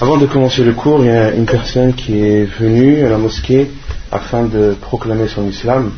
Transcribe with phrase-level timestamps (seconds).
[0.00, 3.16] Avant de commencer le cours, il y a une personne qui est venue à la
[3.16, 3.70] mosquée
[4.10, 5.92] afin de proclamer son islam.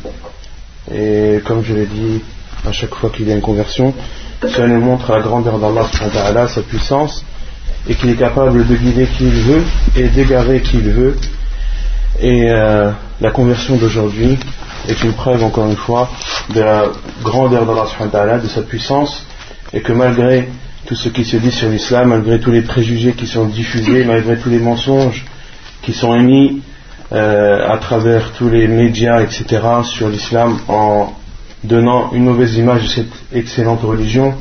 [0.93, 2.21] Et comme je l'ai dit
[2.65, 3.93] à chaque fois qu'il y a une conversion,
[4.41, 7.25] ça nous montre la grandeur d'Allah, sa puissance,
[7.89, 9.63] et qu'il est capable de guider qui il veut
[9.97, 11.17] et d'égarer qui il veut.
[12.21, 14.37] Et euh, la conversion d'aujourd'hui
[14.87, 16.09] est une preuve, encore une fois,
[16.53, 16.85] de la
[17.23, 17.65] grandeur
[18.11, 19.25] d'Allah, de sa puissance,
[19.73, 20.49] et que malgré
[20.85, 24.37] tout ce qui se dit sur l'islam, malgré tous les préjugés qui sont diffusés, malgré
[24.37, 25.25] tous les mensonges
[25.81, 26.61] qui sont émis
[27.13, 31.13] euh, à travers tous les médias, etc., sur l'islam, en
[31.63, 34.35] donnant une mauvaise image de cette excellente religion,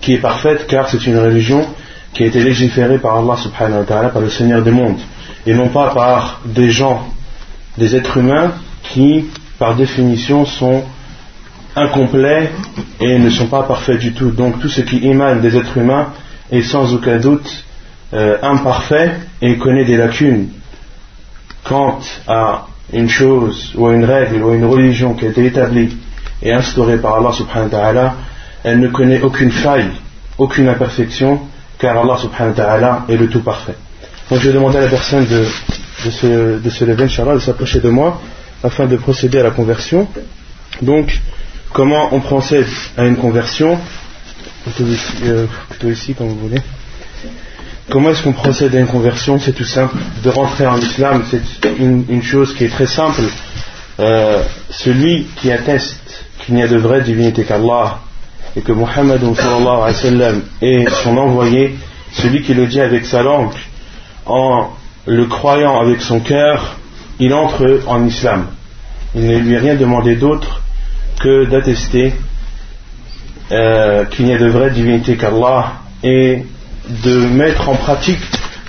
[0.00, 1.66] qui est parfaite, car c'est une religion
[2.12, 5.00] qui a été légiférée par Allah subhanahu wa ta'ala, par le Seigneur des mondes,
[5.46, 7.08] et non pas par des gens,
[7.76, 8.52] des êtres humains
[8.82, 9.26] qui
[9.58, 10.84] par définition, sont
[11.74, 12.50] incomplets
[13.00, 14.30] et ne sont pas parfaits du tout.
[14.30, 16.08] Donc tout ce qui émane des êtres humains
[16.50, 17.64] est sans aucun doute
[18.14, 20.48] euh, imparfait et connaît des lacunes.
[21.64, 25.44] Quant à une chose ou à une règle ou à une religion qui a été
[25.44, 25.96] établie
[26.42, 28.14] et instaurée par Allah subhanahu wa ta'ala,
[28.62, 29.90] elle ne connaît aucune faille,
[30.38, 31.40] aucune imperfection,
[31.78, 33.74] car Allah subhanahu wa ta'ala est le tout parfait.
[34.30, 35.44] Donc je vais demander à la personne de,
[36.10, 38.20] se, de se lever, de s'approcher de moi
[38.62, 40.08] afin de procéder à la conversion.
[40.82, 41.20] Donc,
[41.72, 43.78] comment on procède à une conversion
[44.64, 45.46] plutôt ici, euh,
[45.84, 46.60] ici comme vous voulez.
[47.88, 49.38] Comment est-ce qu'on procède à une conversion?
[49.38, 49.96] C'est tout simple.
[50.24, 53.22] De rentrer en islam, c'est une, chose qui est très simple.
[54.00, 58.00] Euh, celui qui atteste qu'il n'y a de vraie divinité qu'Allah
[58.56, 59.20] et que Muhammad
[60.60, 61.76] est son envoyé,
[62.12, 63.52] celui qui le dit avec sa langue,
[64.24, 64.70] en
[65.06, 66.76] le croyant avec son cœur,
[67.18, 68.46] il entre en islam.
[69.14, 70.62] Il ne lui est rien demandé d'autre
[71.20, 72.14] que d'attester
[73.50, 76.44] euh, qu'il n'y a de vraie divinité qu'Allah et
[77.04, 78.20] de mettre en pratique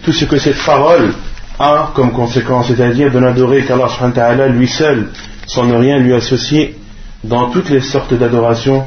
[0.03, 1.13] tout ce que cette parole
[1.59, 5.09] a comme conséquence, c'est-à-dire de n'adorer qu'Allah lui seul,
[5.47, 6.77] sans ne rien lui associer
[7.23, 8.85] dans toutes les sortes d'adoration,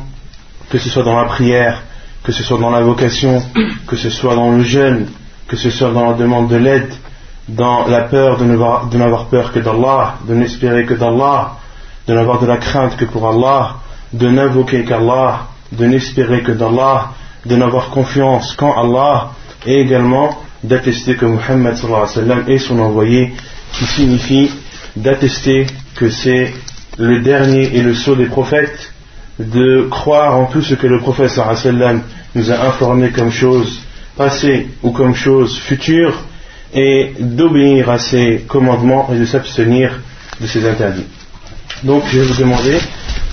[0.71, 1.83] que ce soit dans la prière,
[2.23, 3.43] que ce soit dans la vocation,
[3.87, 5.09] que ce soit dans le jeûne,
[5.49, 6.93] que ce soit dans la demande de l'aide,
[7.57, 11.53] dans la peur de n'avoir peur que d'Allah, de n'espérer que d'Allah,
[12.07, 13.77] de n'avoir de la crainte que pour Allah,
[14.13, 17.11] de n'invoquer qu'Allah, de n'espérer que d'Allah,
[17.47, 19.31] de n'avoir confiance qu'en Allah,
[19.67, 21.77] et également d'attester que Muhammad
[22.49, 23.33] est son envoyé,
[23.73, 24.51] qui signifie
[24.97, 25.67] d'attester
[25.97, 26.53] que c'est
[26.99, 28.93] le dernier et le sceau des prophètes,
[29.39, 31.41] de croire en tout ce que le prophète
[32.35, 33.81] nous a informé comme chose
[34.17, 36.15] passée ou comme chose future,
[36.73, 40.01] et d'obéir à ses commandements et de s'abstenir
[40.41, 41.07] de ses interdits.
[41.83, 42.79] Donc je vais vous demander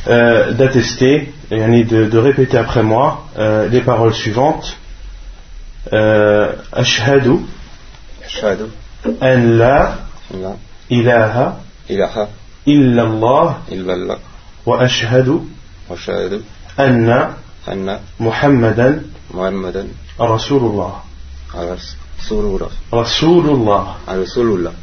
[0.08, 4.78] euh, d'attester et de, de, répéter après moi euh, les paroles suivantes.
[5.94, 7.40] Euh, ashhadu
[9.22, 9.98] an la
[10.90, 11.60] ilaha
[12.66, 14.20] illallah
[14.66, 15.42] wa ashhadu
[16.78, 17.38] anna
[18.20, 19.04] muhammadan
[20.20, 21.04] rasulullah
[22.92, 23.98] Rasulullah.
[24.08, 24.74] Rasulullah.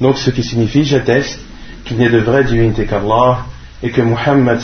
[0.00, 1.40] Donc ce qui signifie j'atteste
[1.84, 3.46] qu'il n'y a de vraie divinité qu'Allah
[3.82, 4.60] et que Muhammad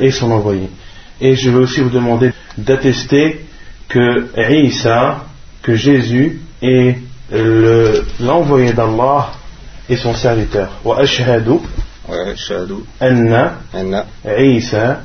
[0.00, 0.68] est son envoyé.
[1.20, 3.44] Et je veux aussi vous demander d'attester
[3.88, 5.24] que Isa,
[5.62, 6.96] que Jésus est
[8.20, 9.32] l'envoyé d'Allah
[9.88, 10.68] et son serviteur.
[10.84, 11.60] Wa ashhadu
[13.00, 13.58] anna
[14.24, 15.02] Isa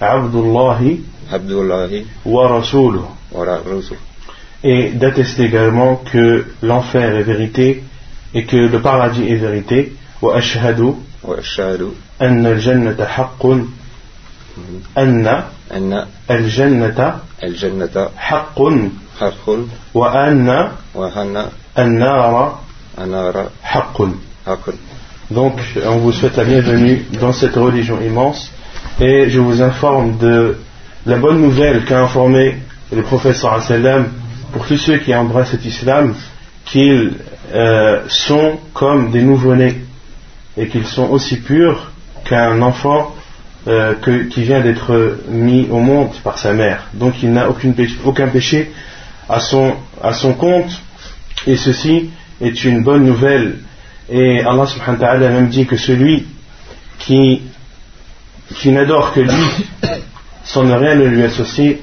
[0.00, 1.02] Abdullahi
[2.24, 3.04] wa rasuluh
[4.63, 7.83] et d'attester également que l'enfer est vérité
[8.33, 9.93] et que le paradis est vérité.
[10.21, 11.91] وأشهد
[12.21, 13.45] أن الجنة حق
[14.97, 18.59] أن أن الجنة الجنة حق
[19.19, 19.49] حق
[19.93, 21.45] وأن وأن
[21.79, 22.59] النار
[22.99, 24.01] النار حق
[24.47, 24.69] حق
[25.31, 28.51] Donc, on vous souhaite la bienvenue dans cette religion immense
[28.99, 30.57] et je vous informe de
[31.05, 32.57] la bonne nouvelle qu'a informé
[32.91, 34.07] le prophète sallam
[34.54, 36.14] pour tous ceux qui embrassent cet islam
[36.64, 37.14] qu'ils
[37.52, 39.80] euh, sont comme des nouveau-nés
[40.56, 41.90] et qu'ils sont aussi purs
[42.24, 43.14] qu'un enfant
[43.66, 43.94] euh,
[44.30, 46.86] qui vient d'être mis au monde par sa mère.
[46.94, 48.70] Donc il n'a aucun péché
[49.28, 49.74] à son,
[50.38, 50.70] compte
[51.48, 52.10] et ceci
[52.40, 53.58] est une bonne nouvelle.
[54.08, 56.26] Et Allah subhanahu wa ta'ala même dit que celui
[57.00, 57.42] qui,
[58.66, 59.66] n'adore que lui
[60.44, 61.82] sans rien ne lui associer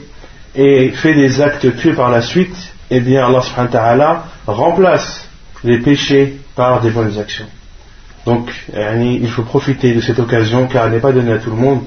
[0.56, 2.56] et fait des actes pieux par la suite,
[2.90, 5.28] eh bien Allah subhanahu wa ta'ala remplace
[5.64, 7.48] les péchés par des bonnes actions.
[8.26, 11.56] Donc il faut profiter de cette occasion car elle n'est pas donnée à tout le
[11.56, 11.84] monde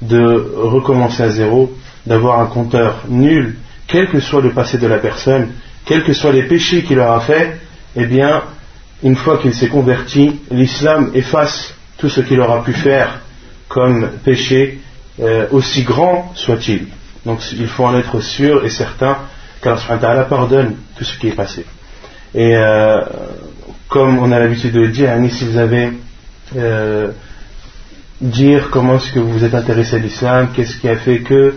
[0.00, 1.72] de recommencer à zéro
[2.06, 3.56] d'avoir un compteur nul,
[3.86, 5.52] quel que soit le passé de la personne,
[5.84, 7.58] quels que soient les péchés qu'il aura fait,
[7.96, 8.42] eh bien,
[9.02, 13.20] une fois qu'il s'est converti, l'islam efface tout ce qu'il aura pu faire
[13.68, 14.80] comme péché,
[15.20, 16.86] euh, aussi grand soit-il.
[17.26, 19.18] Donc il faut en être sûr et certain
[19.62, 21.64] qu'Allah pardonne tout ce qui est passé.
[22.34, 23.00] Et euh,
[23.88, 25.92] comme on a l'habitude de le dire, si vous avez
[26.56, 27.12] euh,
[28.20, 31.54] dire comment est-ce que vous vous êtes intéressé à l'islam, qu'est-ce qui a fait que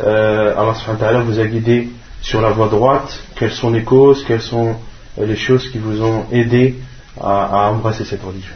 [0.00, 1.88] euh, Allah vous a guidé
[2.22, 4.76] sur la voie droite, quelles sont les causes, quelles sont
[5.18, 6.76] les choses qui vous ont aidé
[7.20, 8.54] à, embrasser cette religion.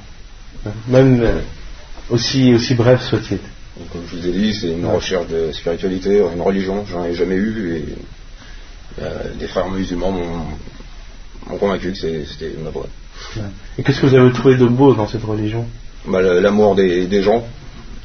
[0.88, 1.40] Même euh,
[2.10, 3.38] aussi bref soit-il.
[3.92, 7.34] Comme je vous ai dit, c'est une recherche de spiritualité, une religion, j'en ai jamais
[7.34, 7.84] eu et
[9.02, 12.88] euh, des frères musulmans m'ont convaincu que c'était une vraie.
[13.78, 15.66] Et qu'est-ce que vous avez trouvé de beau dans cette religion?
[16.06, 17.44] Bah, L'amour des, gens.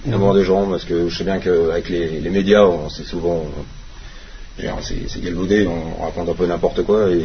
[0.07, 3.45] L'amour des gens, parce que je sais bien qu'avec les, les, médias, c'est souvent.
[4.81, 7.09] C'est galvaudé, on raconte un peu n'importe quoi.
[7.11, 7.23] Et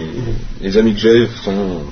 [0.60, 1.82] les amis que j'ai sont.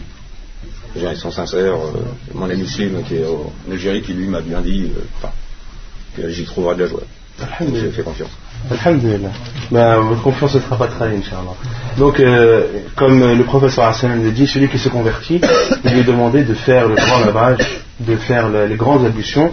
[0.95, 1.75] Ils sont sincères.
[1.75, 2.03] Euh,
[2.35, 5.27] mon ami Slim, qui est en Algérie, qui lui m'a bien dit euh,
[6.29, 7.00] j'y trouverai de la joie.
[7.61, 8.31] J'ai fait confiance.
[8.70, 9.31] Alhamdulillah.
[9.70, 11.55] Ben, votre confiance ne sera pas trahie, Inch'Allah.
[11.99, 15.41] Donc, euh, comme le professeur Hassan le dit, celui qui se convertit,
[15.85, 19.53] il lui est demandé de faire le grand lavage, de faire les grandes ablutions,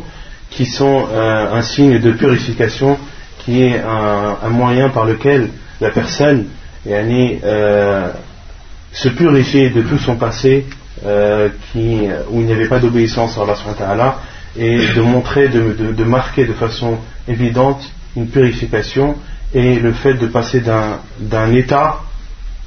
[0.49, 2.97] qui sont euh, un signe de purification,
[3.39, 5.49] qui est un, moyen par lequel
[5.81, 6.47] la personne
[6.87, 8.07] euh,
[8.91, 10.65] se purifie de tout son passé,
[11.71, 14.17] qui, où il n'y avait pas d'obéissance à Allah
[14.57, 16.97] et de montrer, de marquer de façon
[17.27, 17.81] évidente
[18.15, 19.15] une purification
[19.53, 22.01] et le fait de passer d'un état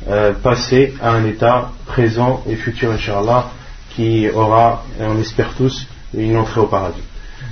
[0.09, 3.51] euh, passé à un état présent et futur, Inch'Allah,
[3.95, 7.03] qui aura, on espère tous, une entrée au paradis.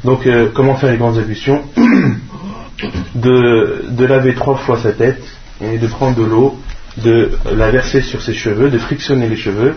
[0.02, 1.62] Donc, euh, comment faire les grandes ablutions
[3.14, 5.22] de laver trois fois sa tête
[5.60, 6.58] et de prendre de l'eau,
[6.96, 9.76] de la verser sur ses cheveux, de frictionner les cheveux,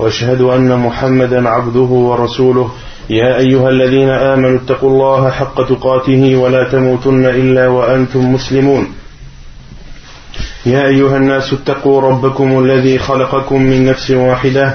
[0.00, 2.70] وأشهد أن محمدا عبده ورسوله.
[3.10, 8.86] يا أيها الذين آمنوا اتقوا الله حق تقاته ولا تموتن إلا وأنتم مسلمون.
[10.66, 14.74] يا أيها الناس اتقوا ربكم الذي خلقكم من نفس واحدة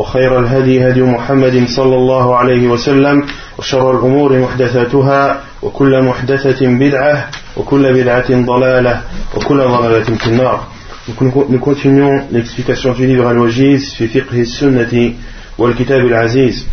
[0.00, 3.26] وخير الهدي هدي محمد صلى الله عليه وسلم
[3.58, 9.00] وشر الأمور محدثاتها وكل محدثة بدعة وكل بدعة ضلالة
[9.36, 10.60] وكل ضلالة في النار
[11.08, 15.14] Nous continuons l'explication du livre Al-Wajiz fi fiqh sunnati
[15.56, 16.66] wal kitab al-aziz.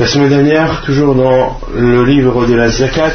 [0.00, 3.12] La semaine dernière, toujours dans le livre de la zakat,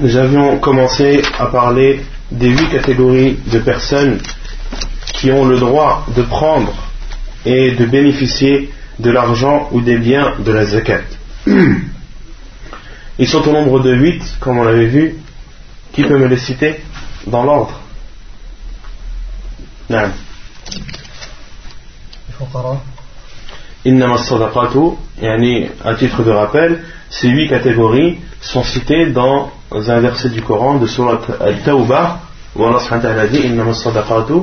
[0.00, 4.18] nous avions commencé à parler des huit catégories de personnes
[5.14, 6.74] qui ont le droit de prendre
[7.45, 11.03] et de bénéficier de l'argent ou des biens de la zakat.
[13.19, 15.15] Ils sont au nombre de huit, comme on l'avait vu.
[15.93, 16.81] Qui peut me les citer
[17.25, 17.79] dans l'ordre?
[19.89, 20.11] Non.
[23.85, 24.97] Innama sadaqatu,
[25.83, 30.85] à titre de rappel, ces huit catégories sont citées dans un verset du Coran de
[30.85, 32.19] Surat Al-Tawbah
[32.55, 34.33] où Allah subhanahu wa ta'ala dit Innama sadaqatu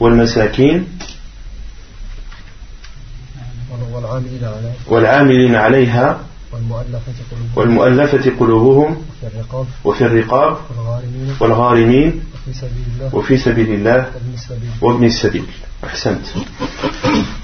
[0.00, 0.84] والمساكين.
[4.88, 6.18] والعاملين عليها.
[7.56, 9.02] والمؤلفة قلوبهم.
[9.84, 10.56] وفي الرقاب.
[11.40, 12.12] والغارمين.
[13.12, 14.06] وفي سبيل الله.
[14.80, 15.44] وابن السبيل.
[15.84, 16.26] أحسنت.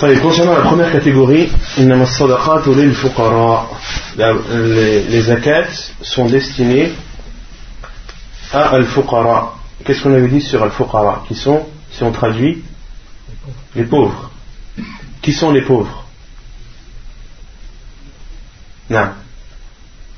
[0.01, 3.77] طيب وصلنا على الخمية كاتيجوري إنما الصدقات للفقراء.
[5.15, 5.69] لزكاة
[6.03, 6.89] sont destinées
[8.53, 11.61] à الفقراء Qu'est-ce qu'on avait dit sur الفقراء qui sont
[11.93, 12.65] si on traduit
[13.75, 14.31] les pauvres
[15.23, 16.05] qui sont les pauvres?
[18.89, 19.11] Non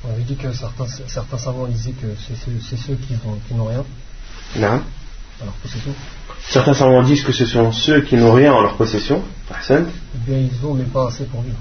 [0.05, 3.13] on avait dit que certains, certains savants disaient que c'est ceux, qui
[3.55, 3.85] n'ont rien
[4.59, 4.81] non
[5.61, 5.91] possession.
[6.47, 10.19] Certains savants disent que ce sont ceux qui n'ont rien en leur possession, Hassan, Ou
[10.29, 11.57] bien ils ont, mais pas assez pour vivre.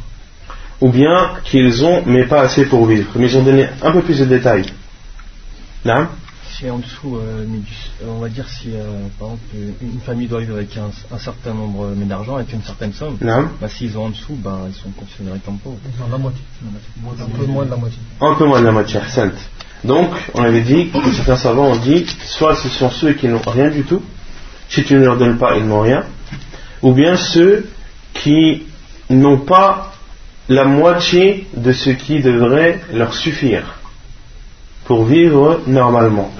[0.80, 3.10] ou bien qu'ils ont mais pas assez pour vivre.
[3.14, 4.66] Mais ils ont donné un peu plus de détails.
[5.84, 6.10] Là,
[6.62, 8.84] Si en dessous, euh, mais du- on va dire si euh,
[9.18, 12.52] par exemple une famille doit vivre avec un, un certain nombre euh, mais d'argent, avec
[12.52, 13.16] une certaine somme,
[13.60, 15.78] bah, s'ils ont en dessous, bah, ils sont considérés comme pauvres.
[15.84, 16.40] Ils ont la moitié.
[17.20, 17.98] Un peu moins de la moitié.
[18.20, 19.32] un peu moins de la moitié, Hassan.
[19.82, 23.40] Donc, on avait dit, que certains savants ont dit, soit ce sont ceux qui n'ont
[23.44, 24.00] rien du tout,
[24.68, 26.04] si tu ne leur donnes pas, ils n'ont rien,
[26.82, 27.66] ou bien ceux
[28.14, 28.62] qui
[29.10, 29.92] n'ont pas
[30.48, 33.64] la moitié de ce qui devrait leur suffire
[34.92, 36.30] pour vivre normalement.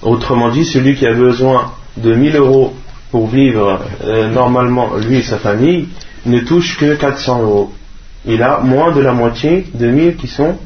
[0.00, 2.72] Autrement dit, celui qui a besoin de 1000 euros
[3.10, 5.88] pour vivre euh, normalement, lui et sa famille,
[6.24, 7.74] ne touche que 400 euros.
[8.24, 10.56] Il a moins de la moitié de 1000 qui sont,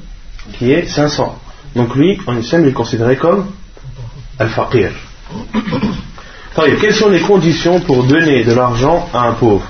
[0.59, 1.39] qui est 500.
[1.75, 3.47] Donc lui, en islam, il est considéré comme
[4.39, 4.91] al-faqir.
[6.79, 9.67] Quelles sont les conditions pour donner de l'argent à un pauvre?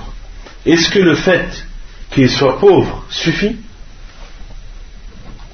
[0.67, 1.69] Est-ce que le fait
[2.11, 3.59] qu'il soit pauvre suffit?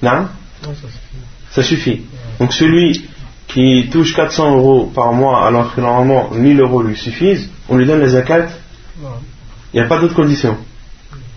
[0.01, 0.29] Non?
[0.63, 1.28] Suffit.
[1.51, 2.03] Ça suffit.
[2.39, 3.09] Donc celui
[3.49, 7.87] qui touche 400 euros par mois alors que normalement 1000 euros lui suffisent, on lui
[7.87, 8.49] donne les zakat
[9.73, 10.57] Il n'y a pas d'autre condition.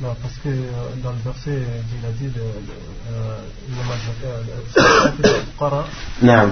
[0.01, 0.61] Non, parce que euh,
[1.03, 2.41] dans le verset, euh, il a dit le,
[3.13, 3.37] euh,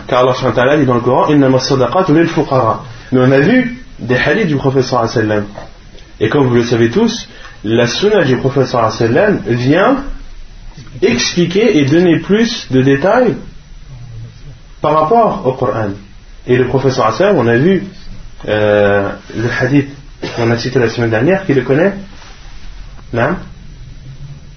[0.07, 1.25] car Allah dit dans le Coran
[3.11, 5.45] Mais on a vu des hadiths du professeur sallam.
[6.19, 7.27] Et comme vous le savez tous,
[7.63, 10.03] la Sunnah du professeur sallam vient
[11.01, 13.35] expliquer et donner plus de détails
[14.80, 15.90] par rapport au Coran.
[16.46, 17.84] Et le prophète sallallahu alayhi wa sallam, on a vu
[18.48, 19.88] euh, le hadith
[20.36, 21.94] qu'on a cité la semaine dernière, qui le connaît
[23.12, 23.36] Non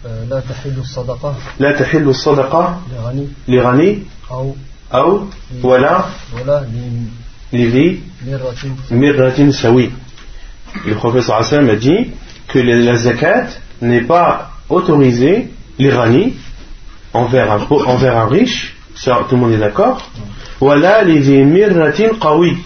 [0.06, 4.56] آه، لا تحل الصدقة لا تحل الصدقة لغني لغني أو
[4.94, 5.28] أو
[5.64, 6.66] ولا ولا
[7.54, 8.56] لذي لمرة
[8.92, 9.92] mirratin sawi.
[10.86, 12.12] Le professeur Hassan a dit
[12.48, 13.48] que la zakat
[13.82, 15.50] n'est pas autorisée,
[15.80, 16.34] l'irani,
[17.14, 20.11] envers un, pau- envers un riche, ça tout le monde est d'accord,
[20.61, 22.57] voilà les mirratin qawi,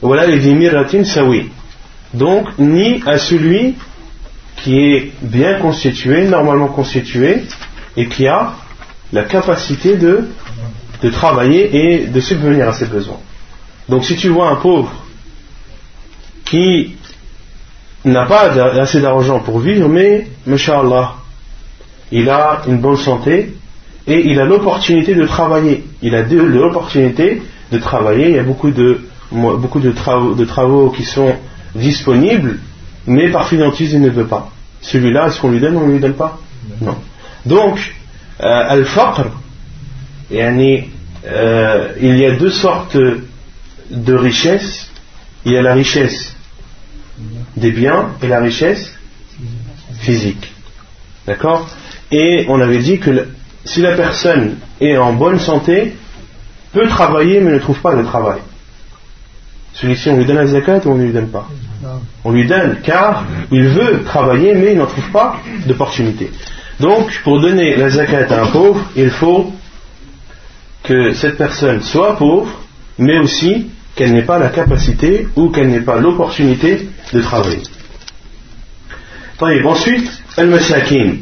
[0.00, 1.50] voilà les mirratin sawi.
[2.12, 3.74] Donc, ni à celui
[4.56, 7.42] qui est bien constitué, normalement constitué,
[7.96, 8.54] et qui a
[9.12, 10.28] la capacité de,
[11.02, 13.20] de travailler et de subvenir à ses besoins.
[13.88, 14.92] Donc si tu vois un pauvre
[16.44, 16.96] qui
[18.04, 21.14] n'a pas assez d'argent pour vivre, mais, Masha'Allah,
[22.12, 23.54] il a une bonne santé
[24.06, 25.84] et il a l'opportunité de travailler.
[26.02, 27.42] Il a l'opportunité
[27.72, 28.30] de travailler.
[28.30, 29.00] Il y a beaucoup de,
[29.32, 31.34] beaucoup de travaux, de travaux qui sont
[31.74, 32.58] disponibles,
[33.06, 34.50] mais par fidentise, il ne veut pas.
[34.82, 36.38] Celui-là, est-ce qu'on lui donne ou on ne lui donne pas?
[36.80, 36.96] Non.
[37.46, 37.94] Donc,
[38.40, 39.26] euh, al-faqr,
[40.32, 42.96] euh, il y a deux sortes
[43.90, 44.90] de richesse.
[45.46, 46.34] Il y a la richesse
[47.56, 48.92] des biens et la richesse
[50.00, 50.52] physique.
[51.26, 51.68] D'accord?
[52.10, 53.28] Et on avait dit que
[53.64, 55.94] si la personne est en bonne santé,
[56.72, 58.40] peut travailler mais ne trouve pas de travail.
[59.74, 61.48] Celui-ci, on lui donne la zakat ou on ne lui donne pas
[62.22, 66.30] On lui donne car il veut travailler mais il n'en trouve pas d'opportunité.
[66.80, 69.52] Donc, pour donner la zakat à un pauvre, il faut
[70.82, 72.50] que cette personne soit pauvre,
[72.98, 77.62] mais aussi qu'elle n'ait pas la capacité ou qu'elle n'ait pas l'opportunité de travailler.
[79.40, 81.16] Ensuite, al-masakin.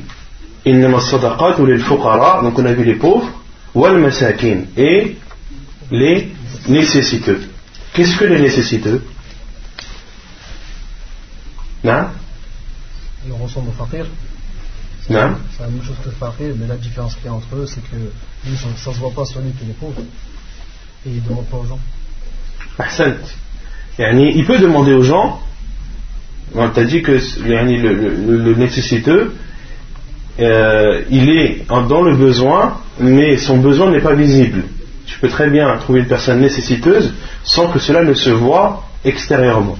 [0.65, 3.29] Innama sadaqat ou les fuqara, donc on a vu les pauvres,
[3.75, 5.17] wal masakin, et
[5.91, 6.33] les
[6.69, 7.43] nécessiteux.
[7.93, 9.03] Qu'est-ce que les nécessiteux?
[11.85, 12.07] Non
[13.27, 14.07] Ils ressemblent aux faqir.
[15.11, 17.57] Non C'est la même chose que le faqir, mais la différence qu'il y a entre
[17.57, 20.01] eux, c'est que lui, ça ne se voit pas sur lui qu'il est pauvre.
[21.05, 21.81] Et il ne demande pas aux gens.
[22.79, 23.17] Ahsant.
[23.99, 25.41] Il peut demander aux gens,
[26.55, 29.35] on t'a dit que le, le nécessiteux,
[30.41, 34.65] euh, il est dans le besoin, mais son besoin n'est pas visible.
[35.07, 37.13] Tu peux très bien trouver une personne nécessiteuse
[37.45, 39.77] sans que cela ne se voit extérieurement.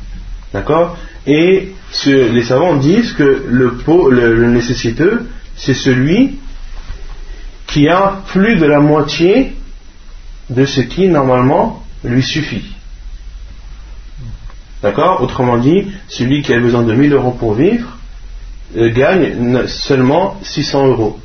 [0.53, 0.97] D'accord?
[1.27, 1.73] Et
[2.07, 3.79] les savants disent que le,
[4.11, 6.39] le- nécessiteux, c'est celui
[7.67, 9.55] qui a plus de la moitié
[10.51, 12.75] de ce qui normalement lui suffit.
[14.83, 15.23] D'accord?
[15.23, 17.92] Autrement dit, celui qui a besoin de 1000 euros pour vivre
[18.75, 21.19] gagne ne- seulement 600 euros.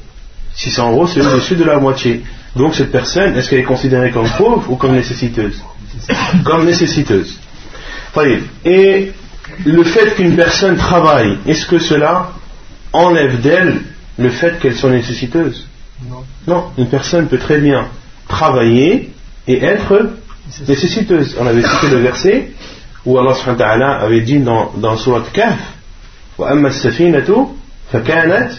[0.56, 2.24] 600 euros, c'est au-dessus de la moitié.
[2.56, 5.62] Donc cette personne, est-ce qu'elle est considérée comme pauvre ou comme nécessiteuse
[6.44, 7.40] Comme nécessiteuse.
[8.66, 9.12] Et
[9.66, 12.32] le fait qu'une personne travaille, est-ce que cela
[12.94, 13.82] enlève d'elle
[14.18, 15.68] le fait qu'elle soit nécessiteuse?
[16.10, 16.24] Non.
[16.48, 17.88] non, une personne peut très bien
[18.28, 19.12] travailler
[19.48, 20.12] et être
[20.68, 21.36] nécessiteuse.
[21.40, 22.52] On avait cité le verset
[23.06, 25.58] où Allah avait dit dans, dans Surat Kahf
[26.39, 27.55] وأما السفينة
[27.93, 28.51] فكانت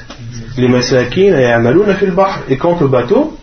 [0.57, 3.37] لمساكين يعملون في البحر et quant au bateau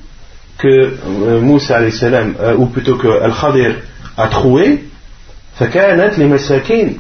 [0.59, 3.75] que euh, Moussa alayhi salam euh, ou plutôt que Al-Khadir
[4.17, 4.79] a trouvé
[5.59, 6.99] فكانت لمساكين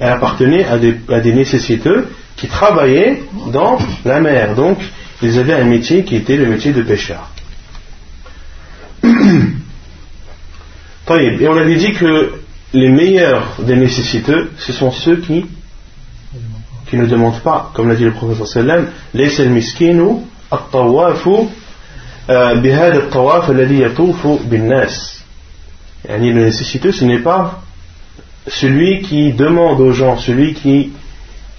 [0.00, 3.22] elle appartenait à des, à des nécessiteux qui travaillaient
[3.52, 4.78] dans la mer donc
[5.22, 7.28] ils avaient un métier qui était le métier de pêcheur
[11.18, 12.32] et on avait dit que
[12.72, 15.44] les meilleurs des nécessiteux, ce sont ceux qui,
[16.88, 21.28] qui ne demandent pas, comme l'a dit le professeur sallam, ليس المسكين الطواف
[22.28, 25.22] بهذا الطواف الذي يطوف بالناس.
[26.04, 27.62] يعني le nécessiteux, ce n'est pas
[28.48, 30.90] celui qui demande aux gens, celui qui,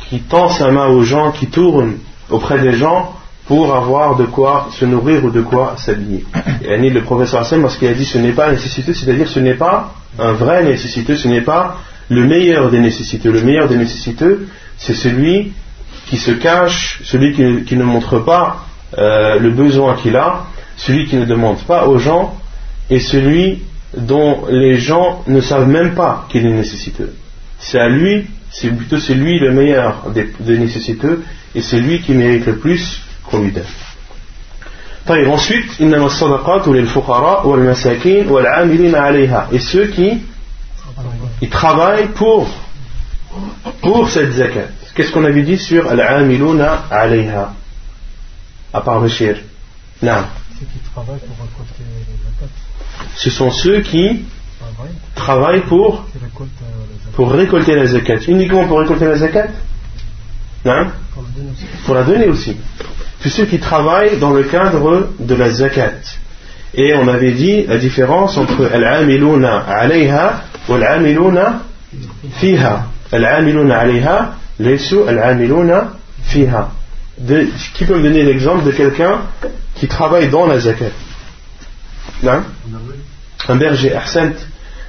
[0.10, 1.98] qui tend sa main aux gens, qui tourne
[2.30, 3.14] auprès des gens
[3.48, 6.26] pour avoir de quoi se nourrir ou de quoi s'habiller.
[6.66, 9.94] Et le professeur Hassan, lorsqu'il a dit ce n'est pas nécessiteux, c'est-à-dire ce n'est pas
[10.20, 11.78] un vrai nécessiteux, ce n'est pas
[12.10, 13.32] le meilleur des nécessiteux.
[13.32, 14.48] Le meilleur des nécessiteux,
[14.79, 15.53] c'est celui
[16.07, 18.65] qui se cache, celui qui, ne montre pas
[18.97, 22.35] euh, le besoin qu'il a, celui qui ne demande pas aux gens,
[22.89, 23.63] et celui
[23.97, 27.15] dont les gens ne savent même pas qu'il est nécessiteux.
[27.59, 32.13] C'est à lui, c'est plutôt c'est lui le meilleur des, nécessiteux, et c'est lui qui
[32.13, 33.65] mérite le plus qu'on lui donne.
[35.31, 35.89] Ensuite, et
[39.59, 40.21] ceux qui
[41.51, 42.47] travaillent pour
[43.83, 44.69] pour cette zakat.
[44.95, 47.53] Qu'est-ce qu'on avait dit sur al-amiluna alayha?
[48.73, 49.37] À part Bashir
[50.03, 50.25] Non.
[53.17, 54.25] Ce sont ceux qui
[55.15, 56.05] travaillent pour
[57.15, 58.19] pour récolter la zakat.
[58.29, 59.49] Uniquement pour récolter la zakat?
[60.65, 60.89] Non
[61.85, 62.57] Pour la donner aussi
[63.23, 65.93] tous ceux qui travaillent dans le cadre de la zakat.
[66.75, 71.63] Et on avait dit la différence entre al-amiluna alayha ou al-amiluna
[72.35, 72.87] fiha.
[73.13, 76.71] Al-amiluna alayha, laysu al-amiluna fiha.
[77.75, 79.23] qui peut me donner l'exemple de quelqu'un
[79.75, 80.93] qui travaille dans la zakat?
[82.23, 82.43] Non?
[83.49, 83.93] Un berger,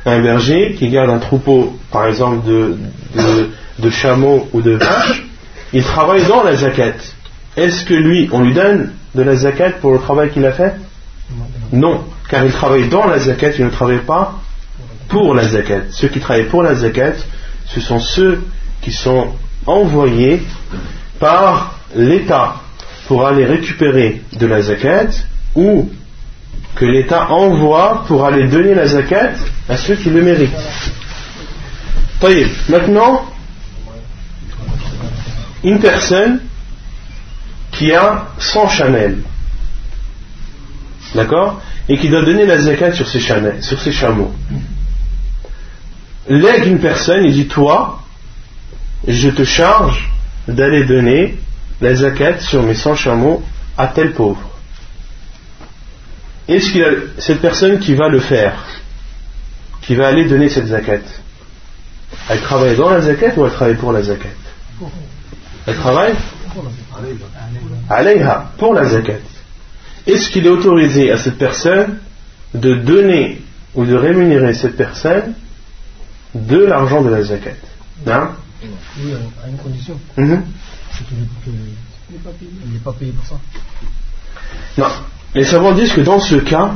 [0.06, 2.78] un berger qui garde un troupeau, par exemple, de,
[3.16, 5.24] de, de chameaux ou de vaches,
[5.74, 6.94] il travaille dans la zakat.
[7.56, 10.76] Est-ce que lui, on lui donne de la zakat pour le travail qu'il a fait?
[11.72, 14.40] Non, car il travaille dans la zakat, il ne travaille pas
[15.08, 15.82] pour la zakat.
[15.92, 17.14] Ceux qui travaillent pour la zakat,
[17.74, 18.44] ce sont ceux
[18.82, 19.34] qui sont
[19.66, 20.42] envoyés
[21.20, 22.56] par l'État
[23.08, 25.10] pour aller récupérer de la zakat
[25.56, 25.90] ou
[26.76, 29.34] que l'État envoie pour aller donner la zakat
[29.68, 30.54] à ceux qui le méritent.
[32.70, 33.26] Maintenant,
[35.64, 36.42] une personne
[37.72, 39.20] qui a 100 chamelles,
[41.16, 44.34] d'accord Et qui doit donner la zakat sur ses, sur ses chameaux.
[46.30, 48.00] Lègue une personne, il dit Toi,
[49.08, 50.12] je te charge
[50.48, 51.38] d'aller donner
[51.82, 53.44] la zakat sur mes 100 chameaux
[53.78, 54.50] à tel pauvre.
[56.48, 58.64] Est-ce qu'il a cette personne qui va le faire,
[59.82, 61.02] qui va aller donner cette zakat,
[62.30, 64.30] elle travaille dans la zakat ou elle travaille pour la zakat?
[65.66, 66.14] Elle travaille
[67.90, 69.22] alayha, pour la zakat.
[70.08, 72.00] Est-ce qu'il est autorisé à cette personne
[72.54, 73.42] de donner
[73.76, 75.34] ou de rémunérer cette personne
[76.36, 77.56] de l'argent de la zakat
[78.06, 78.30] Non
[78.64, 79.14] Oui,
[79.44, 80.00] à une condition.
[80.18, 80.44] Mhm.
[80.92, 83.40] C'est qu'il n'est pas, payé pour ça.
[84.78, 84.88] Non.
[85.36, 86.72] Les savants disent que dans ce cas,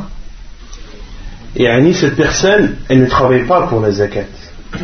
[1.55, 4.25] et Annie, cette personne, elle ne travaille pas pour la zakat.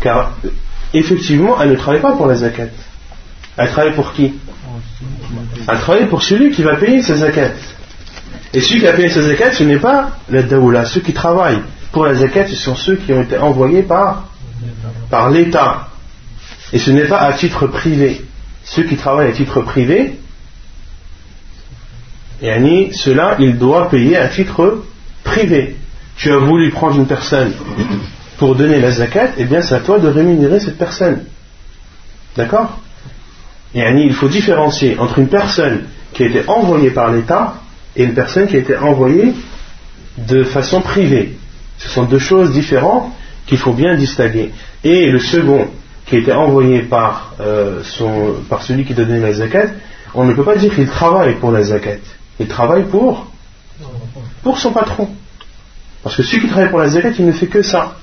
[0.00, 0.32] Car
[0.92, 2.68] effectivement, elle ne travaille pas pour la zakat.
[3.56, 4.34] Elle travaille pour qui?
[5.68, 7.52] Elle travaille pour celui qui va payer ses zakat.
[8.52, 10.84] Et celui qui a payé ses zakat, ce n'est pas la daoula.
[10.84, 14.28] Ceux qui travaillent pour la zakat, ce sont ceux qui ont été envoyés par,
[15.10, 15.88] par l'État.
[16.72, 18.24] Et ce n'est pas à titre privé.
[18.64, 20.18] Ceux qui travaillent à titre privé,
[22.40, 24.82] et cela, il doit payer à titre
[25.22, 25.76] privé.
[26.16, 27.52] Tu as voulu prendre une personne
[28.38, 31.24] pour donner la zakat, et eh bien c'est à toi de rémunérer cette personne.
[32.36, 32.80] D'accord?
[33.74, 37.54] Il faut différencier entre une personne qui a été envoyée par l'État
[37.94, 39.34] et une personne qui a été envoyée
[40.18, 41.38] de façon privée.
[41.82, 43.12] Ce sont deux choses différentes
[43.46, 44.52] qu'il faut bien distinguer.
[44.84, 45.68] Et le second,
[46.06, 47.82] qui a été envoyé par, euh,
[48.48, 49.68] par celui qui donné la zakat,
[50.14, 51.98] on ne peut pas dire qu'il travaille pour la zakat.
[52.38, 53.26] Il travaille pour,
[54.42, 55.08] pour son patron.
[56.02, 57.96] Parce que celui qui travaille pour la zakat, il ne fait que ça.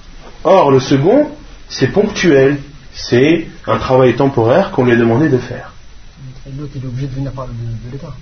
[0.43, 1.29] Or, le second,
[1.67, 2.57] c'est ponctuel,
[2.93, 5.73] c'est un travail temporaire qu'on lui a demandé de faire.
[6.57, 7.51] L'autre, il est obligé de venir par de,
[7.91, 8.13] l'État.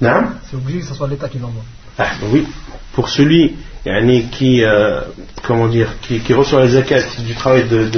[0.00, 1.64] Non C'est obligé que ce soit l'État qui l'envoie.
[1.98, 2.46] Ah, oui.
[2.92, 3.56] Pour celui
[4.30, 5.00] qui, euh,
[5.42, 7.88] comment dire, qui, reçoit la zakat du travail de,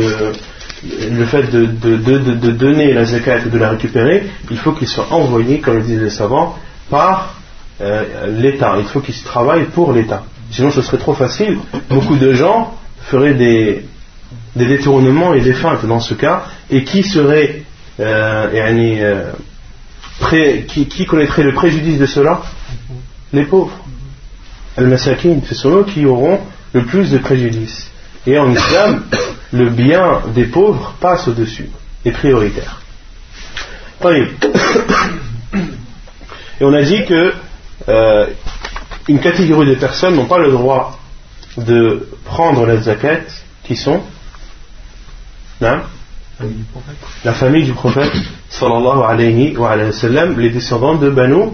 [1.11, 1.67] le fait de,
[2.53, 6.01] donner la zakat et de la récupérer, il faut qu'il soit envoyé, comme le disent
[6.01, 6.57] les savants,
[6.91, 7.35] par
[7.81, 8.05] euh,
[8.39, 8.77] l'État.
[8.79, 10.25] Il faut qu'il se travaille pour l'État.
[10.51, 11.59] Sinon, ce serait trop facile.
[11.91, 13.85] Beaucoup de gens feraient des,
[14.57, 16.45] détournements et des feintes dans ce cas.
[16.71, 17.63] Et qui serait,
[18.01, 19.33] euh, euh,
[20.21, 22.43] pré- qui connaîtrait le préjudice de cela?
[23.33, 23.84] Les pauvres
[24.77, 25.41] al-masakin
[25.87, 26.41] qui auront
[26.73, 27.91] le plus de préjudice.
[28.27, 29.05] Et en islam,
[29.53, 31.69] le bien des pauvres passe au-dessus,
[32.05, 32.81] est prioritaire.
[36.61, 37.33] Et on a dit que
[37.89, 38.27] euh,
[39.09, 40.99] une catégorie de personnes n'ont pas le droit
[41.57, 43.23] de prendre la zakat,
[43.65, 44.03] qui sont
[45.61, 45.83] hein,
[47.25, 48.13] la famille du prophète
[48.51, 51.51] sallallahu alayhi wa sallam, les descendants de Banu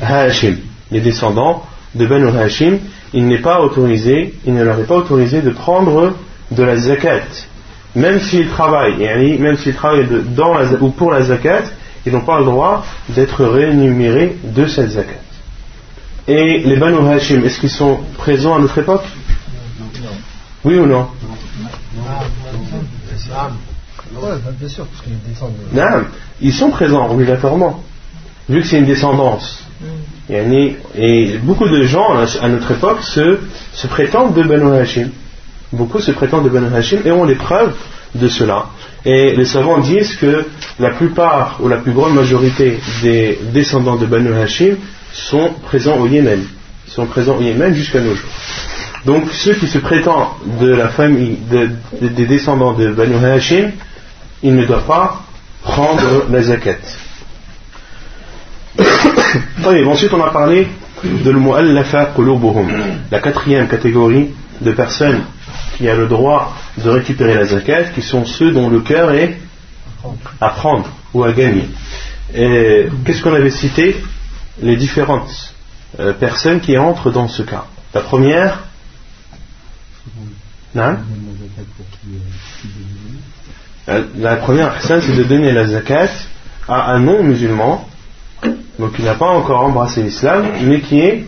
[0.00, 0.56] Hashim,
[0.90, 1.64] les descendants
[1.94, 2.78] de Banu Hashim,
[3.12, 6.14] il n'est pas autorisé, il ne leur est pas autorisé de prendre
[6.50, 7.22] de la zakat.
[7.96, 11.64] Même s'ils travaillent, même s'ils travaillent dans ou pour la zakat,
[12.06, 15.20] ils n'ont pas le droit d'être rémunérés de cette zakat.
[16.28, 19.04] Et les Banu Hashim, est-ce qu'ils sont présents à notre époque
[20.64, 21.08] Oui ou non
[21.96, 22.24] bah,
[25.72, 26.06] Naam,
[26.40, 27.82] ils sont présents obligatoirement,
[28.50, 29.46] vu que c'est une descendance.
[30.28, 33.26] Yani, Et beaucoup de gens à à notre époque se,
[33.80, 35.08] se prétendent de Banu Hashim.
[35.72, 37.74] Beaucoup se prétendent de Banu Hashim et ont les preuves
[38.22, 38.66] de cela.
[39.04, 40.32] Et les savants disent que
[40.78, 42.66] la plupart ou la plus grande majorité
[43.02, 44.74] des descendants de Banu Hashim
[45.12, 46.42] sont présents au Yémen.
[46.86, 48.30] Ils sont présents au Yémen jusqu'à nos jours.
[49.06, 50.28] Donc ceux qui se prétendent
[50.60, 51.70] de la famille de-
[52.02, 53.66] de- des descendants de Banu Hashim,
[54.42, 55.06] ils ne doivent pas
[55.62, 56.76] prendre la zakat.
[59.65, 60.67] طيب, ensuite on a parlé
[61.03, 62.67] de l'mu'allafa qulubuhum,
[63.11, 64.29] la quatrième catégorie
[64.61, 65.21] de personnes
[65.77, 69.37] qui a le droit de récupérer la zakat, qui sont ceux dont le cœur est
[70.41, 71.67] à prendre ou à gagner.
[72.33, 73.95] Et Qu'est-ce qu'on avait cité
[74.61, 75.53] Les différentes
[75.99, 77.65] euh, personnes qui entrent dans ce cas.
[77.93, 78.63] La première,
[80.73, 80.97] non
[83.87, 86.09] la, la première personne, c'est de donner la zakat
[86.67, 87.87] à un non-musulman,
[88.80, 91.26] donc qui n'a pas encore embrassé l'islam, mais qui est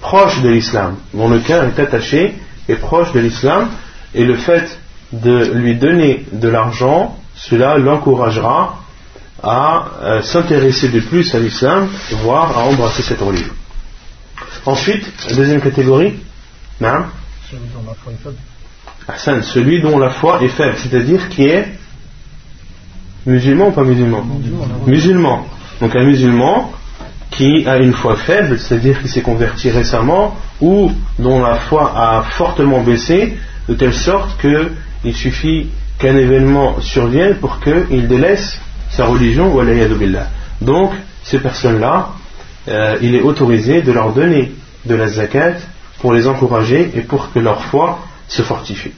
[0.00, 2.34] proche de l'islam, dont le cœur est attaché
[2.68, 3.68] et proche de l'islam,
[4.14, 4.78] et le fait
[5.12, 8.80] de lui donner de l'argent, cela l'encouragera
[9.42, 11.88] à euh, s'intéresser de plus à l'islam,
[12.22, 13.52] voire à embrasser cette religion.
[14.66, 16.14] Ensuite, deuxième catégorie,
[16.80, 17.04] non
[17.50, 18.36] Celui dont la foi est faible.
[19.06, 21.68] Hassan, celui dont la foi est faible, c'est-à-dire qui est
[23.26, 24.26] musulman ou pas musulman?
[24.86, 25.46] Musulman.
[25.81, 26.71] Donc un musulman
[27.31, 32.23] qui a une foi faible, c'est-à-dire qui s'est converti récemment, ou dont la foi a
[32.23, 38.59] fortement baissé, de telle sorte qu'il suffit qu'un événement survienne pour qu'il délaisse
[38.91, 39.61] sa religion ou
[39.95, 40.27] billah.
[40.61, 40.91] Donc,
[41.23, 42.09] ces personnes-là,
[42.67, 44.51] euh, il est autorisé de leur donner
[44.85, 45.55] de la zakat
[45.99, 48.91] pour les encourager et pour que leur foi se fortifie.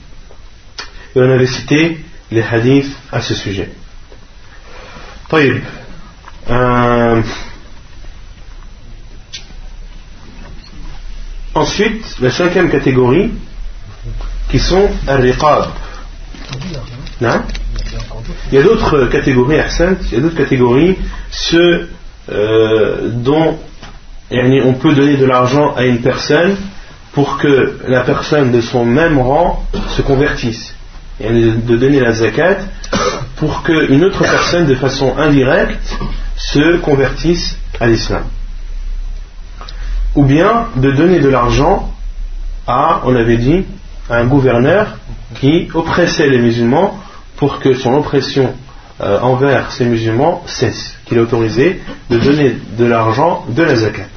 [1.15, 3.69] Et on avait cité les hadiths à ce sujet.
[5.29, 5.63] طيب.
[6.50, 7.22] Euh,
[11.54, 13.30] ensuite, la cinquième catégorie,
[14.50, 15.66] qui sont al-riqab.
[17.20, 17.42] Non
[18.50, 20.98] Il y a d'autres catégories, il y a d'autres catégories,
[21.30, 21.88] ceux
[22.30, 23.58] euh, dont
[24.32, 26.56] on peut donner de l'argent à une personne
[27.12, 29.64] pour que la personne de son même rang
[29.96, 30.74] se convertisse.
[31.20, 32.58] Yani, de donner la zakat
[33.36, 35.98] pour qu'une autre personne de façon indirecte
[36.40, 38.24] se convertissent à l'islam.
[40.14, 41.92] Ou bien de donner de l'argent
[42.66, 43.64] à, on avait dit,
[44.08, 44.96] à un gouverneur
[45.36, 46.98] qui oppressait les musulmans
[47.36, 48.54] pour que son oppression
[49.00, 54.08] euh, envers ces musulmans cesse, qu'il est autorisé de donner de l'argent de la zakat.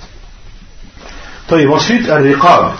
[1.51, 2.71] Ensuite, al-riqab,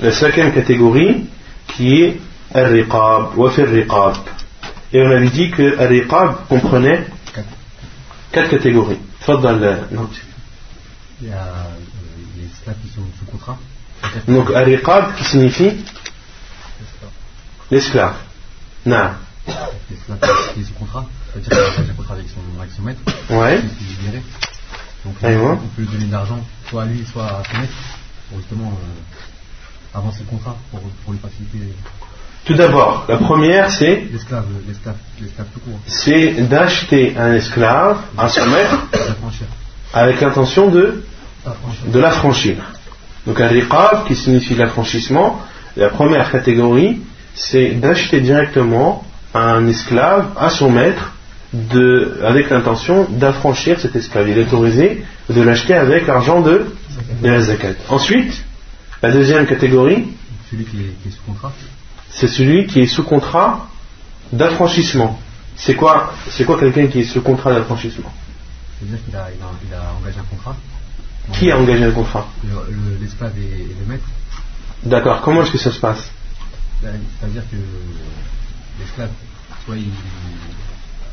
[0.00, 1.26] la cinquième catégorie
[1.66, 2.20] qui est
[2.54, 4.14] al-riqab, wa riqab
[4.92, 7.04] Et on avait dit que al-riqab comprenait
[8.32, 8.98] quatre catégories.
[9.20, 10.08] Tfaddal, non.
[11.20, 11.64] Il y a euh,
[12.36, 13.58] les esclaves qui sont sous contrat.
[14.28, 15.84] Donc al-riqab qui signifie
[17.70, 18.16] l'esclave.
[18.86, 19.10] Non.
[19.90, 20.20] L'esclave
[20.54, 23.60] qui est sous contrat, c'est-à-dire qu'il a un contrat avec son, avec son maître, Ouais.
[23.60, 24.22] qui est libéré.
[25.04, 27.72] Donc on peut lui donner de l'argent, soit à lui, soit à son maître,
[28.28, 31.74] pour justement euh, avancer le contrat, pour, pour lui faciliter
[32.48, 38.30] Tout d'abord, la première c'est l'esclave, l'esclave, l'esclave tout court, c'est d'acheter un esclave à
[38.30, 38.86] son maître
[39.92, 41.02] avec l'intention de,
[41.44, 41.90] La franchir.
[41.92, 42.56] de l'affranchir.
[43.26, 45.42] Donc un riqab qui signifie l'affranchissement,
[45.76, 47.02] la première catégorie,
[47.34, 51.12] c'est d'acheter directement un esclave à son maître
[51.52, 54.26] de, avec l'intention d'affranchir cet esclave.
[54.30, 56.64] Il est autorisé de l'acheter avec l'argent de,
[57.22, 57.74] de la zakat.
[57.90, 58.42] Ensuite,
[59.02, 60.06] la deuxième catégorie,
[60.50, 61.52] Celui qui est, qui est sous contrat.
[62.10, 63.68] C'est celui qui est sous contrat
[64.32, 65.18] d'affranchissement.
[65.56, 68.12] C'est quoi, c'est quoi quelqu'un qui est sous contrat d'affranchissement?
[68.78, 70.56] C'est-à-dire qu'il a, il a, il a engagé un contrat.
[71.32, 72.26] Qui a engagé un contrat?
[72.44, 74.04] Le- le- L'esclave et, et le maître.
[74.84, 76.10] D'accord, comment est-ce que ça se passe?
[76.82, 77.56] Ben, C'est-à-dire que
[78.80, 79.10] l'esclave,
[79.64, 79.88] soit il,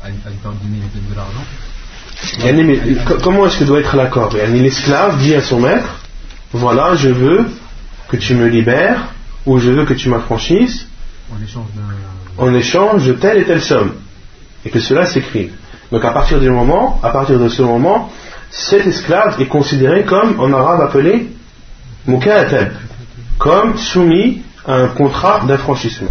[0.04, 1.44] à une, période donnée, il donne de l'argent.
[2.44, 4.34] Yani, mais co- Comment est-ce que doit être l'accord?
[4.36, 6.00] Yani, L'esclave dit à son maître
[6.52, 7.50] Voilà, je veux
[8.08, 9.12] que tu me libères
[9.46, 10.86] ou je veux que tu m'affranchisses
[11.32, 12.44] En échange d'un.
[12.44, 13.94] en échange de telle et telle somme.
[14.64, 15.52] Et que cela s'écrive.
[15.92, 18.10] Donc à partir du moment, à partir de ce moment,
[18.50, 21.28] cet esclave est considéré comme en arabe appelé
[22.06, 22.72] mukatab,
[23.38, 26.10] comme soumis à un contrat d'affranchissement.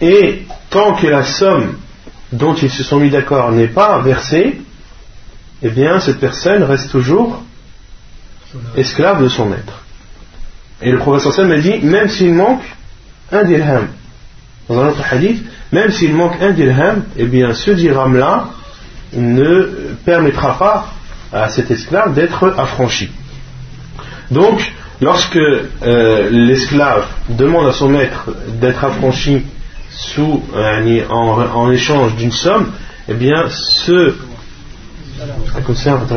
[0.00, 1.76] Et tant que la somme
[2.32, 4.60] dont ils se sont mis d'accord n'est pas versée,
[5.62, 7.42] eh bien cette personne reste toujours
[8.76, 9.82] esclave de son maître.
[10.80, 12.62] Et le professeur Sam a dit, même s'il manque
[13.32, 13.88] un dirham,
[14.68, 18.50] dans un autre hadith, même s'il manque un dirham, eh bien ce dirham-là
[19.12, 20.92] ne permettra pas
[21.32, 23.10] à cet esclave d'être affranchi.
[24.30, 29.44] Donc, lorsque euh, l'esclave demande à son maître d'être affranchi
[29.90, 30.42] sous,
[31.10, 32.72] en, en échange d'une somme,
[33.08, 34.14] eh bien ce,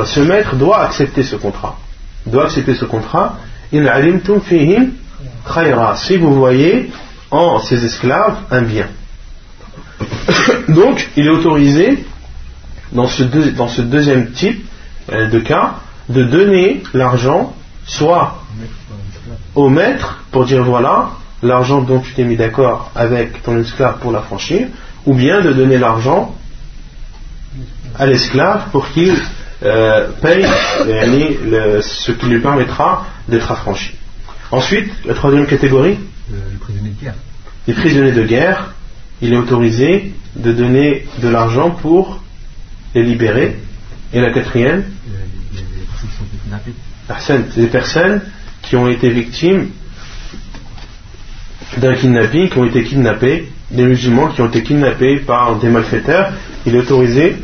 [0.06, 1.78] ce maître doit accepter ce contrat.
[2.26, 3.38] Doit accepter ce contrat.
[3.74, 4.92] In alimtum fihim.
[5.96, 6.92] Si vous voyez
[7.32, 8.88] en ces esclaves un bien.
[10.68, 12.06] Donc, il est autorisé,
[12.92, 13.24] dans ce,
[13.82, 14.66] deuxième type
[15.12, 15.76] euh, de cas,
[16.10, 17.56] de donner l'argent
[17.86, 18.44] soit
[19.56, 24.12] au maître pour dire voilà, l'argent dont tu t'es mis d'accord avec ton esclave pour
[24.12, 24.68] l'affranchir,
[25.06, 26.36] ou bien de donner l'argent
[27.98, 29.16] à l'esclave pour qu'il
[29.64, 30.46] euh, paye
[31.82, 33.92] ce qui lui permettra d'être affranchi.
[34.52, 35.98] Ensuite, la troisième catégorie,
[36.30, 37.16] Le, le prisonnier de guerre.
[37.68, 38.74] les prisonniers de guerre,
[39.22, 42.22] il est autorisé de donner de l'argent pour
[42.96, 43.58] les libérer.
[44.14, 45.12] Et la quatrième, euh,
[45.54, 46.74] les, les, les personnes qui kidnappées.
[47.72, 48.22] Personnes
[48.74, 49.70] ont été victimes
[51.78, 56.34] d'un kidnapping, qui ont été kidnappés, des musulmans qui ont été kidnappés par des malfaiteurs.
[56.66, 57.38] Il est autorisé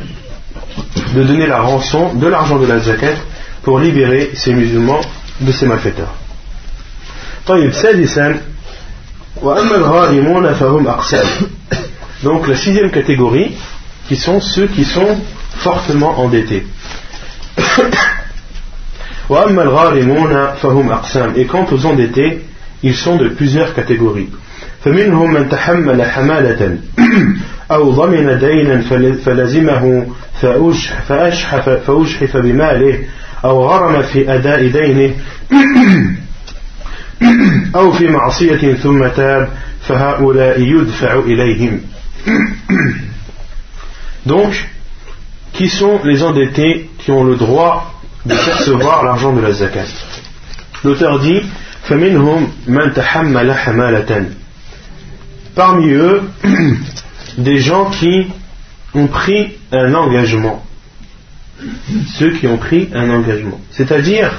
[1.14, 3.14] de donner la rançon de l'argent de la zakat
[3.62, 5.00] pour libérer ces musulmans
[5.41, 6.13] de ces malfaiteurs.
[7.47, 8.41] طيب سادسا
[9.41, 11.25] وأما الغارمون فهم أقسام
[12.23, 13.51] donc la sixième catégorie
[14.07, 15.17] qui sont ceux qui sont
[15.57, 16.63] fortement endettés
[19.29, 22.41] وأما الغارمون فهم أقسام et quant aux endettés
[22.83, 24.29] ils sont de plusieurs catégories
[24.85, 26.77] فمنهم من تحمل حمالة
[27.71, 30.07] أو ضمن دينا فل- فلزمه
[30.41, 32.99] فأشح فأشحف, فأشحف بماله
[33.45, 35.15] أو غرم في أداء دينه
[37.75, 39.49] أو في معصية ثم تاب
[39.87, 41.81] فهؤلاء يدفع إليهم
[44.25, 44.53] Donc,
[45.53, 47.93] qui sont les endettés qui ont le droit
[48.25, 49.85] de percevoir l'argent de la zakat
[50.83, 51.41] L'auteur dit
[51.89, 54.25] فَمِنْهُمْ مَنْ تَحَمَّلَ حَمَالَةً
[55.55, 56.23] Parmi eux,
[57.37, 58.27] des gens qui
[58.95, 60.63] ont pris un engagement.
[62.18, 63.60] Ceux qui ont pris un engagement.
[63.70, 64.30] C'est-à-dire,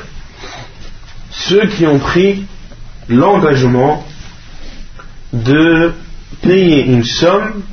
[1.32, 2.46] ceux qui ont pris
[3.10, 4.06] l'engagement
[5.34, 5.94] de
[6.42, 7.64] payer une somme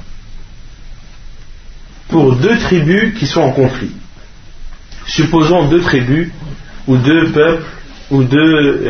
[2.08, 3.92] pour deux tribus qui sont en conflit.
[5.06, 6.30] Supposons deux tribus
[6.86, 7.66] ou deux peuples
[8.10, 8.84] ou deux,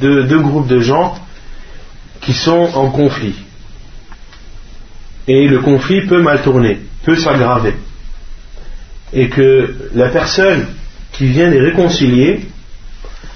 [0.00, 1.14] deux groupes de gens
[2.20, 3.34] qui sont en conflit.
[5.26, 7.74] Et le conflit peut mal tourner, peut s'aggraver.
[9.14, 10.66] Et que la personne
[11.12, 12.48] qui vient les réconcilier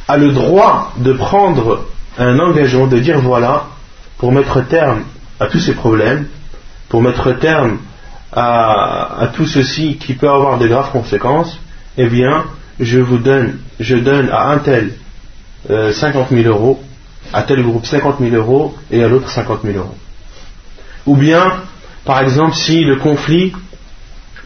[0.09, 1.87] a le droit de prendre
[2.19, 3.67] un engagement, de dire voilà,
[4.19, 5.05] pour mettre terme
[5.39, 6.27] à tous ces problèmes,
[6.89, 7.79] pour mettre terme
[8.33, 11.59] à, tout ceci qui peut avoir de graves conséquences,
[11.97, 12.45] eh bien,
[12.81, 14.95] je vous donne, je donne à un tel
[15.71, 16.83] euh, 50 000 euros,
[17.33, 19.97] à tel groupe 50 000 euros et à l'autre 50 000 euros.
[21.07, 21.53] Ou bien,
[22.05, 23.53] par exemple, si le conflit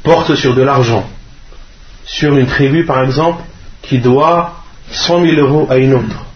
[0.03, 1.09] porte sur de l'argent,
[2.05, 3.43] sur une tribu par exemple
[3.83, 6.27] qui doit 100 000 euros à une autre,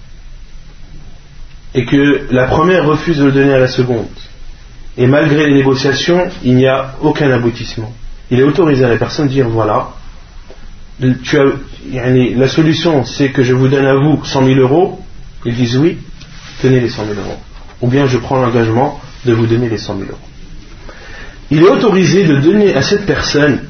[1.75, 4.07] et que la première refuse de le donner à la seconde,
[4.97, 7.93] et malgré les négociations, il n'y a aucun aboutissement.
[8.31, 9.91] Il est autorisé à la personne de dire voilà,
[11.01, 15.01] la solution c'est que je vous donne à vous 100 000 euros,
[15.45, 15.99] Ils disent oui,
[16.63, 17.39] tenez les 100 000 euros.
[17.83, 20.19] Ou bien je prends l'engagement de vous donner les 100 000 euros.
[21.51, 23.61] Il est autorisé de donner à cette personne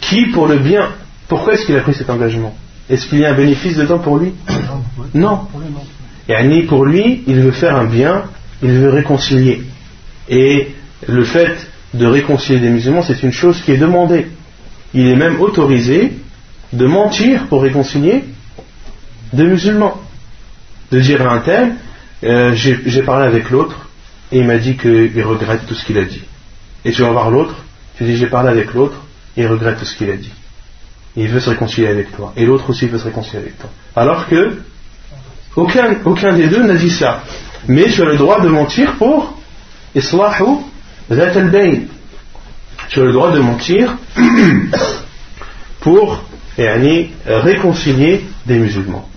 [0.00, 0.88] qui, pour le bien,
[1.32, 2.54] pourquoi est-ce qu'il a pris cet engagement?
[2.90, 4.34] Est-ce qu'il y a un bénéfice dedans pour lui?
[5.14, 5.48] Non.
[6.28, 8.24] Et ni pour lui, il veut faire un bien,
[8.62, 9.62] il veut réconcilier.
[10.28, 10.68] Et
[11.08, 11.56] le fait
[11.94, 14.26] de réconcilier des musulmans, c'est une chose qui est demandée.
[14.92, 16.12] Il est même autorisé
[16.74, 18.24] de mentir pour réconcilier
[19.32, 20.02] des musulmans.
[20.90, 21.76] De dire à un tel,
[22.24, 23.88] euh, j'ai parlé avec l'autre
[24.30, 26.24] et il m'a dit qu'il regrette tout ce qu'il a dit.
[26.84, 27.54] Et tu vas voir l'autre,
[27.96, 29.00] tu dis j'ai parlé avec l'autre
[29.34, 30.32] et il regrette tout ce qu'il a dit.
[31.16, 32.32] Il veut se réconcilier avec toi.
[32.36, 33.70] Et l'autre aussi veut se réconcilier avec toi.
[33.94, 34.58] Alors que
[35.56, 37.22] aucun, aucun des deux n'a dit ça.
[37.68, 39.36] Mais tu as le droit de mentir pour
[39.94, 40.44] islahu
[41.10, 41.50] zat al
[42.88, 43.96] Tu as le droit de mentir
[45.80, 46.22] pour
[47.26, 49.08] réconcilier des musulmans.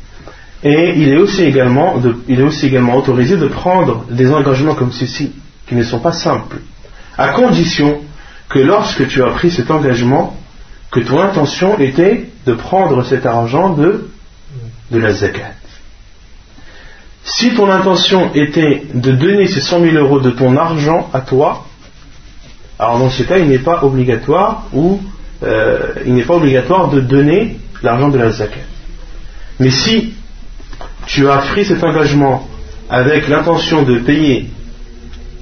[0.63, 4.91] Et il est, aussi également il est aussi également autorisé de prendre des engagements comme
[4.91, 5.31] ceci,
[5.67, 6.57] qui ne sont pas simples,
[7.17, 8.01] à condition
[8.49, 10.35] que lorsque tu as pris cet engagement,
[10.95, 14.07] que ton intention était de prendre cet argent de,
[14.91, 15.51] de la zakat.
[17.25, 21.65] Si ton intention était de donner ces 100 000 euros de ton argent à toi,
[22.79, 25.01] alors dans ce cas, il n'est pas obligatoire ou
[25.43, 28.61] euh, il n'est pas obligatoire de donner l'argent de la zakat.
[29.59, 30.13] Mais si
[31.07, 32.47] tu as pris cet engagement
[32.89, 34.49] avec l'intention de payer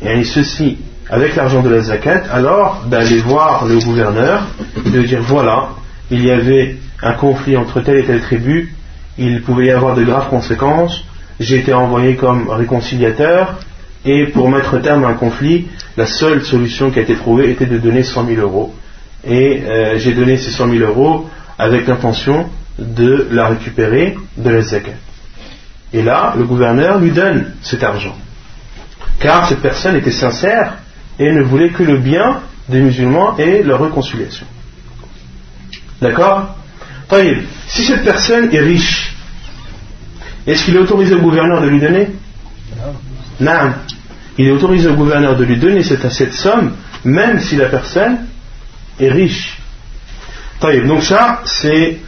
[0.01, 4.47] et ceci avec l'argent de la zakat, alors d'aller voir le gouverneur
[4.85, 5.69] et de dire voilà,
[6.09, 8.73] il y avait un conflit entre telle et telle tribu,
[9.17, 11.03] il pouvait y avoir de graves conséquences,
[11.39, 13.59] j'ai été envoyé comme réconciliateur,
[14.05, 17.65] et pour mettre terme à un conflit, la seule solution qui a été trouvée était
[17.65, 18.73] de donner 100 000 euros.
[19.25, 24.61] Et euh, j'ai donné ces 100 000 euros avec l'intention de la récupérer de la
[24.61, 24.91] zakat.
[25.93, 28.15] Et là, le gouverneur lui donne cet argent.
[29.19, 30.79] Car cette personne était sincère
[31.19, 34.45] et ne voulait que le bien des musulmans et leur réconciliation.
[36.02, 36.56] D'accord
[37.67, 39.13] Si cette personne est riche,
[40.45, 42.10] est-ce qu'il est autorisé au gouverneur de lui donner
[43.39, 43.73] Non.
[44.38, 46.73] Il est autorisé au gouverneur de lui donner cette, cette somme,
[47.06, 48.26] même si la personne
[48.99, 49.58] est riche.
[50.62, 51.99] Donc ça, c'est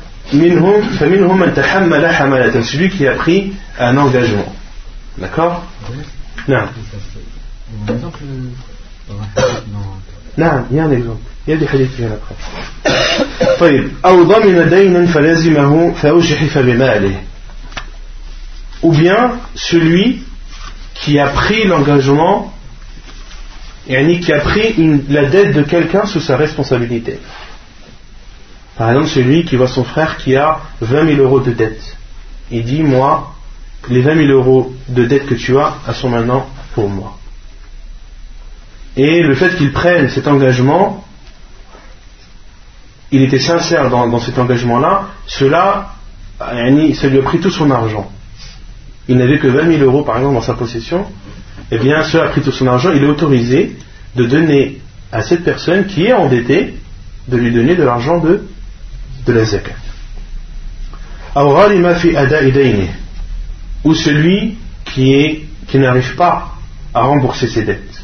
[2.64, 4.54] celui qui a pris un engagement.
[5.18, 5.64] D'accord
[6.48, 6.68] Non.
[10.39, 11.23] Non, il y a un exemple.
[11.47, 12.35] Il y a des hadiths qui viennent après.
[13.61, 17.21] طيب أو ضمن دينا فلزمه فأجحف بماله
[18.83, 20.23] ou bien celui
[20.95, 22.53] qui a pris l'engagement
[23.89, 24.75] et qui a pris
[25.09, 27.19] la dette de quelqu'un sous sa responsabilité.
[28.77, 31.97] Par exemple, celui qui voit son frère qui a 20 000 euros de dette.
[32.51, 33.35] Il dit, moi,
[33.89, 37.19] les 20 000 euros de dette que tu as, elles sont maintenant pour moi.
[38.98, 41.06] Et le fait qu'il prenne cet engagement,
[43.12, 45.90] il était sincère dans, cet engagement-là, cela,
[46.54, 48.10] lui a pris tout son argent.
[49.08, 51.06] Il n'avait que 20 000 euros, par exemple, dans sa possession.
[51.72, 52.92] Eh bien, cela a pris tout son argent.
[52.94, 53.78] Il est autorisé
[54.16, 54.82] de donner
[55.12, 56.76] à cette personne qui est endettée,
[57.28, 58.48] de lui donner de l'argent de,
[59.26, 59.76] de la zakat.
[63.84, 65.30] Ou celui qui
[65.76, 66.56] n'arrive pas
[66.94, 67.95] à rembourser ses dettes.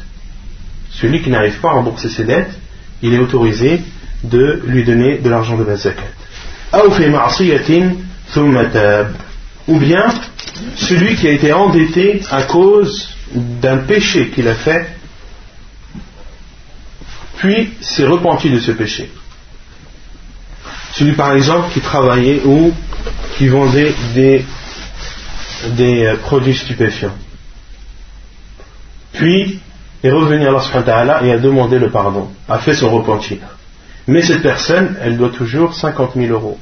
[0.92, 2.52] Celui qui n'arrive pas à rembourser ses dettes,
[3.02, 3.80] il est autorisé
[4.22, 6.02] de lui donner de l'argent de la zakat.
[9.68, 10.06] Ou bien
[10.76, 14.86] celui qui a été endetté à cause d'un péché qu'il a fait,
[17.38, 19.10] puis s'est repenti de ce péché.
[20.92, 22.72] Celui par exemple qui travaillait ou
[23.36, 24.44] qui vendait des,
[25.76, 27.16] des euh, produits stupéfiants.
[29.12, 29.60] Puis
[30.02, 33.38] est revenu à Allah et a demandé le pardon, a fait son repentir.
[34.06, 36.58] Mais cette personne, elle doit toujours 50 000 euros.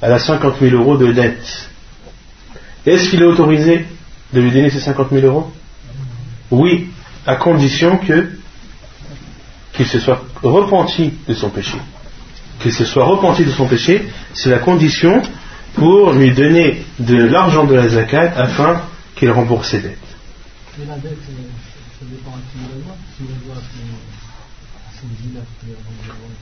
[0.00, 1.70] Elle a 50 000 euros de dette.
[2.86, 3.86] Est-ce qu'il est autorisé
[4.32, 5.52] de lui donner ces 50 000 euros?
[6.50, 6.88] Oui,
[7.26, 8.28] à condition que
[9.72, 11.78] qu'il se soit repenti de son péché.
[12.60, 15.22] Qu'il se soit repenti de son péché, c'est la condition
[15.74, 18.82] pour lui donner de l'argent de la zakat afin
[19.16, 19.98] qu'il rembourse ses dettes.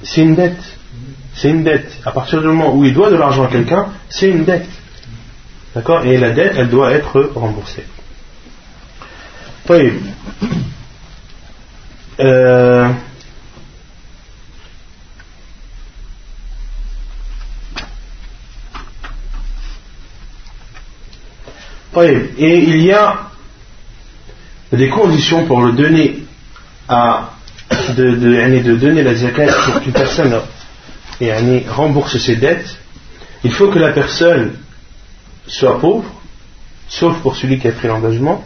[0.03, 0.79] C'est une dette.
[1.35, 1.99] C'est une dette.
[2.05, 4.69] À partir du moment où il doit de l'argent à quelqu'un, c'est une dette.
[5.75, 6.05] D'accord?
[6.05, 7.87] Et la dette, elle doit être remboursée.
[9.69, 10.01] Oui.
[12.21, 12.93] Euh...
[22.39, 23.32] Et il y a
[24.73, 26.25] des conditions pour le donner
[26.89, 27.31] à
[27.97, 30.41] de, donner la zakat pour qu'une personne
[31.69, 32.79] rembourse ses dettes,
[33.45, 34.53] il faut que la personne
[35.47, 36.05] soit pauvre,
[36.89, 38.45] sauf pour celui qui a pris l'engagement,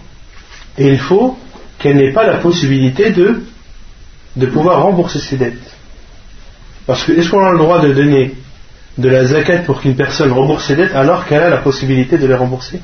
[0.79, 1.39] et il faut
[1.79, 3.43] qu'elle n'ait pas la possibilité de,
[4.37, 5.75] de pouvoir rembourser ses dettes.
[6.87, 8.35] Parce que est-ce qu'on a le droit de donner
[8.99, 12.27] de la zakat pour qu'une personne rembourse ses dettes alors qu'elle a la possibilité de
[12.27, 12.81] les rembourser?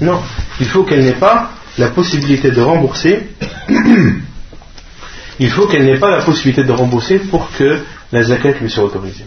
[0.00, 0.20] Non,
[0.60, 3.28] il faut qu'elle n'ait pas la possibilité de rembourser.
[5.38, 7.80] il faut qu'elle n'ait pas la possibilité de rembourser pour que
[8.12, 9.24] la zakat lui soit autorisée.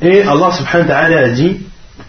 [0.00, 1.60] Et Allah subhanahu wa ta'ala a dit,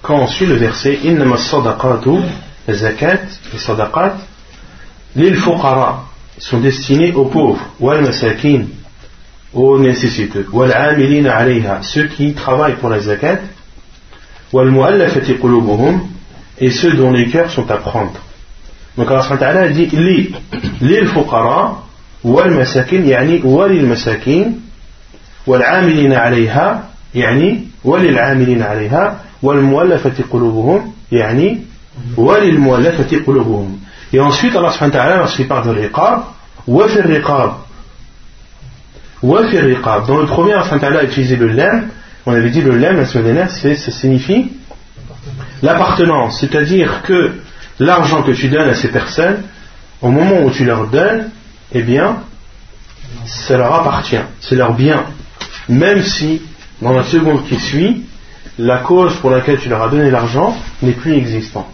[0.02, 2.20] quand on suit le verset, Innama sadaqatu,
[2.68, 3.22] la zakat,
[3.54, 4.18] les sadaqat,
[5.16, 6.06] lil fuqara,
[6.38, 8.66] sont destinés aux pauvres, wal masakin,
[9.54, 13.40] aux nécessiteux, wal amilina alayha, ceux qui travaillent pour la zakat,
[14.54, 16.02] wal mu'allafati qulubuhum,
[16.60, 18.20] et ceux dont les cœurs sont à prendre.
[19.00, 20.36] Donc Allah subhanahu dit li,
[20.82, 21.84] lil fuqara,
[22.22, 24.60] wal masakin, yani walil masakin,
[25.48, 31.62] wal amilina alayha, yani walil amilina alayha, wal muallafati qulubuhum, yani
[32.18, 32.60] walil.
[34.12, 36.24] Et ensuite Allah subhanahu wa lorsqu'il parle de l'iqab,
[36.68, 37.52] wa fil riqab,
[39.24, 39.42] wa.
[40.08, 41.88] Dans le premier Allah subhanahu utilisé le lem,
[42.26, 44.52] on avait dit le lem la semaine dernière, ça signifie
[45.62, 47.32] l'appartenance, c'est-à-dire que
[47.80, 49.44] l'argent que tu donnes à ces personnes,
[50.02, 51.30] au moment où tu leur donnes,
[51.72, 52.24] eh bien,
[53.26, 54.22] ça leur appartient.
[54.42, 55.06] C'est leur bien.
[55.68, 56.42] Même si
[56.82, 58.04] dans la seconde qui suit,
[58.58, 61.68] la cause pour laquelle tu leur as donné l'argent n'est plus existante.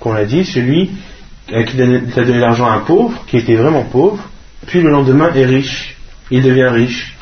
[0.00, 0.90] Qu'on a dit, celui
[1.46, 4.22] qui t'a donné l'argent à un pauvre, qui était vraiment pauvre,
[4.66, 5.96] puis le lendemain est riche,
[6.30, 7.16] il devient riche.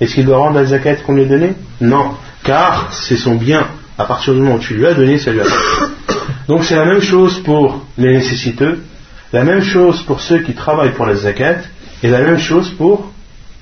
[0.00, 1.54] Est-ce qu'il doit rendre la zakat qu'on lui a donnée?
[1.80, 2.12] Non,
[2.44, 3.66] car c'est son bien.
[3.98, 6.15] À partir du moment où tu lui as donné, ça lui appartient.
[6.48, 8.84] Donc c'est la même chose pour les nécessiteux,
[9.32, 11.58] la même chose pour ceux qui travaillent pour la zakat,
[12.02, 13.10] et la même chose pour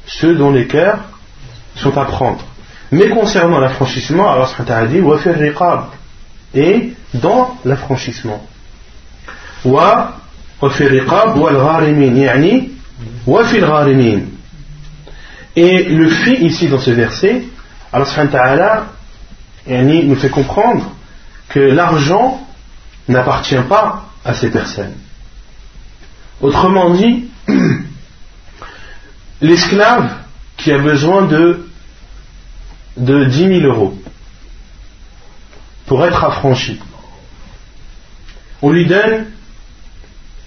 [0.07, 0.99] ceux dont les cœurs
[1.77, 2.45] sont à prendre.
[2.93, 5.01] Mais concernant l'affranchissement, Allah a dit
[6.55, 8.47] et dans l'affranchissement.
[15.57, 17.43] Et le fi ici dans ce verset,
[17.93, 18.87] Allah
[19.67, 20.93] nous fait comprendre
[21.49, 22.44] que l'argent
[23.09, 24.95] n'appartient pas à ces personnes.
[26.41, 27.29] Autrement dit,
[29.41, 30.11] l'esclave
[30.57, 31.67] qui a besoin de
[32.97, 33.99] de 10 000 euros
[35.87, 36.81] pour être affranchi.
[38.63, 39.27] On lui donne,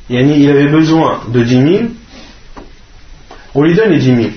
[0.09, 1.83] il avait besoin de 10 000,
[3.53, 4.29] on lui donne les 10 000.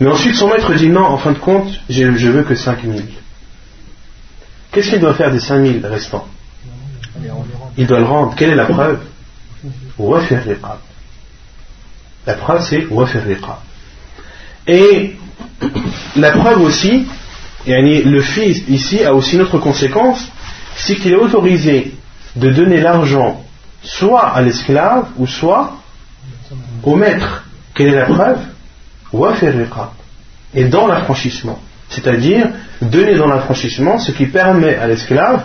[0.00, 2.98] Mais ensuite son maître dit non, en fin de compte, je, veux que 5 000.
[4.70, 6.26] Qu'est-ce qu'il doit faire des 5 000 restants?
[7.76, 8.34] Il doit le rendre.
[8.36, 9.00] Quelle est la preuve
[12.26, 12.86] La preuve c'est
[14.66, 15.16] Et
[16.16, 17.06] la preuve aussi,
[17.66, 20.28] le fils ici a aussi une autre conséquence,
[20.76, 21.94] c'est qu'il est autorisé
[22.36, 23.44] de donner l'argent
[23.82, 25.76] soit à l'esclave ou soit
[26.82, 27.44] au maître.
[27.74, 28.38] Quelle est la preuve
[30.54, 31.58] Et dans l'affranchissement.
[31.88, 32.48] C'est-à-dire
[32.80, 35.44] donner dans l'affranchissement ce qui permet à l'esclave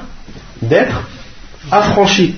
[0.62, 1.02] d'être
[1.72, 2.36] affranchi.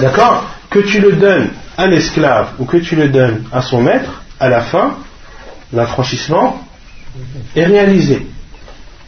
[0.00, 4.22] D'accord Que tu le donnes à l'esclave ou que tu le donnes à son maître,
[4.40, 4.96] à la fin,
[5.72, 6.62] l'affranchissement
[7.54, 8.26] est réalisé.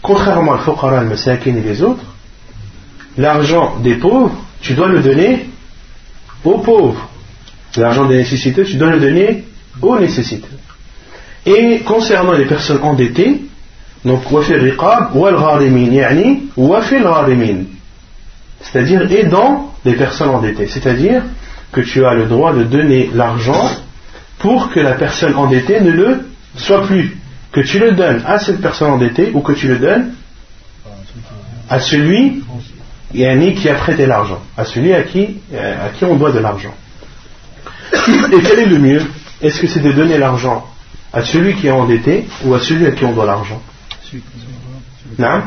[0.02, 2.04] Contrairement à Fuqara al-Masakin et les autres,
[3.16, 5.48] l'argent des pauvres, tu dois le donner
[6.44, 7.08] aux pauvres.
[7.76, 9.44] L'argent des nécessiteux, tu dois le donner
[9.82, 10.58] aux nécessiteux.
[11.46, 13.42] Et concernant les personnes endettées,
[14.04, 17.64] donc yani wafil gharimin.
[18.64, 20.66] C'est-à-dire aidant les personnes endettées.
[20.66, 21.22] C'est-à-dire
[21.72, 23.70] que tu as le droit de donner l'argent
[24.38, 27.16] pour que la personne endettée ne le soit plus
[27.52, 30.14] que tu le donnes à cette personne endettée ou que tu le donnes
[31.70, 32.42] à celui
[33.12, 36.74] qui a prêté l'argent, à celui à qui, à qui on doit de l'argent.
[37.92, 39.02] Et quel est le mieux?
[39.40, 40.66] Est-ce que c'est de donner l'argent
[41.12, 43.62] à celui qui est endetté ou à celui à qui on doit l'argent?
[45.18, 45.42] Non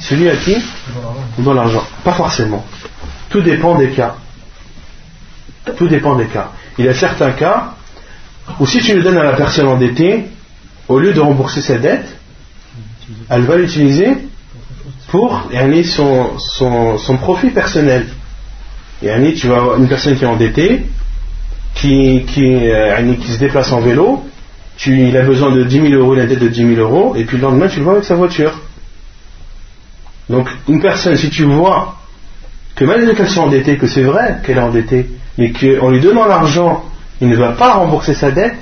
[0.00, 0.56] Celui à qui
[1.38, 1.84] on doit l'argent.
[2.04, 2.64] Pas forcément.
[3.30, 4.16] Tout dépend des cas.
[5.76, 6.50] Tout dépend des cas.
[6.78, 7.74] Il y a certains cas
[8.60, 10.26] ou si tu le donnes à la personne endettée,
[10.88, 12.06] au lieu de rembourser sa dette,
[13.28, 14.18] elle va l'utiliser
[15.08, 15.48] pour
[15.84, 18.06] son, son, profit personnel.
[19.00, 20.86] tu vas une personne qui est endettée,
[21.74, 24.24] qui, euh, qui se déplace en vélo,
[24.86, 27.36] il a besoin de 10 000 euros, la dette de 10 000 euros, et puis
[27.36, 28.60] le lendemain tu le vois avec sa voiture.
[30.28, 31.96] Donc une personne, si tu vois
[32.74, 35.08] que malgré qu'elle soit endettée, que c'est vrai qu'elle est endettée,
[35.38, 36.84] mais qu'en lui donnant l'argent,
[37.20, 38.58] il ne va pas rembourser sa dette,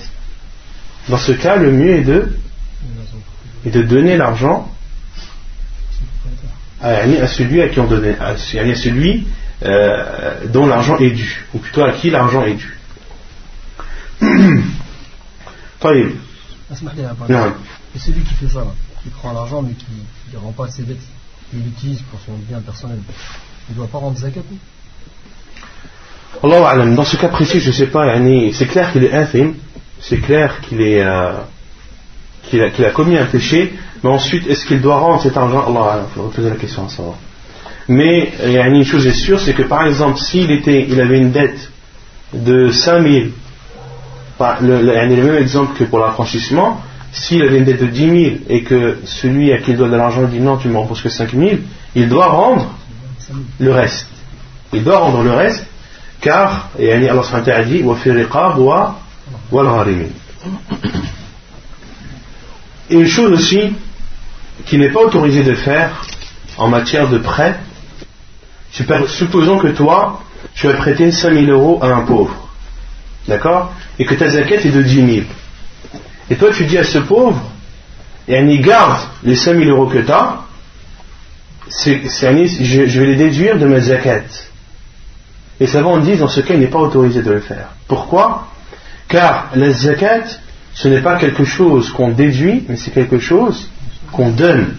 [1.09, 2.37] dans ce cas, le mieux est de,
[3.67, 4.71] est de donner l'argent
[6.81, 9.27] à, celui à qui on donnait, à, celui
[9.65, 12.79] euh, dont l'argent est dû, ou plutôt à qui l'argent est dû.
[17.95, 18.65] Et celui qui fait ça,
[19.03, 19.87] qui prend l'argent mais qui
[20.33, 21.03] ne rend pas ses dettes,
[21.53, 22.99] il l'utilise pour son bien personnel,
[23.69, 24.41] il ne doit pas rendre zakat
[26.43, 28.17] Allah dans ce cas précis, je ne sais pas,
[28.53, 29.55] c'est clair qu'il est infime,
[30.01, 31.33] c'est clair qu'il est euh,
[32.45, 33.73] qu'il a, a, commis un péché,
[34.03, 35.65] mais ensuite, est-ce qu'il doit rendre cet argent?
[35.69, 37.17] Allah il faudrait poser la question à savoir.
[37.89, 41.01] Mais il y a une chose est sûre, c'est que par exemple, s'il était, il
[41.01, 41.71] avait une dette
[42.33, 43.33] de 5000,
[44.61, 46.81] le, le, le même exemple que pour l'affranchissement,
[47.13, 49.97] s'il avait une dette de 10 000 et que celui à qui il doit de
[49.97, 51.51] l'argent dit non, tu me rembourses que 5 000,
[51.95, 52.71] il doit rendre
[53.59, 54.09] le reste.
[54.73, 55.67] Il doit rendre le reste,
[56.21, 57.85] car, et Allah a dit,
[62.91, 63.75] et une chose aussi
[64.67, 66.05] qui n'est pas autorisé de faire
[66.59, 67.59] en matière de prêt,
[68.71, 70.21] supposons que toi,
[70.55, 72.35] tu as prêté 5000 euros à un pauvre,
[73.29, 73.73] d'accord?
[74.03, 75.27] Et que ta zakat est de 10 000.
[76.29, 77.41] Et toi, tu dis à ce pauvre,
[78.27, 80.41] et y garde les 5000 euros que tu as,
[81.87, 84.25] je, je vais les déduire de ma zakat.
[85.61, 87.69] Et ça savants disent, dans ce cas, il n'est pas autorisé de le faire.
[87.87, 88.49] Pourquoi?
[89.07, 90.25] Car la zakat,
[90.75, 93.71] ce n'est pas quelque chose qu'on déduit, mais c'est quelque chose
[94.11, 94.75] qu'on donne.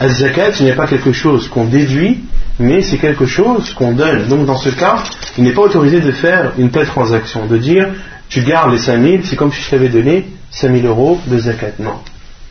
[0.00, 2.20] La zakat, ce n'est pas quelque chose qu'on déduit,
[2.58, 4.28] mais c'est quelque chose qu'on donne.
[4.28, 4.96] Donc dans ce cas,
[5.36, 7.88] il n'est pas autorisé de faire une telle transaction, de dire
[8.28, 11.72] tu gardes les 5000, c'est comme si je t'avais donné 5000 euros de zakat.
[11.78, 11.96] Non.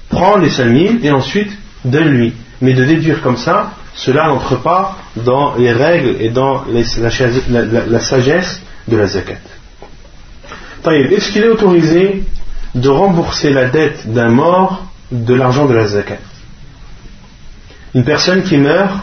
[0.09, 1.51] Prends les 5000 et ensuite
[1.85, 2.33] donne-lui.
[2.61, 6.83] Mais de déduire comme ça, cela n'entre pas dans les règles et dans la,
[7.99, 9.39] sagesse de la zakat.
[10.85, 12.23] Est-ce qu'il est autorisé
[12.75, 16.19] de rembourser la dette d'un mort de l'argent de la zakat?
[17.95, 18.93] Une personne qui meurt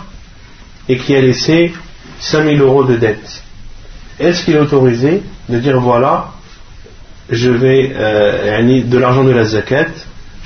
[0.88, 1.72] et qui a laissé
[2.20, 3.42] 5000 euros de dette,
[4.18, 6.32] est-ce qu'il est autorisé de dire voilà,
[7.28, 9.88] je vais, euh, de l'argent de la zakat,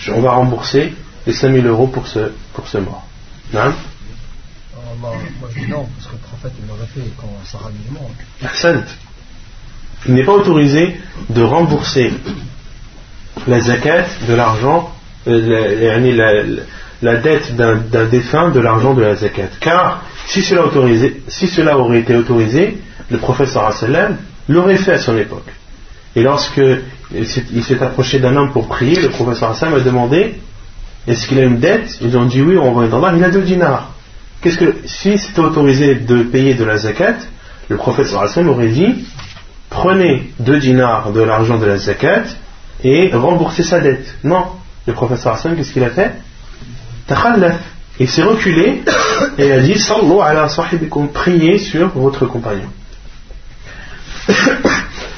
[0.09, 0.95] on va rembourser
[1.27, 3.07] les 5000 euros pour ce, pour ce mort?
[3.53, 3.73] Non euh,
[4.99, 5.13] moi,
[5.55, 8.11] je dis non, parce que le prophète il l'aurait fait quand Sarah est mort.
[10.07, 12.13] Il n'est pas autorisé de rembourser
[13.47, 14.93] la zakat de l'argent,
[15.29, 16.63] euh, la,
[17.03, 19.49] dette d'un défunt de l'argent de la zakat.
[19.61, 22.79] Car si cela, autorisé, si cela aurait été autorisé,
[23.11, 24.17] le prophète sallam
[24.49, 25.49] l'aurait fait à son époque.
[26.17, 26.61] Et lorsque
[27.13, 30.35] il s'est approché d'un homme pour prier, le professeur Hassan a demandé
[31.07, 31.99] est-ce qu'il a une dette?
[32.01, 33.93] Ils ont dit oui, on va d'Allah, il a deux dinars.
[34.41, 37.17] Qu'est-ce que, si c'était autorisé de payer de la zakat,
[37.69, 39.07] le professeur Hassan aurait dit
[39.69, 42.25] prenez deux dinars de l'argent de la zakat
[42.83, 44.17] et remboursez sa dette.
[44.25, 44.47] Non,
[44.87, 46.13] le professeur Hassan, qu'est-ce qu'il a fait?
[47.99, 48.83] Il s'est reculé
[49.37, 52.69] et a dit Sallu ala sahibikum, priez sur votre compagnon.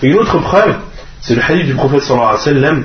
[0.02, 0.76] une autre preuve,
[1.20, 2.84] c'est le hadith du prophète sallallahu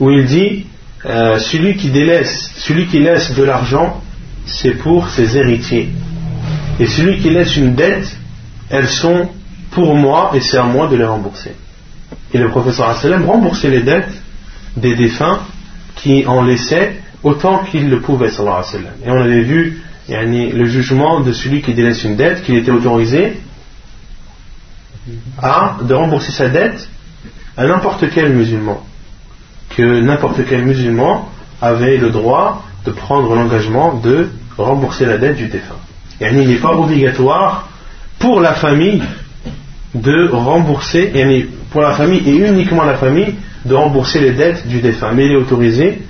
[0.00, 0.66] où il dit
[1.06, 4.02] euh, celui, qui délaisse, celui qui laisse de l'argent,
[4.46, 5.90] c'est pour ses héritiers.
[6.80, 8.16] Et celui qui laisse une dette,
[8.68, 9.28] elles sont
[9.70, 11.52] pour moi et c'est à moi de les rembourser.
[12.32, 14.12] Et le professeur sallam remboursait les dettes
[14.76, 15.40] des défunts
[15.96, 18.28] qui en laissaient autant qu'il le pouvait.
[18.28, 23.40] Et on avait vu le jugement de celui qui délaisse une dette, qu'il était autorisé
[25.42, 26.88] à de rembourser sa dette
[27.56, 28.80] à n'importe quel musulman.
[29.76, 31.28] Que n'importe quel musulman
[31.60, 35.82] avait le droit de prendre l'engagement de rembourser la dette du défunt.
[36.20, 37.68] Il n'est pas obligatoire
[38.20, 39.02] pour la famille
[39.94, 41.12] de rembourser,
[41.72, 45.10] pour la famille et uniquement la famille, de rembourser les dettes du défunt.
[45.12, 46.02] Mais il est autorisé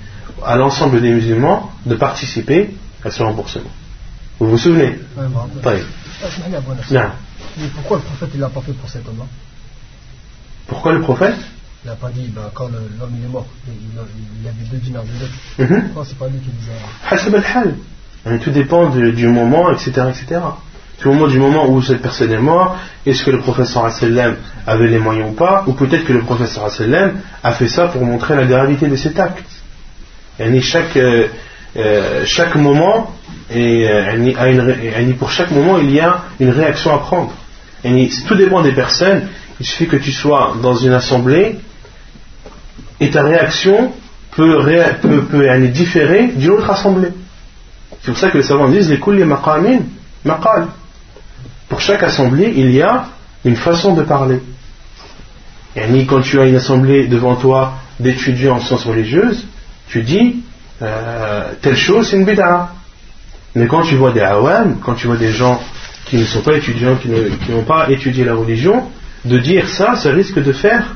[0.46, 2.70] à l'ensemble des musulmans de participer
[3.04, 3.70] à ce remboursement.
[4.38, 4.98] Vous vous souvenez
[7.58, 9.24] mais pourquoi le prophète il l'a pas fait pour cet homme-là?
[10.66, 11.36] Pourquoi le prophète?
[11.84, 13.72] Il n'a pas dit bah, quand l'homme il est mort, il,
[14.42, 15.70] il, avait deux dinars de dette.
[15.70, 15.84] Mhm.
[15.84, 16.72] Pourquoi c'est pas lui qui disait
[18.24, 19.92] al Tout dépend du moment, etc.
[20.10, 20.40] etc.
[20.98, 24.36] Tout moment du moment où cette personne est morte, est-ce que le professeur sallam
[24.66, 28.04] avait les moyens ou pas, ou peut-être que le professeur sallam a fait ça pour
[28.04, 29.44] montrer la gravité de cet acte.
[30.60, 31.28] Chaque, euh,
[31.76, 33.14] euh, chaque moment,
[33.50, 37.32] et euh, pour chaque moment, il y a une réaction à prendre.
[37.84, 39.28] Et tout dépend des personnes.
[39.60, 41.56] Il suffit que tu sois dans une assemblée
[43.00, 43.92] et ta réaction
[44.32, 44.62] peut,
[45.00, 47.08] peut, peut différer d'une autre assemblée.
[48.02, 49.80] C'est pour ça que les savants disent les kulli maqamin
[50.24, 50.68] maqal.
[51.68, 53.06] Pour chaque assemblée, il y a
[53.44, 54.40] une façon de parler.
[55.76, 59.46] Et quand tu as une assemblée devant toi d'étudiants en sciences religieuses,
[59.88, 60.42] tu dis
[60.82, 62.70] euh, telle chose, c'est une bid'a.
[63.54, 65.60] Mais quand tu vois des awam, quand tu vois des gens
[66.04, 68.84] qui ne sont pas étudiants, qui n'ont pas étudié la religion,
[69.24, 70.94] de dire ça, ça risque de faire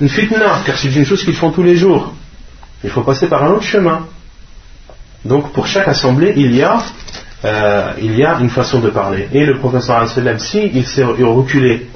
[0.00, 2.14] une fitna, car c'est une chose qu'ils font tous les jours.
[2.84, 4.06] Il faut passer par un autre chemin.
[5.24, 6.82] Donc pour chaque assemblée, il y a,
[7.44, 9.28] euh, il y a une façon de parler.
[9.32, 11.88] Et le professeur si il s'est reculé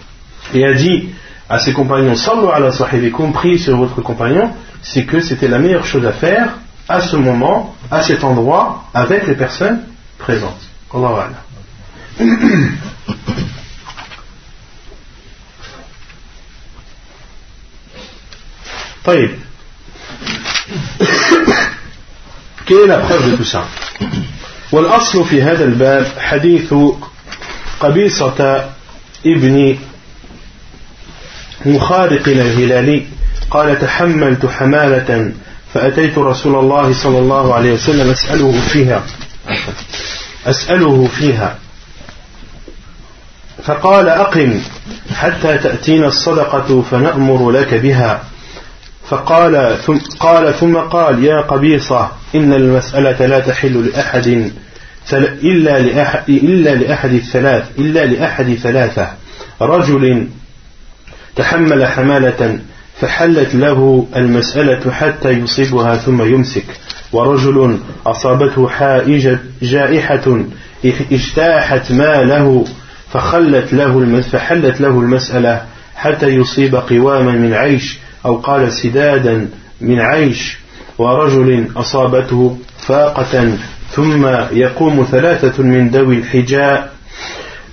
[0.53, 1.11] et a dit
[1.50, 4.52] à ses compagnons, sallu ala sahibi, compris sur votre compagnon,
[4.82, 6.50] c'est que c'était la meilleure chose à faire
[6.88, 9.82] à ce moment, à cet endroit, avec les personnes
[10.18, 10.62] présentes.
[10.94, 11.30] Allah
[19.06, 19.30] طيب
[22.66, 23.68] quelle est la preuve de tout ça
[24.72, 26.74] والأصل في هذا الباب حديث
[27.80, 28.70] قبيصة
[29.26, 29.78] ابن
[31.67, 33.07] مخارق الهلالي.
[33.51, 35.33] قال تحملت حمالة
[35.75, 39.03] فأتيت رسول الله صلى الله عليه وسلم أسأله فيها.
[40.47, 41.59] أسأله فيها.
[43.65, 44.61] فقال أقم
[45.15, 48.23] حتى تأتينا الصدقة فنأمر لك بها.
[49.09, 54.51] فقال ثم قال ثم قال يا قبيصة إن المسألة لا تحل لأحد
[55.43, 59.09] إلا لأحد, إلا لأحد الثلاث إلا لأحد ثلاثة
[59.61, 60.29] رجل
[61.37, 62.59] تحمل حمالة
[63.01, 66.65] فحلت له المسألة حتى يصيبها ثم يمسك.
[67.13, 70.45] ورجل أصابته حائجة جائحة
[71.13, 72.65] اجتاحت ماله
[73.13, 75.63] فخلت له فحلت له المسألة
[75.97, 79.49] حتى يصيب قواما من عيش أو قال سدادا
[79.81, 80.59] من عيش.
[80.99, 83.53] ورجل أصابته فاقة
[83.91, 86.93] ثم يقوم ثلاثة من ذوي الحجاء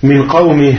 [0.02, 0.78] من قومه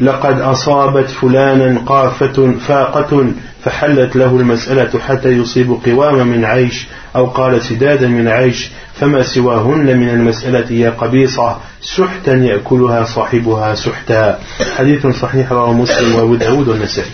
[0.00, 3.26] لقد أصابت فلانا قافة فاقة
[3.64, 6.86] فحلت له المسألة حتى يصيب قوام من عيش
[7.16, 14.38] أو قال سدادا من عيش فما سواهن من المسألة يا قبيصة سحتا يأكلها صاحبها سحتا.
[14.76, 17.10] حديث صحيح رواه مسلم وأبو داود والنسائي.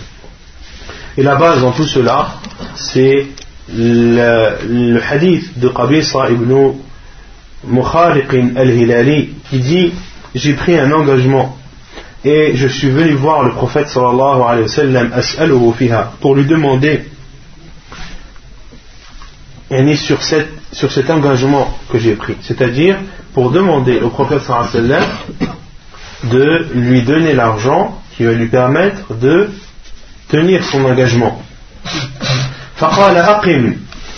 [1.18, 2.28] Et la base dans tout cela,
[2.76, 3.26] c'est
[3.74, 6.72] le, le, hadith de Qabisa ibn
[7.64, 9.92] Mukhariqin al-Hilali qui dit
[10.34, 11.56] J'ai pris un engagement
[12.24, 17.04] et je suis venu voir le prophète sallallahu alayhi wa sallam pour lui demander
[19.70, 22.96] et sur, cette, sur cet engagement que j'ai pris, c'est-à-dire
[23.32, 25.56] pour demander au prophète sallallahu alayhi wa sallam
[26.24, 29.48] de lui donner l'argent qui va lui permettre de
[30.28, 31.40] tenir son engagement.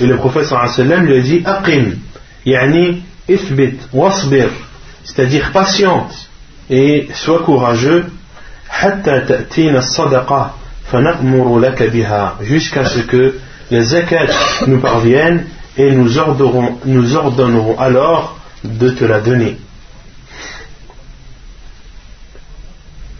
[0.01, 1.99] Et le prophète sallallahu alayhi wa sallam lui a dit Aqim,
[2.45, 4.49] yani ifbit wasbir,
[5.05, 6.22] c'est-à-dire patiente
[6.73, 8.07] et sois courageux
[12.41, 13.39] jusqu'à ce que
[13.71, 14.27] les zakat
[14.67, 15.47] nous parviennent
[15.77, 19.59] et nous ordonnerons, nous ordonnerons alors de te la donner.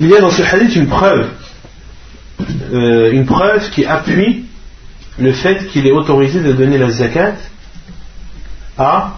[0.01, 1.29] Il y a dans ce hadith une preuve,
[2.73, 4.47] euh, une preuve qui appuie
[5.19, 7.35] le fait qu'il est autorisé de donner la zakat
[8.79, 9.13] à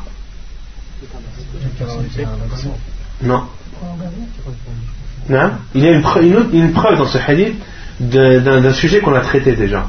[3.22, 3.44] non
[5.74, 7.54] il y a une preuve, dans ce hadith
[8.00, 9.86] d'un sujet qu'on a traité déjà.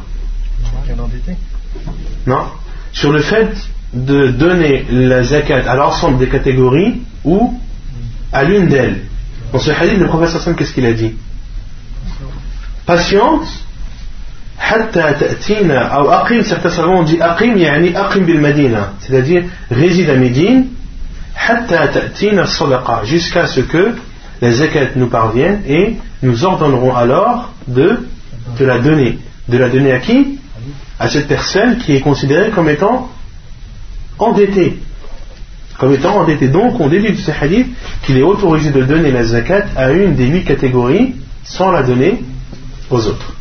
[2.27, 2.45] Non.
[2.91, 3.51] Sur le fait
[3.93, 7.59] de donner la zakat à l'ensemble des catégories ou
[8.31, 9.01] à l'une d'elles.
[9.51, 11.15] Dans ce hadith, le professeur Hassan, qu'est-ce qu'il a dit?
[12.85, 13.65] Patience,
[16.43, 17.17] certains savants ont dit
[18.99, 20.67] c'est-à-dire réside à Médine,
[23.05, 23.95] jusqu'à ce que
[24.41, 27.99] les zakat nous parviennent et nous ordonnerons alors de,
[28.59, 29.19] la donner.
[29.47, 30.39] De la donner à qui?
[30.99, 33.09] À cette personne qui est considérée comme étant
[34.17, 34.79] endettée.
[35.77, 36.47] Comme étant endettée.
[36.47, 37.67] Donc on déduit de ce hadith
[38.03, 42.23] qu'il est autorisé de donner la zakat à une des huit catégories sans la donner
[42.89, 43.33] aux autres.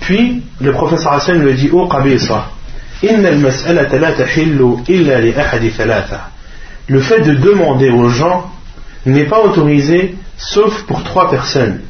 [0.00, 2.48] puis le professeur Hassan lui dit oh Qabisa
[6.88, 8.50] le fait de demander aux gens
[9.06, 11.80] n'est pas autorisé sauf pour trois personnes.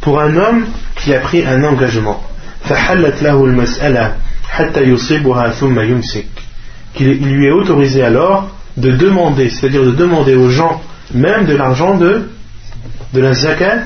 [0.00, 2.22] pour un homme qui a pris un engagement.
[6.94, 10.80] qu'il lui est autorisé alors de demander, c'est-à-dire de demander aux gens
[11.12, 12.30] même de l'argent de,
[13.12, 13.84] de la zakat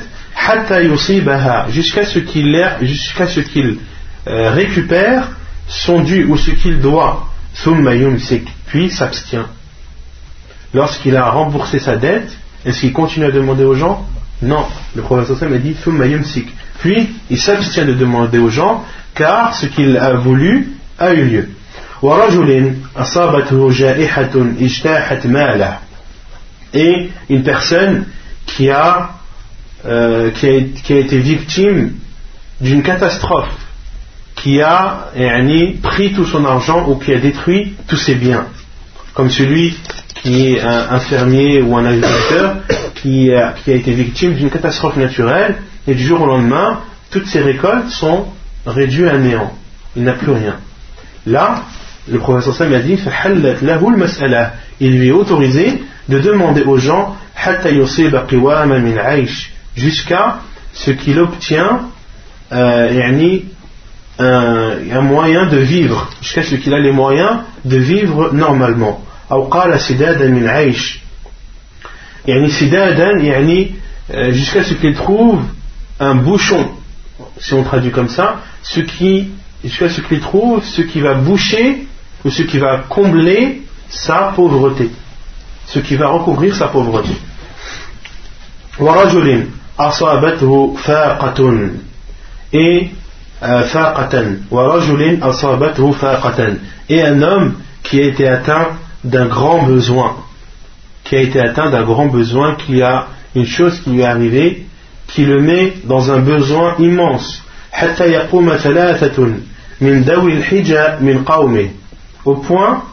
[1.71, 3.79] jusqu'à ce qu'il
[4.27, 5.31] euh, récupère
[5.69, 7.29] son dû ou ce qu'il doit.
[8.67, 9.47] Puis s'abstient.
[10.75, 14.07] Lorsqu'il a remboursé sa dette est-ce qu'il continue à demander aux gens?
[14.41, 14.67] Non.
[14.95, 15.77] Le prophète a dit
[16.79, 18.85] puis il s'abstient de demander aux gens
[19.15, 21.49] car ce qu'il a voulu a eu lieu.
[26.75, 28.07] Et une personne
[28.47, 29.11] qui a
[29.85, 31.95] euh, qui, a, qui, a, été victime
[32.61, 33.53] d'une catastrophe
[34.37, 35.09] qui a
[35.83, 38.47] pris tout son argent ou qui a détruit tous ses biens.
[39.13, 39.77] Comme celui
[40.15, 42.59] qui est un, fermier ou un agriculteur
[42.95, 45.57] qui a, été victime d'une catastrophe naturelle
[45.89, 46.81] et du jour au lendemain,
[47.11, 48.27] toutes ses récoltes sont
[48.65, 49.53] réduites à néant.
[49.97, 50.59] Il n'a plus rien.
[51.27, 51.65] Là,
[52.09, 52.99] le professeur Sam a dit
[54.81, 57.17] Il lui est autorisé de demander aux gens
[59.78, 60.40] حتى يصيب قواما من عيش jusqu'à
[60.74, 61.82] ce qu'il obtient
[62.52, 63.44] euh, يعني,
[64.20, 69.44] un, un moyen de vivre jusqu'à ce qu'il a les moyens de vivre normalement أو
[69.44, 71.00] قال سدادا من عيش
[72.28, 73.72] يعني سدادا يعني
[74.10, 75.44] euh, jusqu'à ce qu'il trouve
[76.00, 76.72] un bouchon
[77.40, 79.30] si on traduit comme ça ce qui
[79.64, 81.88] jusqu'à ce qu'il trouve ce qui va boucher
[82.26, 84.90] ou ce qui va combler sa pauvreté
[85.68, 87.16] ce qui va recouvrir sa pauvreté
[88.80, 89.48] ورجل
[89.80, 91.70] أصابته فاقة
[92.54, 92.90] et
[93.44, 96.58] euh, فاقة ورجل أصابته فاقة
[96.90, 97.54] et un homme
[97.84, 98.68] qui a été atteint
[99.04, 100.16] d'un grand besoin
[101.04, 104.66] qui a été atteint d'un grand besoin qui a une chose qui lui est arrivée
[105.08, 109.28] qui le met dans un besoin immense حتى يقوم ثلاثة
[109.82, 111.70] من ذوي الحجة من قومه
[112.26, 112.84] au point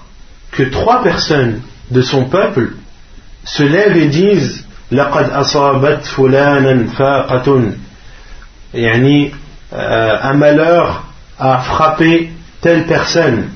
[0.53, 1.61] que trois personnes
[1.91, 2.72] de son peuple
[3.45, 7.62] se lèvent et disent لقد أصابت فلانا فاقة
[8.74, 9.30] يعني
[9.72, 11.05] un malheur
[11.39, 12.30] a frappé
[12.61, 13.49] telle personne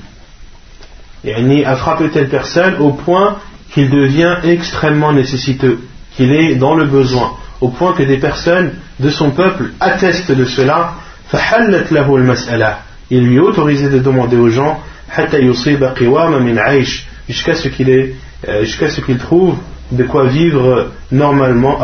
[1.23, 3.37] يعني a frappé telle personne au point
[3.73, 5.79] qu'il devient extrêmement nécessiteux
[6.15, 10.45] qu'il est dans le besoin au point que des personnes de son peuple attestent de
[10.45, 10.93] cela
[11.31, 12.77] فحلت له المسألة
[13.11, 14.77] il lui est autorisé de demander aux gens
[15.09, 18.15] حتى يصيب قواما من عيش jusqu'à ce qu'il ait
[18.61, 19.57] jusqu'à ce qu'il trouve
[19.90, 21.80] de quoi vivre normalement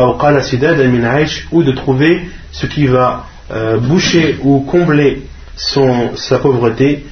[1.52, 5.22] ou de trouver ce qui va euh, boucher ou combler
[5.56, 7.04] son, sa pauvreté.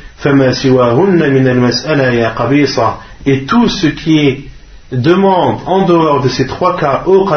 [3.26, 4.44] Et tout ce qui est
[4.90, 7.28] demande en dehors de ces trois cas au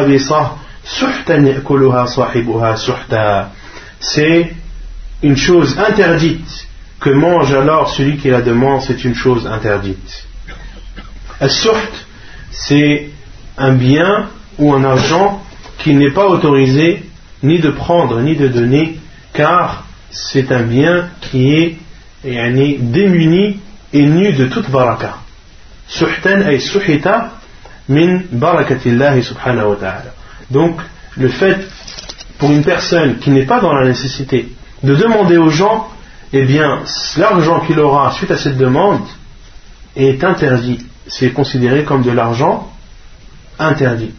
[4.00, 4.52] c'est
[5.22, 6.66] une chose interdite
[6.98, 10.24] que mange alors celui qui la demande c'est une chose interdite.
[12.50, 13.10] C'est
[13.62, 15.40] un bien ou un argent
[15.78, 17.04] qui n'est pas autorisé
[17.42, 18.98] ni de prendre ni de donner,
[19.32, 21.76] car c'est un bien qui est
[22.24, 23.60] yani, démuni
[23.92, 25.18] et nu de toute baraka.
[25.88, 27.32] Suhtan ay suhita
[27.88, 30.12] min barakatillahi subhanahu wa ta'ala.
[30.50, 30.80] Donc,
[31.16, 31.58] le fait
[32.38, 34.48] pour une personne qui n'est pas dans la nécessité
[34.82, 35.88] de demander aux gens,
[36.32, 36.80] eh bien,
[37.16, 39.06] l'argent qu'il aura suite à cette demande
[39.94, 40.84] est interdit.
[41.06, 42.72] C'est considéré comme de l'argent
[43.58, 44.12] interdit.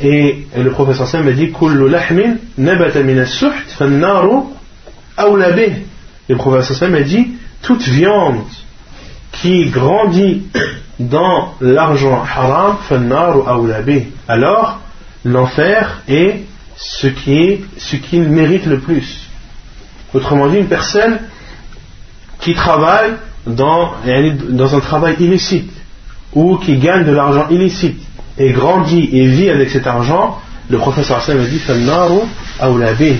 [0.00, 3.52] Et le professeur Sam a dit Kullu lahmin nabata min as-suht.
[6.28, 8.44] Le professeur Sam a dit toute viande
[9.32, 10.44] qui grandit
[10.98, 12.76] dans l'argent haram
[13.46, 14.04] awla bih.
[14.28, 14.80] Alors
[15.24, 16.42] l'enfer est
[16.76, 19.28] ce qui est ce qu'il mérite le plus.
[20.14, 21.18] Autrement dit, une personne
[22.40, 23.12] qui travaille
[23.46, 23.92] dans,
[24.50, 25.70] dans un travail illicite
[26.32, 28.00] ou qui gagne de l'argent illicite
[28.38, 33.16] et grandit et vit avec cet argent, le professeur Hassan a dit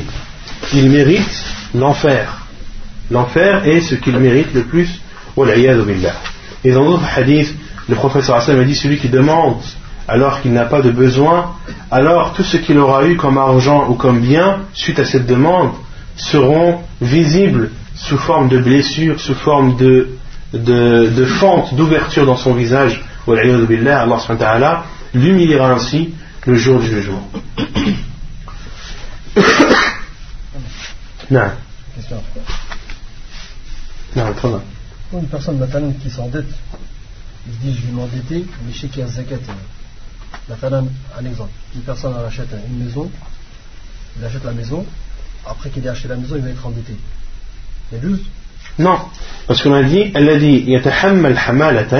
[0.74, 1.44] il mérite
[1.74, 2.46] l'enfer.
[3.10, 5.00] L'enfer est ce qu'il mérite le plus.
[6.64, 7.54] Et dans d'autres hadiths,
[7.88, 9.56] le professeur Hassan a dit celui qui demande
[10.08, 11.52] alors qu'il n'a pas de besoin,
[11.90, 15.72] alors tout ce qu'il aura eu comme argent ou comme bien, suite à cette demande,
[16.16, 20.08] seront visibles sous forme de blessures, sous forme de,
[20.54, 23.04] de, fentes, d'ouverture dans son visage.
[23.26, 24.84] Allah
[25.14, 26.14] l'humiliera ainsi
[26.46, 27.28] le jour du jugement.
[31.30, 31.50] non.
[31.94, 32.22] Question.
[34.16, 34.62] Non, très bien.
[35.12, 36.46] Une personne maintenant qui s'endette,
[37.46, 39.36] il se dit je vais m'endetter, mais je sais qu'il y a zakat.
[40.48, 40.86] Maintenant,
[41.18, 41.50] un exemple.
[41.74, 43.10] Une personne elle achète une maison,
[44.18, 44.86] il achète la maison,
[45.46, 46.96] après qu'il ait acheté la maison, il va être endetté.
[47.92, 48.00] Y a
[48.78, 48.98] Non,
[49.46, 50.66] parce qu'on a dit, elle a dit,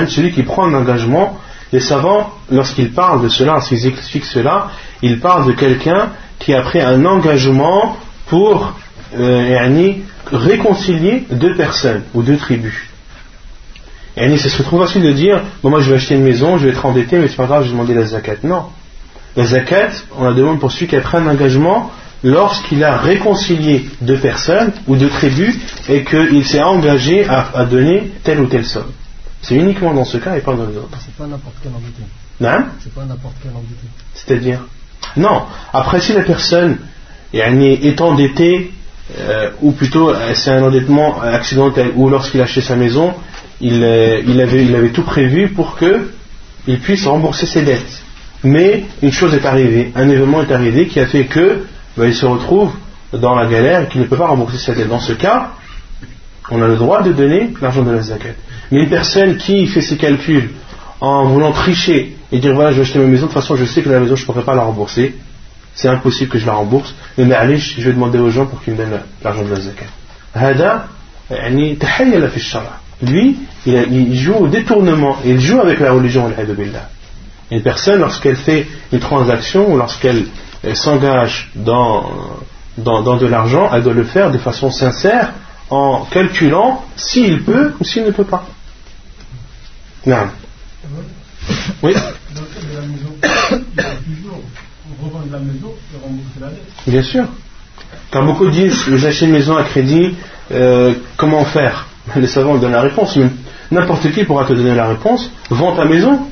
[0.09, 1.39] celui qui prend un engagement,
[1.73, 4.69] les savants, lorsqu'ils parlent de cela, lorsqu'ils expliquent cela,
[5.03, 7.97] ils parlent de quelqu'un qui a pris un engagement
[8.27, 8.73] pour
[9.17, 9.83] euh,
[10.33, 12.89] réconcilier deux personnes ou deux tribus.
[14.17, 16.65] Et ce serait trop facile de dire bon, moi je vais acheter une maison, je
[16.65, 18.37] vais être endetté, mais c'est pas grave, je vais demander la zakat.
[18.43, 18.65] Non.
[19.37, 21.93] La zakat, on la demande pour celui qui a pris un engagement
[22.25, 25.57] lorsqu'il a réconcilié deux personnes ou deux tribus
[25.89, 28.91] et qu'il s'est engagé à, donner telle ou telle somme.
[29.49, 30.99] C'est uniquement dans ce cas et pas dans les autres.
[31.03, 32.03] C'est pas n'importe quel endetté.
[32.39, 33.87] Non C'est pas n'importe quel endetté.
[34.13, 34.61] C'est-à-dire
[35.17, 35.45] Non.
[35.73, 36.77] Après, si la personne
[37.33, 38.71] est endettée,
[39.19, 43.15] euh, ou plutôt euh, c'est un endettement accidentel, ou lorsqu'il a acheté sa maison,
[43.63, 48.03] il, euh, il, avait, il avait tout prévu pour qu'il puisse rembourser ses dettes.
[48.45, 51.65] Mais une chose est arrivée, un événement est arrivé qui a fait que
[51.97, 52.73] ben, il se retrouve
[53.15, 54.89] dans la galère et qu'il ne peut pas rembourser ses dettes.
[54.89, 55.53] Dans ce cas,
[56.51, 58.35] on a le droit de donner l'argent de la zakat.
[58.71, 60.51] Mais une personne qui fait ses calculs
[61.01, 63.65] en voulant tricher et dire voilà je vais acheter ma maison, de toute façon je
[63.65, 65.15] sais que la maison je ne pourrai pas la rembourser,
[65.75, 68.75] c'est impossible que je la rembourse, mais allez, je vais demander aux gens pour qu'ils
[68.75, 69.87] me donnent l'argent de la zakat.
[73.01, 76.29] Lui, il, joue au détournement, il joue avec la religion,
[77.53, 80.27] Une personne, lorsqu'elle fait une transaction ou lorsqu'elle
[80.75, 82.11] s'engage dans,
[82.77, 85.33] dans, de l'argent, elle doit le faire de façon sincère
[85.71, 88.45] en calculant s'il peut ou s'il ne peut pas.
[91.83, 91.95] Oui.
[96.87, 97.25] Bien sûr.
[98.11, 100.15] Quand beaucoup disent j'achète une maison à crédit,
[100.53, 101.87] euh, comment faire?
[102.17, 103.19] Les savants donnent la réponse.
[103.71, 105.31] N'importe qui pourra te donner la réponse.
[105.51, 106.27] Vends ta maison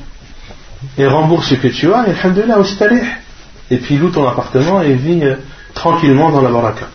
[0.97, 2.57] et rembourse ce que tu as, et alhamdoulilah,
[3.69, 5.35] et puis loue ton appartement et vis euh,
[5.73, 6.87] tranquillement dans la baraka.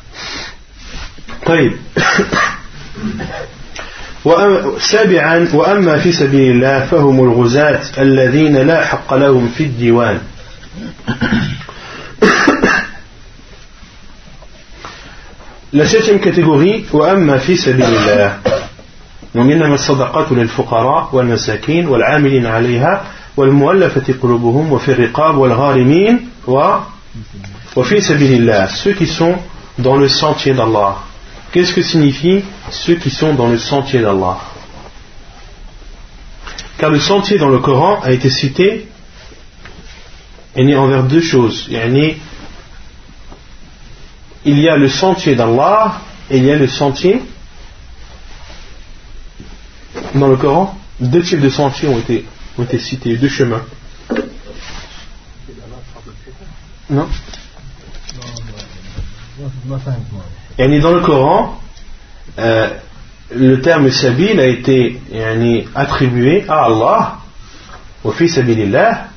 [4.79, 10.19] سابعا وأما في سبيل الله فهم الغزاة الذين لا حق لهم في الديوان.
[15.73, 18.39] La septième catégorie, وأما في سبيل الله.
[19.35, 23.05] ومنما الصدقات للفقراء والمساكين والعاملين عليها
[23.37, 26.29] والمؤلفة قلوبهم وفي الرقاب والغارمين
[27.77, 28.67] وفي سبيل الله.
[28.67, 29.35] Ceux qui sont
[29.79, 31.12] dans le sentier d'Allah.
[31.53, 34.39] Qu'est-ce que signifie ceux qui sont dans le sentier d'Allah
[36.79, 38.89] Car le sentier dans le Coran a été cité
[40.55, 41.69] est né envers deux choses.
[44.45, 46.01] Il y a le sentier d'Allah
[46.31, 47.21] et il y a le sentier
[50.15, 50.75] dans le Coran.
[51.01, 52.25] Deux types de sentiers ont été,
[52.59, 53.63] ont été cités, deux chemins.
[56.89, 57.09] Non
[60.58, 61.60] et dans le Coran,
[62.40, 62.70] euh,
[63.36, 65.00] le terme sabil a été
[65.76, 67.18] attribué à Allah,
[68.04, 69.08] au fils sabilillah,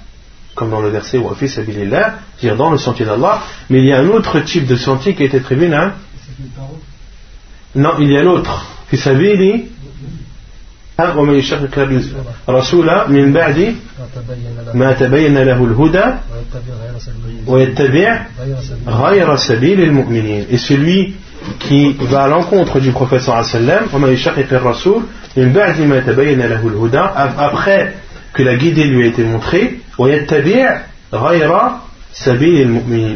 [0.55, 3.93] comme dans le verset au fils sabilillah, c'est-à-dire dans le sentier d'Allah, mais il y
[3.93, 5.95] a un autre type de sentier qui a été attribué à
[7.75, 8.67] Non, il y a l'autre.
[8.89, 9.71] Fi sabili
[11.17, 11.89] ومن يشقق
[12.49, 13.75] الرسول من بعد
[14.75, 16.05] ما تبين له الهدى
[17.47, 18.27] ويتبع
[18.87, 21.15] غير سبيل المؤمنين et celui
[21.60, 23.86] qui va à l'encontre du professeur sallam
[27.38, 27.96] après
[28.34, 29.80] que la guidée lui a été montrée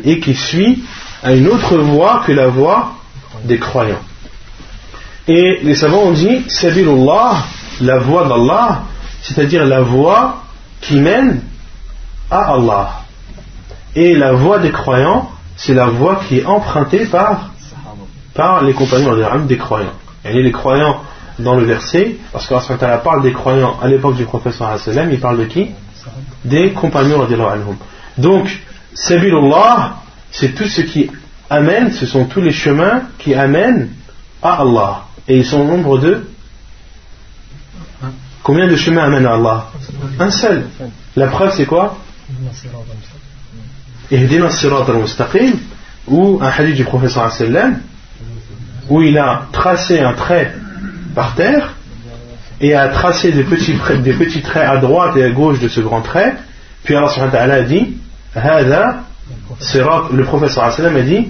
[0.04, 0.84] et qui suit
[1.24, 2.94] à une autre voie que la voie
[3.44, 4.02] des croyants.
[5.28, 6.46] Et les savants ont dit
[7.82, 8.84] la voie d'Allah
[9.22, 10.44] c'est-à-dire la voie
[10.82, 11.42] qui mène
[12.32, 13.02] à Allah.
[13.96, 17.50] Et la voie des croyants c'est la voie qui est empruntée par
[18.40, 19.98] par les compagnons des croyants.
[20.24, 21.02] Et les croyants
[21.40, 24.56] dans le verset, parce qu'Allah parle des croyants à l'époque du prophète
[25.12, 25.72] il parle de qui?
[26.46, 27.28] Des compagnons
[28.18, 28.46] Donc,
[28.94, 29.98] Sabilullah,
[30.32, 31.12] c'est tout ce qui
[31.50, 33.90] amène, ce sont tous les chemins qui amènent
[34.42, 35.04] à Allah.
[35.28, 36.26] Et ils sont au nombre de
[38.42, 39.68] Combien de chemins amènent à Allah?
[40.18, 40.64] Un seul.
[41.18, 41.98] La preuve, c'est quoi?
[44.10, 45.56] Ihdina sirat al-mustaqim,
[46.08, 47.26] ou un hadith du professeur
[48.90, 50.54] où il a tracé un trait
[51.16, 51.76] par terre
[52.62, 55.80] et a tracé des petits, des petits traits à droite et à gauche de ce
[55.80, 56.36] grand trait.
[56.84, 57.98] Puis Allah a dit
[58.36, 61.28] le professeur a dit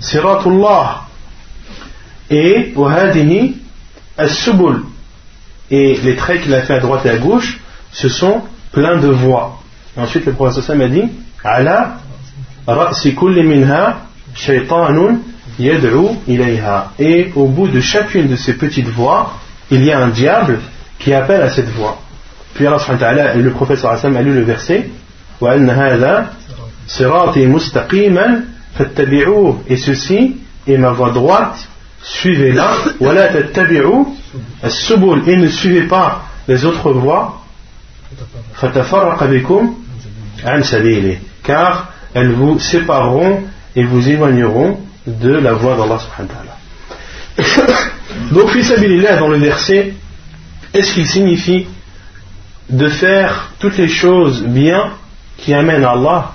[0.00, 1.02] siratullah
[2.30, 3.56] et wahadini
[4.16, 4.82] as-subul
[5.70, 7.60] et les traits qu'il a fait à droite et à gauche,
[7.92, 8.42] ce sont
[8.72, 9.62] pleins de voix.
[9.96, 11.04] Et ensuite, le prophète a dit
[11.44, 11.96] Ala
[12.66, 13.96] minha
[15.58, 16.92] yad'u ilayha.
[16.98, 19.34] Et au bout de chacune de ces petites voix,
[19.70, 20.60] il y a un diable
[20.98, 21.98] qui appelle à cette voix.
[22.54, 24.90] Puis Allah et le prophète a lu le verset
[29.68, 30.36] Et ceci,
[30.66, 31.68] et ma voie droite,
[32.02, 32.70] suivez-la,
[35.26, 37.40] et ne suivez pas les autres voies,
[41.42, 43.42] car elles vous sépareront
[43.74, 46.56] et vous éloigneront de la voie d'Allah subhanahu wa
[47.36, 47.72] ta'ala.
[48.32, 49.94] Donc, fisabilillah dans le verset,
[50.74, 51.66] est-ce qu'il signifie
[52.68, 54.92] de faire toutes les choses bien
[55.38, 56.32] qui amènent à Allah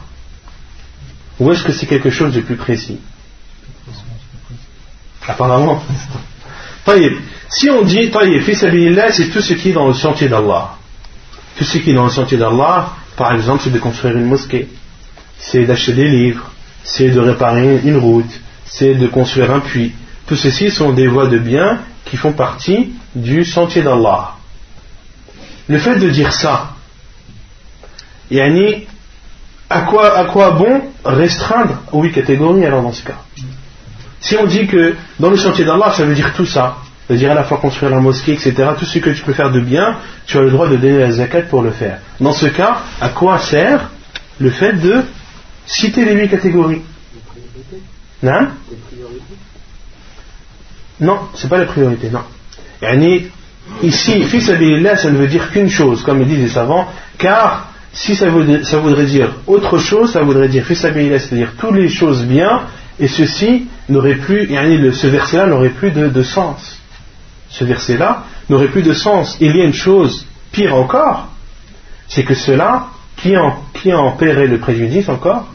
[1.39, 2.99] ou est-ce que c'est quelque chose de plus précis?
[5.27, 5.83] Apparemment.
[7.49, 8.11] Si on dit
[8.41, 10.75] fisabilillah, c'est tout ce qui est dans le sentier d'Allah.
[11.57, 14.69] Tout ce qui est dans le sentier d'Allah, par exemple, c'est de construire une mosquée,
[15.37, 16.51] c'est d'acheter des livres,
[16.83, 18.31] c'est de réparer une route,
[18.67, 19.93] c'est de construire un puits.
[20.27, 24.33] Tout ceci sont des voies de bien qui font partie du sentier d'Allah.
[25.67, 26.71] Le fait de dire ça,
[28.31, 28.87] yani,
[29.69, 31.81] à quoi, à quoi bon restreindre?
[31.91, 33.21] Aux huit catégories alors dans ce cas
[34.21, 37.35] Si on dit que dans le sentier d'Allah, ça veut dire tout ça, c'est-à-dire à
[37.35, 40.37] la fois construire la mosquée, etc., tout ce que tu peux faire de bien, tu
[40.37, 41.99] as le droit de donner la zakat pour le faire.
[42.19, 43.89] Dans ce cas, à quoi sert
[44.39, 45.03] le fait de
[45.65, 46.81] citer les huit catégories?
[48.23, 48.47] Non
[50.99, 52.23] Non, c'est pas la priorité, non.
[53.83, 56.87] Ici, fils ça ne veut dire qu'une chose, comme disent les savants,
[57.17, 62.63] car si ça voudrait, dire autre chose, ça voudrait dire c'est-à-dire toutes les choses bien,
[62.99, 66.79] et ceci n'aurait plus, ce verset-là n'aurait plus de, sens.
[67.49, 69.37] Ce verset-là n'aurait plus de sens.
[69.39, 71.27] Il y a une chose pire encore,
[72.07, 72.87] c'est que cela,
[73.17, 75.47] qui en, qui en paierait le préjudice encore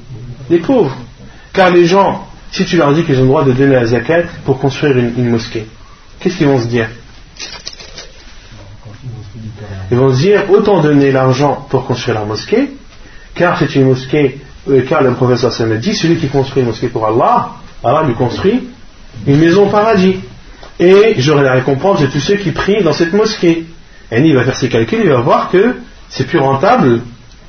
[0.51, 0.97] Les pauvres.
[1.53, 4.25] Car les gens, si tu leur dis qu'ils ont le droit de donner la zakat
[4.45, 5.67] pour construire une mosquée,
[6.21, 6.89] qu'est-ce qu'ils vont se dire?
[9.91, 12.71] Ils vont se dire autant donner l'argent pour construire la mosquée,
[13.35, 16.89] car c'est une mosquée, euh, car le professeur Sam dit celui qui construit une mosquée
[16.89, 18.69] pour Allah, Allah lui construit
[19.27, 20.17] une maison paradis.
[20.79, 23.67] Et j'aurai la récompense de tous ceux qui prient dans cette mosquée.
[24.11, 25.77] Et il va faire ses calculs, il va voir que
[26.09, 27.01] c'est plus rentable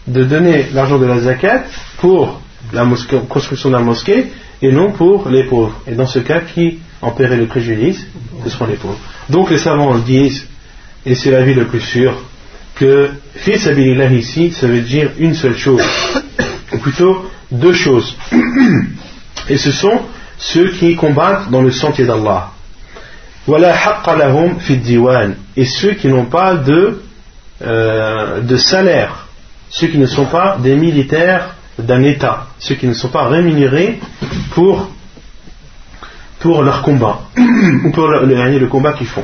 [0.08, 1.64] de donner l'argent de la zakat
[1.98, 2.42] pour
[2.72, 2.86] la
[3.28, 4.32] construction de la mosquée
[4.64, 5.76] et non pour les pauvres.
[5.86, 8.08] Et dans ce cas, qui en paierait le préjudice
[8.44, 8.98] Ce seront les pauvres.
[9.30, 10.48] Donc les savants disent,
[11.06, 12.14] et c'est l'avis le plus sûr,
[12.76, 13.68] que fils
[14.12, 15.84] ici, ça veut dire une seule chose,
[16.72, 18.16] ou plutôt deux choses.
[19.50, 20.00] Et ce sont
[20.38, 22.52] ceux qui combattent dans le sentier d'Allah.
[25.58, 27.02] Et ceux qui n'ont pas de,
[27.62, 29.28] euh, de salaire,
[29.70, 34.00] ceux qui ne sont pas des militaires d'un État, ceux qui ne sont pas rémunérés
[34.52, 34.90] pour,
[36.46, 39.24] leur combat, ou pour le, combat qu'ils font.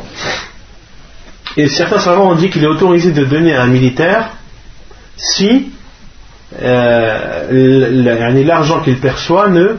[1.58, 4.30] Et certains savants ont dit qu'il est autorisé de donner à un militaire
[5.18, 5.72] si
[6.62, 9.78] euh, l'argent qu'il perçoit ne,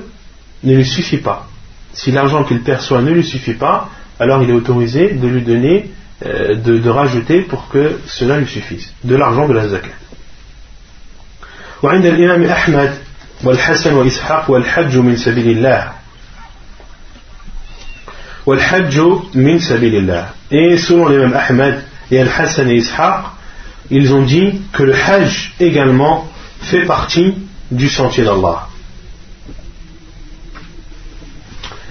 [0.63, 1.49] ne lui suffit pas.
[1.93, 5.91] Si l'argent qu'il perçoit ne lui suffit pas, alors il est autorisé de lui donner,
[6.27, 9.89] euh, de, de, rajouter pour que cela lui suffise, de l'argent de la zakat.
[11.84, 12.94] وعند الإمام أحمد
[13.44, 15.92] والحسن وإسحاق والحج من سبيل الله
[20.52, 23.24] et selon les mêmes Ahmed et Al-Hassan et Ishaq,
[23.90, 26.28] ils ont dit que le Hajj également
[26.62, 27.34] fait partie
[27.72, 28.68] du sentier d'Allah.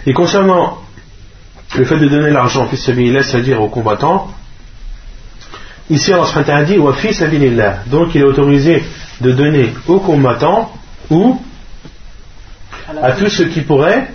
[0.07, 0.79] Et concernant
[1.77, 4.31] le fait de donner l'argent, c'est-à-dire aux combattants,
[5.91, 6.79] ici Allah a dit
[7.87, 8.85] donc il est autorisé
[9.22, 10.72] de donner aux combattants
[11.10, 11.40] ou
[13.02, 14.12] à tous ceux qui pourraient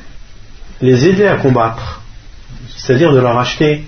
[0.80, 2.02] les aider à combattre
[2.76, 3.84] c'est-à-dire de leur acheter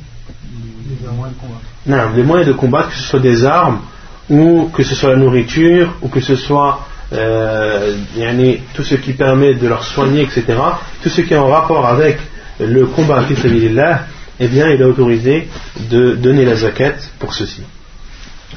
[1.86, 3.80] non, des moyens de combattre, que ce soit des armes,
[4.28, 7.96] ou que ce soit la nourriture, ou que ce soit euh,
[8.74, 10.44] tout ce qui permet de leur soigner, etc.
[11.02, 12.18] Tout ce qui est en rapport avec
[12.58, 13.24] le combat
[13.72, 14.06] là,
[14.40, 15.48] eh bien, il est autorisé
[15.90, 17.62] de donner la zakat pour ceci.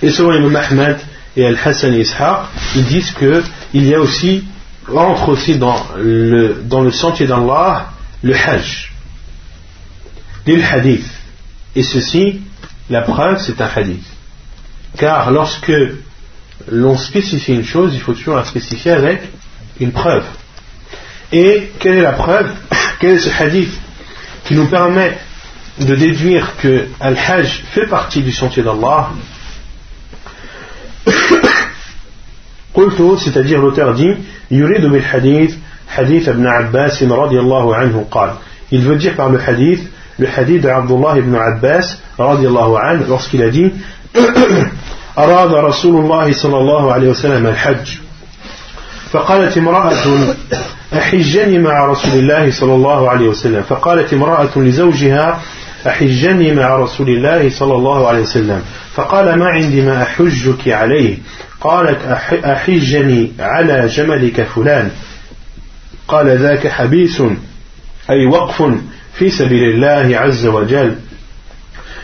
[0.01, 0.97] Et selon Imam Ahmed
[1.39, 2.41] et Al-Hassan et Ishaq,
[2.75, 4.43] ils disent qu'il y a aussi,
[4.93, 8.91] entre aussi dans le, dans le sentier d'Allah, le Hajj
[10.57, 11.05] hadith.
[11.75, 12.41] Et ceci,
[12.89, 14.03] la preuve, c'est un hadith.
[14.97, 15.71] Car lorsque
[16.69, 19.21] l'on spécifie une chose, il faut toujours la spécifier avec
[19.79, 20.25] une preuve.
[21.31, 22.51] Et quelle est la preuve
[22.99, 23.71] Quel est ce hadith
[24.45, 25.17] qui nous permet
[25.79, 29.11] de déduire que Al-Hajj fait partie du sentier d'Allah
[33.17, 34.15] c'est-à-dire l'auteur dit
[34.51, 35.55] يريد بالحديث
[35.89, 38.29] حديث ابن عباس رضي الله عنه قال.
[38.71, 39.81] Il veut dire par le hadith
[40.19, 43.71] le hadith d'Abdullah ibn Abbas radiallahu anhu lorsqu'il a dit
[45.17, 47.97] أراد رسول الله صلى الله عليه وسلم الحج.
[49.11, 49.93] فقالت امرأة
[50.93, 53.63] أحجني مع رسول الله صلى الله عليه وسلم.
[53.63, 55.39] فقالت امرأة لزوجها
[55.87, 58.61] أحجني مع رسول الله صلى الله عليه وسلم.
[58.93, 61.17] فقال ما عندي ما أحجك عليه؟
[61.61, 62.05] قالت
[62.45, 64.91] أحجني على جملك فلان.
[66.07, 67.21] قال ذاك حبيس
[68.09, 68.63] أي وقف
[69.13, 70.95] في سبيل الله عز وجل.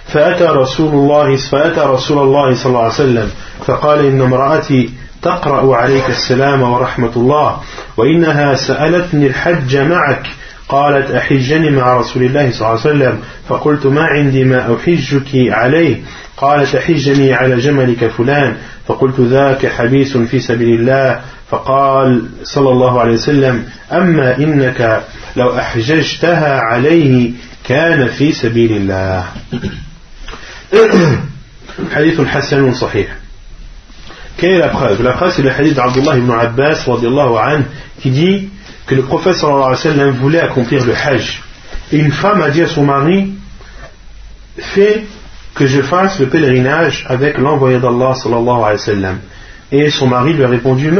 [0.08, 3.32] فأتى رسول الله فأتى رسول الله صلى الله عليه وسلم
[3.66, 4.90] فقال إن امرأتي
[5.22, 7.58] تقرأ عليك السلام ورحمة الله
[7.98, 10.28] وإنها سألتني الحج معك
[10.70, 16.02] قالت أحجني مع رسول الله صلى الله عليه وسلم فقلت ما عندي ما أحجك عليه؟
[16.38, 18.58] قالت أحجني على جملك فلان
[18.88, 25.04] فقلت ذاك حبيس في سبيل الله فقال صلى الله عليه وسلم أما إنك
[25.36, 27.32] لو أحججتها عليه
[27.64, 29.26] كان في سبيل الله.
[31.96, 33.08] حديث حسن صحيح.
[34.38, 37.66] Quelle est la preuve La preuve c'est le hadith d'Abdullah ibn Abbas عنه
[38.02, 38.50] qui dit
[38.86, 41.42] que le prophète sallallahu alayhi wa sallam voulait accomplir le hajj.
[41.92, 43.32] Et une femme a dit à son mari
[44.58, 45.04] Fais
[45.54, 49.20] que je fasse le pèlerinage avec l'envoyé d'Allah sallallahu alayhi wa sallam.
[49.72, 50.92] Et son mari lui a répondu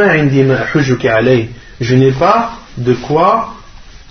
[1.80, 3.54] Je n'ai pas de quoi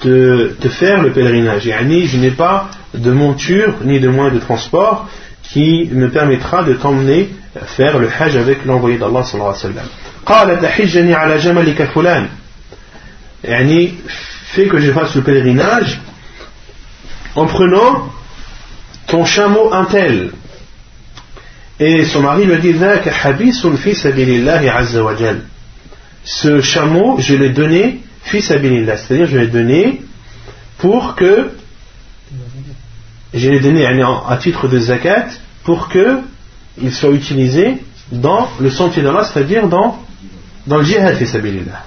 [0.01, 1.65] te, faire le pèlerinage.
[1.65, 5.09] Je n'ai pas de monture ni de moyen de transport
[5.43, 7.31] qui me permettra de t'emmener
[7.67, 9.85] faire le hajj avec l'envoyé d'Allah sallallahu alayhi wa
[11.85, 12.29] sallam.
[13.45, 16.01] Fait que je fasse le pèlerinage
[17.35, 18.11] en prenant
[19.07, 20.31] ton chameau un tel.
[21.81, 22.75] Et son mari lui dit
[26.25, 30.01] Ce chameau, je l'ai donné c'est-à-dire je l'ai donné
[30.79, 31.51] pour que
[33.35, 35.27] je l'ai donné à titre de zakat
[35.65, 36.21] pour que
[36.81, 40.03] il soit utilisé dans le sentier d'Allah, c'est-à-dire dans,
[40.67, 41.85] dans le jihad fi sabilillah.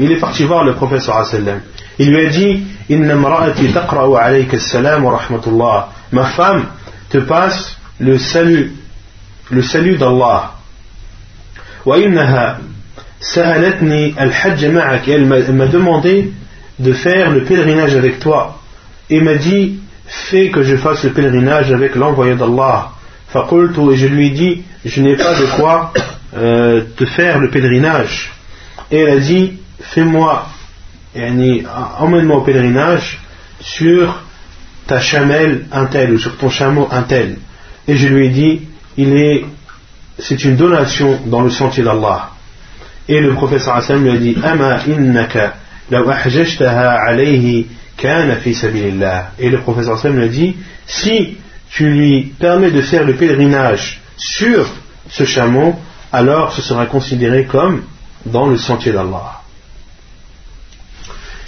[0.00, 1.02] Il est parti voir le prophète
[1.98, 2.62] Il lui a dit
[6.12, 6.66] Ma femme
[7.10, 8.72] te passe le salut,
[9.50, 10.52] d'Allah.
[11.86, 12.10] Elle
[15.26, 16.32] m'a demandé
[16.78, 18.60] de faire le pèlerinage avec toi.
[19.10, 22.90] Et m'a dit Fais que je fasse le pèlerinage avec l'envoyé d'Allah.
[23.34, 25.92] Et je lui ai dit Je n'ai pas de quoi
[26.36, 28.32] euh, de faire le pèlerinage.
[28.90, 30.48] Et elle a dit, fais-moi,
[31.98, 33.20] emmène-moi au pèlerinage
[33.60, 34.22] sur
[34.86, 37.36] ta chamelle un tel ou sur ton chameau un tel.
[37.86, 38.62] Et je lui ai dit,
[38.96, 39.44] il est,
[40.18, 42.30] c'est une donation dans le sentier d'Allah.
[43.08, 45.54] Et le professeur Hassan lui a dit, Ama innaka,
[45.90, 47.66] alayhi
[47.96, 48.56] kana fi
[49.38, 50.56] Et le professeur Hassan lui a dit,
[50.86, 51.36] si
[51.70, 54.66] tu lui permets de faire le pèlerinage sur
[55.10, 55.78] ce chameau,
[56.13, 57.83] alors ce sera considéré comme
[58.25, 59.41] dans le sentier d'Allah.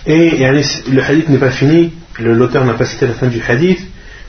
[0.06, 3.80] Et le hadith n'est pas fini, l'auteur n'a pas cité la fin du hadith,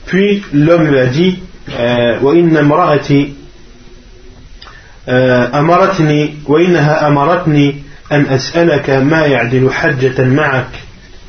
[0.05, 1.39] puis l'homme lui a dit
[2.21, 3.33] وإن امرأتي
[5.07, 7.75] أمرتني وإنها أمرتني
[8.11, 10.67] أن أسألك ما يعدل حجة معك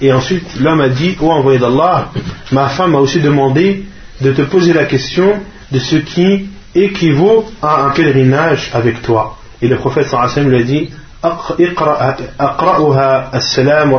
[0.02, 2.10] et ensuite l'homme a dit oh envoyé d'Allah
[2.50, 3.84] ma femme m'a aussi demandé
[4.20, 5.40] de te poser la question
[5.70, 9.37] de ce qui équivaut à un pèlerinage avec toi.
[9.61, 10.89] Et le prophète sallallahu lui a dit
[11.23, 11.55] wa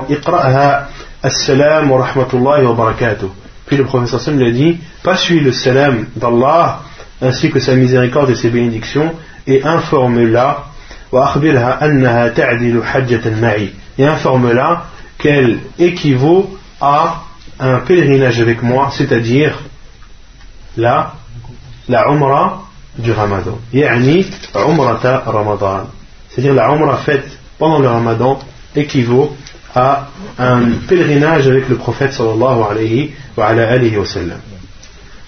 [0.08, 0.88] iqra'ha
[1.22, 3.28] as-salam wa rahmatullahi wa barakatuh.
[3.66, 6.80] Puis le prophète sallallahu lui a dit Pas suis le salam d'Allah
[7.20, 9.12] ainsi que sa miséricorde et ses bénédictions
[9.46, 10.64] et informe-la
[11.12, 14.84] akhbirha annaha ta'dilu hajjatan ma'i et informe-la
[15.18, 17.22] qu'elle équivaut à
[17.58, 19.58] un pèlerinage avec moi, c'est-à-dire
[20.76, 21.14] la
[21.90, 22.62] la Umrah
[22.96, 23.58] du Ramadan.
[23.72, 25.86] Yani Umrata Ramadan.
[26.28, 28.38] C'est-à-dire la Umrah faite pendant le Ramadan
[28.74, 29.36] équivaut
[29.74, 30.08] à
[30.38, 34.40] un pèlerinage avec le prophète sallallahu alayhi wa, alayhi wa sallam.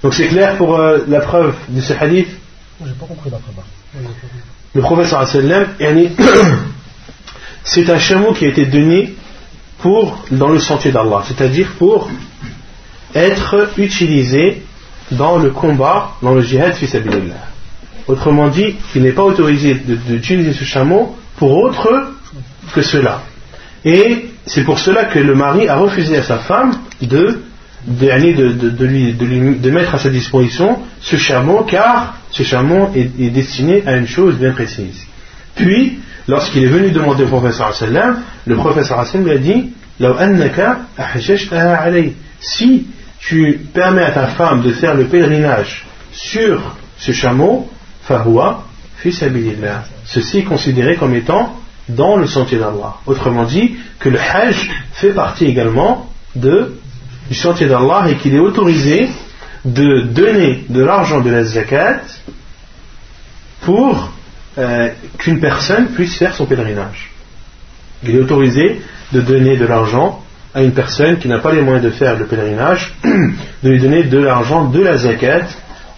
[0.02, 2.28] Donc c'est clair pour euh, la preuve de ce hadith?
[2.84, 3.55] J'ai pas compris la preuve.
[4.74, 6.59] Le prophète sallallahu alayhi wa sallam,
[7.64, 9.14] c'est un chameau qui a été donné
[9.80, 12.09] pour, dans le sentier d'Allah, c'est-à-dire pour
[13.14, 14.62] être utilisé
[15.11, 16.87] dans le combat, dans le jihad fi
[18.09, 22.12] Autrement dit, il n'est pas autorisé d'utiliser ce chameau pour autre
[22.74, 23.23] que cela.
[23.85, 27.41] Et c'est pour cela que le mari a refusé à sa femme de,
[27.87, 33.97] de, lui, de, mettre à sa disposition ce chameau, car ce chameau est, destiné à
[33.97, 35.07] une chose bien précise.
[35.55, 35.99] Puis,
[36.29, 37.73] lorsqu'il est venu demander au professeur
[38.47, 39.73] le professeur lui a dit
[42.41, 42.87] Si
[43.23, 47.70] tu permets à ta femme de faire le pèlerinage sur ce chameau,
[48.03, 48.65] fahoua
[48.97, 49.12] fi
[50.05, 51.57] Ceci est considéré comme étant
[51.89, 52.97] dans le sentier d'Allah.
[53.07, 59.09] Autrement dit, que le Hajj fait partie également du sentier d'Allah et qu'il est autorisé
[59.65, 62.01] de donner de l'argent de la zakat
[63.61, 64.12] pour
[64.59, 67.12] euh, qu'une personne puisse faire son pèlerinage.
[68.03, 68.82] Il est autorisé
[69.12, 70.23] de donner de l'argent
[70.53, 72.94] à une personne qui n'a pas les moyens de faire le pèlerinage,
[73.64, 75.48] de lui donner de l'argent de la zakat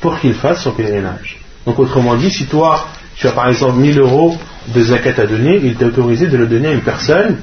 [0.02, 1.40] pour qu'il fasse son pèlerinage.
[1.66, 4.38] Donc autrement dit, si toi tu as par exemple 1000 euros
[4.68, 7.38] de zakat à donner, il t'est autorisé de le donner à une personne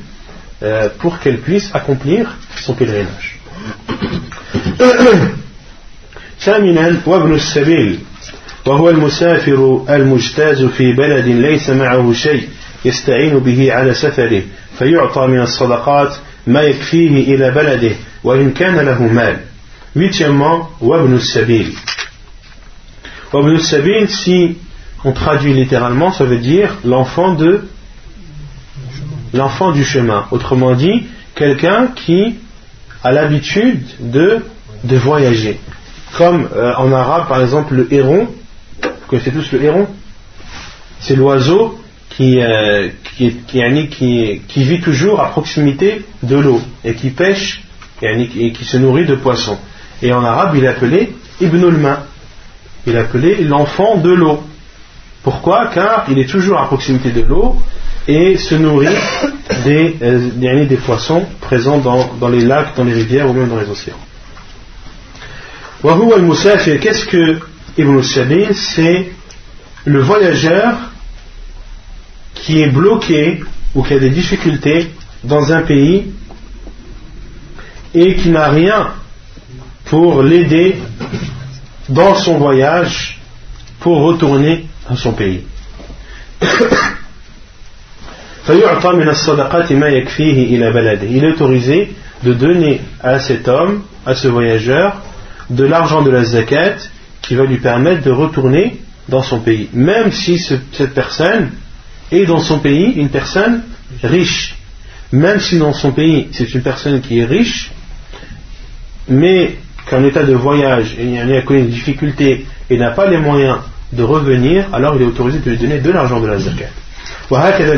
[0.62, 3.38] euh, pour qu'elle puisse accomplir son pèlerinage.
[6.40, 7.98] ثامنا وابن السبيل
[8.66, 12.48] وهو المسافر المجتاز في بلد ليس معه شيء
[12.84, 14.42] يستعين به على سفره
[14.78, 16.14] فيعطى من الصدقات
[16.46, 19.36] ما يكفيه إلى بلده وإن كان له مال
[19.96, 21.74] huitièmement وابن السبيل
[23.32, 24.56] وابن السبيل si
[25.04, 27.68] on traduit littéralement ça veut dire l'enfant de
[29.34, 32.36] l'enfant du chemin autrement dit quelqu'un qui
[33.04, 34.44] a l'habitude de,
[34.84, 35.60] de voyager
[36.16, 38.28] comme euh, en arabe par exemple le héron
[38.82, 39.86] vous connaissez tous le héron
[41.00, 41.78] c'est l'oiseau
[42.16, 47.63] qui, euh, qui, qui, qui, vit toujours à proximité de l'eau et qui pêche
[48.01, 49.57] et qui se nourrit de poissons.
[50.01, 51.99] Et en arabe, il est appelé Ibn al
[52.87, 54.41] Il est appelé l'enfant de l'eau.
[55.23, 55.69] Pourquoi?
[55.73, 57.57] Car il est toujours à proximité de l'eau
[58.07, 58.87] et se nourrit
[59.63, 63.59] des, euh, des poissons présents dans, dans, les lacs, dans les rivières ou même dans
[63.59, 63.99] les océans.
[65.83, 67.39] al qu'est-ce que
[67.77, 69.11] Ibn al C'est
[69.85, 70.90] le voyageur
[72.33, 73.43] qui est bloqué
[73.75, 74.91] ou qui a des difficultés
[75.23, 76.11] dans un pays
[77.93, 78.93] et qui n'a rien
[79.85, 80.77] pour l'aider
[81.89, 83.19] dans son voyage
[83.79, 85.43] pour retourner à son pays.
[88.49, 88.57] Il
[91.23, 91.93] est autorisé
[92.23, 95.01] de donner à cet homme, à ce voyageur,
[95.49, 96.77] de l'argent de la zakat
[97.21, 99.69] qui va lui permettre de retourner dans son pays.
[99.73, 101.51] Même si cette personne
[102.12, 103.62] et dans son pays une personne
[104.02, 104.54] riche.
[105.12, 107.70] Même si dans son pays c'est une personne qui est riche,
[109.08, 109.56] mais
[109.88, 113.58] qu'en état de voyage et il a connu une difficulté et n'a pas les moyens
[113.92, 116.70] de revenir, alors il est autorisé de lui donner de l'argent de la zakat.
[117.30, 117.72] وهكذا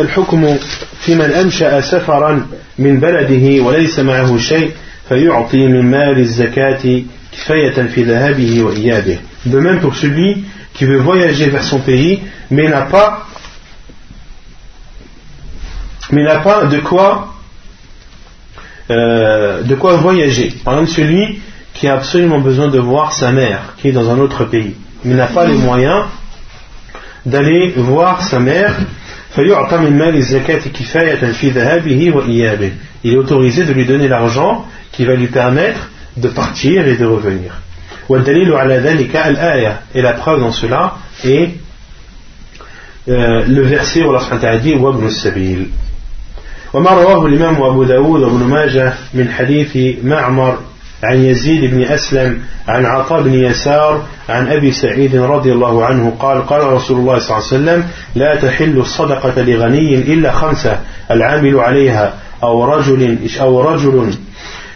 [0.00, 0.56] الحكم
[1.00, 2.46] في من أنشأ سفرا
[2.78, 4.70] من بلده وليس معه شيء
[9.45, 10.43] de même pour celui
[10.73, 13.25] qui veut voyager vers son pays, mais n'a pas,
[16.11, 17.33] de quoi,
[18.89, 20.53] euh, de quoi voyager.
[20.63, 21.41] Par exemple, celui
[21.73, 25.15] qui a absolument besoin de voir sa mère, qui est dans un autre pays, mais
[25.15, 26.05] n'a pas les moyens
[27.25, 28.75] d'aller voir sa mère
[33.04, 37.04] Il est autorisé de lui donner l'argent qui va lui permettre de partir et de
[37.04, 37.60] revenir.
[39.94, 40.94] Et la preuve dans cela
[41.24, 41.50] est
[43.08, 45.70] euh, le verset où Allah dit وابن السبيل
[46.74, 50.58] وما رواه الإمام أبو داود وابن ماجه من حديث معمر
[51.03, 56.47] عن يزيد بن أسلم عن عطاء بن يسار عن أبي سعيد رضي الله عنه قال
[56.47, 60.79] قال رسول الله صلى الله عليه وسلم لا تحل الصدقة لغني إلا خمسة
[61.11, 62.13] العامل عليها
[62.43, 64.13] أو رجل أو رجل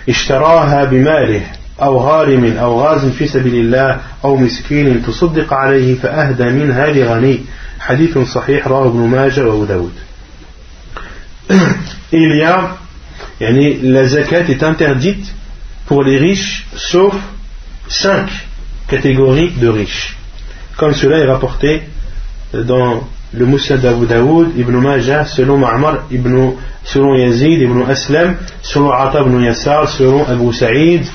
[0.09, 1.41] اشتراها بماله
[1.81, 7.39] أو غارم أو غاز في سبيل الله أو مسكين تصدق عليه فأهدى منها لغني.
[7.79, 9.93] حديث صحيح رواه ابن ماجه وأبو داود.
[12.11, 12.77] il y a
[13.39, 15.27] yani, la zakat est interdite
[15.85, 17.15] pour les riches sauf
[17.87, 18.27] cinq
[18.87, 20.15] catégories de riches
[20.77, 21.83] comme cela est rapporté
[22.53, 26.51] dans le Moussa d'Abu Daoud, Ibn Majah, selon Ma'mar, Ibn,
[26.83, 31.05] selon Yazid, Ibn Aslam, selon Ata ibn Yassar, selon Abu Sa'id,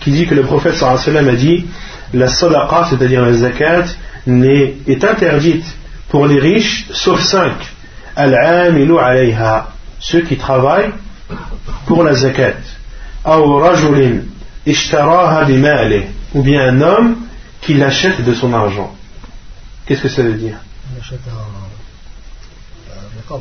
[0.00, 1.66] qui dit que le prophète sallallahu a dit
[2.14, 3.84] la sadaqa, c'est-à-dire la zakat,
[4.26, 5.64] est, interdite
[6.08, 7.54] pour les riches, sauf cinq.
[8.16, 9.68] Al-amilu alayha,
[10.00, 10.92] ceux qui travaillent
[11.86, 12.54] pour la zakat.
[16.34, 17.16] Ou bien un homme
[17.60, 18.94] qui l'achète de son argent.
[19.86, 20.58] Qu'est-ce que ça veut dire
[20.94, 21.32] On achète un,
[22.92, 23.40] un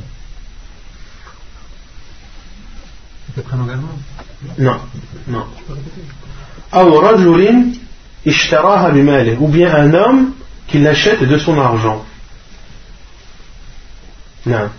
[3.37, 3.89] peut prendre un engagement
[4.57, 4.79] Non,
[5.27, 5.45] non.
[9.39, 10.33] ou bien un homme
[10.67, 12.05] qui l'achète de son argent.
[14.45, 14.69] Non.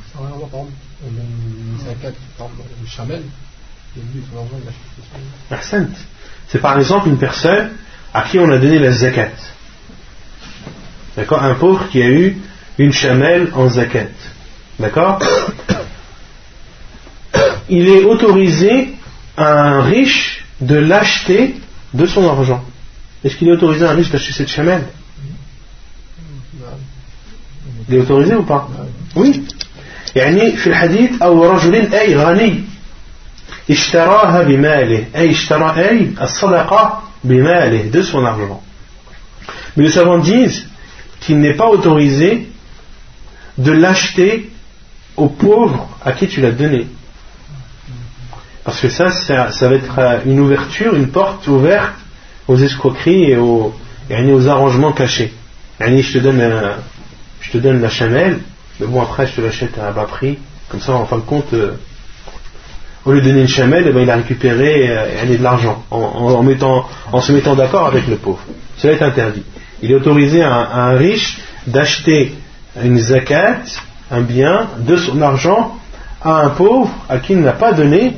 [3.88, 5.94] Par exemple, une zakat, le chamel, Ahsant.
[6.48, 7.72] C'est par exemple une personne
[8.14, 9.32] à qui on a donné la zakat.
[11.16, 12.38] D'accord Un pauvre qui a eu
[12.78, 14.08] une chamelle en zakat.
[14.80, 15.20] D'accord
[17.70, 18.96] Il est autorisé
[19.38, 21.56] à un riche de l'acheter
[21.94, 22.64] de son argent.
[23.24, 24.88] Est-ce qu'il est autorisé à un riche d'acheter cette chamelle
[27.90, 28.68] Il est autorisé ou pas
[29.16, 29.44] Oui.
[30.16, 32.64] يعني في الحديث أو رجل أي غني
[33.70, 38.62] اشتراها بماله أي اشترى أي الصدقة بماله de son argent.
[39.76, 40.68] Mais les savants disent
[41.22, 42.48] qu'il n'est pas autorisé
[43.58, 44.52] de l'acheter
[45.18, 46.88] au pauvre à qui tu l'as donné.
[48.64, 51.94] Parce que ça, ça, ça va être euh, une ouverture, une porte ouverte
[52.48, 53.74] aux escroqueries et aux,
[54.10, 55.34] et aux arrangements cachés.
[55.80, 56.78] Yani, je te donne, un-
[57.42, 58.40] je te donne la chamelle,
[58.80, 60.38] mais bon après je te l'achète à bas prix,
[60.70, 61.74] comme ça en fin de compte, euh,
[63.05, 65.85] au lieu de donner une chamelle, eh ben, il a récupéré euh, yani, de l'argent
[65.91, 68.41] en, en- en mettant, en se mettant d'accord avec le pauvre.
[68.77, 69.45] Cela est interdit.
[69.83, 72.35] Il est autorisé à, un- à un riche d'acheter
[72.83, 73.59] une zakat,
[74.11, 75.77] un bien, de son argent
[76.23, 78.15] à un pauvre à qui il n'a pas donné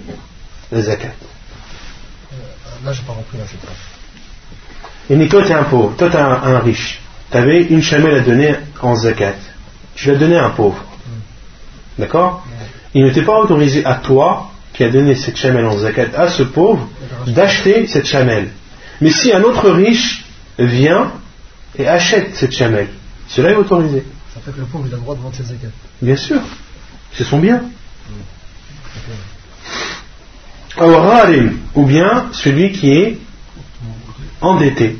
[0.72, 1.08] la zakat.
[2.32, 2.36] Euh,
[2.86, 3.76] Là, j'ai pas compris cette phrase.
[5.10, 7.00] Et ni toi, tu es un pauvre, toi, tu es un, un riche.
[7.30, 9.34] Tu avais une chamelle à donner en zakat.
[9.94, 10.82] Tu l'as donné à un pauvre.
[11.98, 12.44] D'accord?
[12.94, 14.49] Il ne t'est pas autorisé à toi,
[14.80, 16.88] qui a donné cette chamelle en zakat, à ce pauvre,
[17.26, 18.48] d'acheter cette chamelle.
[19.02, 20.24] Mais si un autre riche
[20.58, 21.12] vient
[21.78, 22.88] et achète cette chamelle,
[23.28, 24.04] cela est autorisé.
[24.32, 25.68] Ça fait que le pauvre, il a le droit de vendre ses zakat.
[26.00, 26.40] Bien sûr.
[27.12, 27.64] C'est son bien.
[31.74, 33.18] Ou bien celui qui est
[34.40, 34.96] endetté.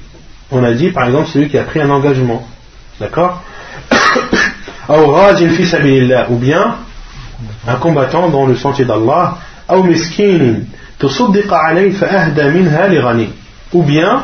[0.51, 2.47] On a dit par exemple celui qui a pris un engagement.
[3.01, 3.43] D'accord?
[4.91, 6.77] Ou bien
[7.67, 9.39] un combattant dans le sentier d'Allah
[9.70, 10.66] Aw miskin
[11.00, 13.28] تصدق عليه فأهدى منها لغني.
[13.74, 14.24] Ou bien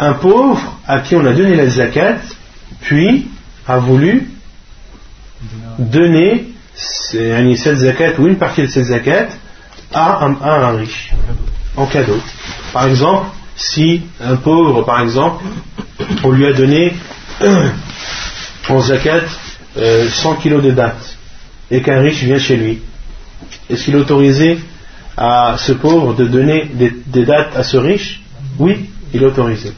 [0.00, 2.18] un pauvre à qui on a donné la zakat,
[2.80, 3.28] puis
[3.66, 4.28] a voulu
[5.78, 9.28] donner c'est- yani, cette zakat ou une partie de cette zakat
[9.92, 11.12] à un, à un riche
[11.76, 12.18] en cadeau.
[12.72, 15.44] Par exemple, si un pauvre, par exemple,
[16.24, 16.94] on lui a donné
[18.68, 19.20] en zakat
[19.76, 21.16] euh, 100 kilos de dattes
[21.70, 22.80] et qu'un riche vient chez lui,
[23.69, 24.59] Est-ce qu'il est autorisé
[25.15, 28.21] à ce pauvre de donner des, dates à ce riche?
[28.57, 29.73] Oui, il est autorisé.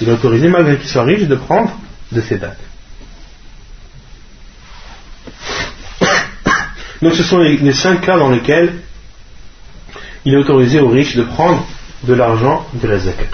[0.00, 1.76] Il est autorisé, malgré qu'il soit riche, de prendre
[2.12, 2.60] de ces dates.
[7.02, 8.74] Donc ce sont les, cinq cas dans lesquels
[10.24, 11.66] il est autorisé aux riches de prendre
[12.04, 13.24] de l'argent de la zakat.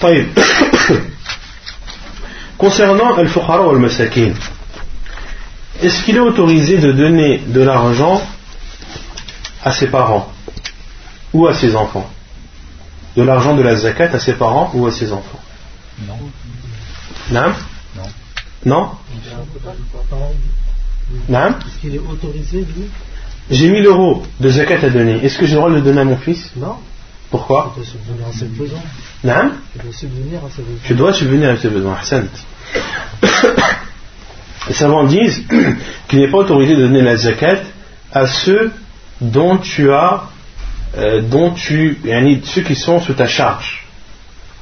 [2.56, 4.32] Concernant al-fukhara al-masakin,
[5.82, 8.20] est-ce qu'il est autorisé de donner de l'argent
[9.62, 10.30] à ses parents
[11.32, 12.08] ou à ses enfants?
[13.16, 15.40] De l'argent de la zakat à ses parents ou à ses enfants?
[16.06, 16.14] Non.
[17.30, 17.52] Non
[17.96, 18.02] Non.
[18.64, 18.90] Non?
[21.28, 22.64] Non Est-ce qu'il est autorisé,
[23.50, 25.24] J'ai 1000 euros de zakat à donner.
[25.24, 26.50] Est-ce que j'ai le droit de le donner à mon fils?
[26.56, 26.76] Non.
[27.30, 27.74] Pourquoi?
[27.76, 28.78] Il doit subvenir à ses besoins.
[29.24, 30.80] Non Il doit subvenir à ses besoins.
[30.84, 31.98] Je dois subvenir à ses besoins.
[34.68, 35.42] Les savants disent
[36.08, 37.60] qu'il n'est pas autorisé de donner la zakat
[38.12, 38.72] à ceux
[39.20, 40.22] dont tu as,
[40.96, 41.98] euh, dont tu,
[42.44, 43.86] ceux qui sont sous ta charge.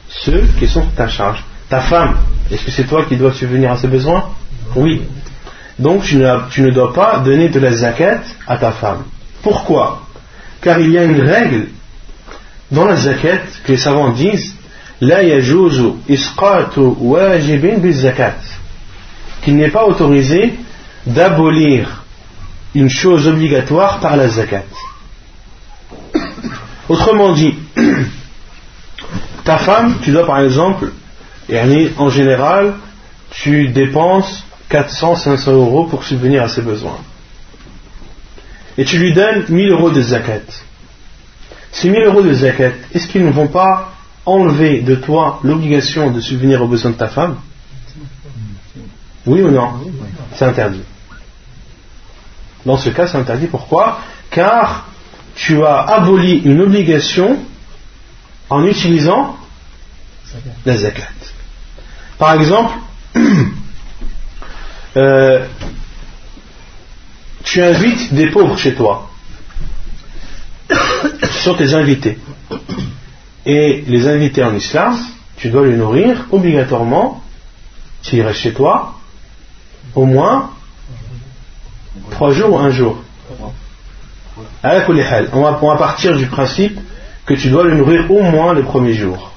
[0.08, 1.44] Ceux qui sont sous ta charge.
[1.68, 2.16] Ta femme,
[2.50, 4.30] est-ce que c'est toi qui dois subvenir à ses besoins?
[4.74, 5.02] Oui.
[5.78, 9.04] Donc tu, ne dois pas donner de la zakat à ta femme.
[9.42, 10.02] Pourquoi?
[10.60, 11.68] Car il y a une règle
[12.70, 14.54] dans la zakat que les savants disent
[15.00, 18.34] La yajuzu isqatu wajibin bil zakat
[19.42, 20.54] qu'il n'est pas autorisé
[21.06, 22.04] d'abolir
[22.74, 24.64] une chose obligatoire par la zakat.
[26.88, 27.54] Autrement dit,
[29.44, 30.92] ta femme, tu dois par exemple,
[31.96, 32.74] en général,
[33.30, 36.98] tu dépenses 400-500 euros pour subvenir à ses besoins.
[38.76, 40.42] Et tu lui donnes 1000 euros de zakat.
[41.72, 43.92] Ces 1000 euros de zakat, est-ce qu'ils ne vont pas
[44.24, 47.36] enlever de toi l'obligation de subvenir aux besoins de ta femme?
[49.28, 49.74] Oui ou non
[50.34, 50.82] C'est interdit.
[52.64, 53.46] Dans ce cas, c'est interdit.
[53.46, 54.00] Pourquoi
[54.30, 54.88] Car
[55.34, 57.38] tu as aboli une obligation
[58.48, 59.36] en utilisant
[60.64, 61.02] la zakat.
[62.18, 62.72] Par exemple,
[64.96, 65.46] euh,
[67.44, 69.10] tu invites des pauvres chez toi.
[70.70, 72.18] Ce sont tes invités.
[73.44, 74.98] Et les invités en islam,
[75.36, 77.22] tu dois les nourrir obligatoirement,
[78.02, 78.97] s'ils restent chez toi,
[79.94, 80.50] au moins
[82.10, 83.02] trois jours ou un jour.
[84.64, 86.78] On va, on va partir du principe
[87.26, 89.32] que tu dois le nourrir au moins le premier jour.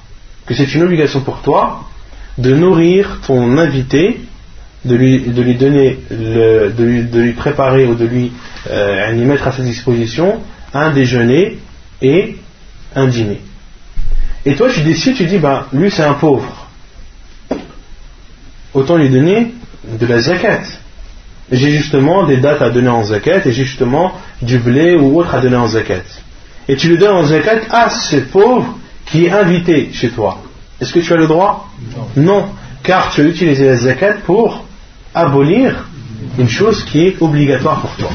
[0.45, 1.84] Que c'est une obligation pour toi
[2.38, 4.22] de nourrir ton invité,
[4.86, 5.19] de lui,
[5.56, 8.32] donner, de, lui, de lui préparer ou de lui
[8.69, 10.41] euh, mettre à sa disposition
[10.73, 11.60] un déjeuner
[12.02, 12.38] et
[12.95, 13.41] un dîner.
[14.45, 16.68] Et toi, tu décides, tu dis, bah, lui c'est un pauvre.
[18.73, 19.53] Autant lui donner
[19.84, 20.64] de la zakat.
[21.52, 25.36] J'ai justement des dates à donner en zakat et j'ai justement du blé ou autre
[25.36, 26.03] à donner en zakat.
[26.68, 30.41] Et tu lui donnes en zakat à ce pauvre qui est invité chez toi.
[30.80, 31.70] Est-ce que tu as le droit?
[32.16, 32.45] Non.
[32.84, 34.66] Car tu as utilisé la zakat pour
[35.14, 35.88] abolir
[36.38, 38.12] une chose qui est obligatoire pour toi.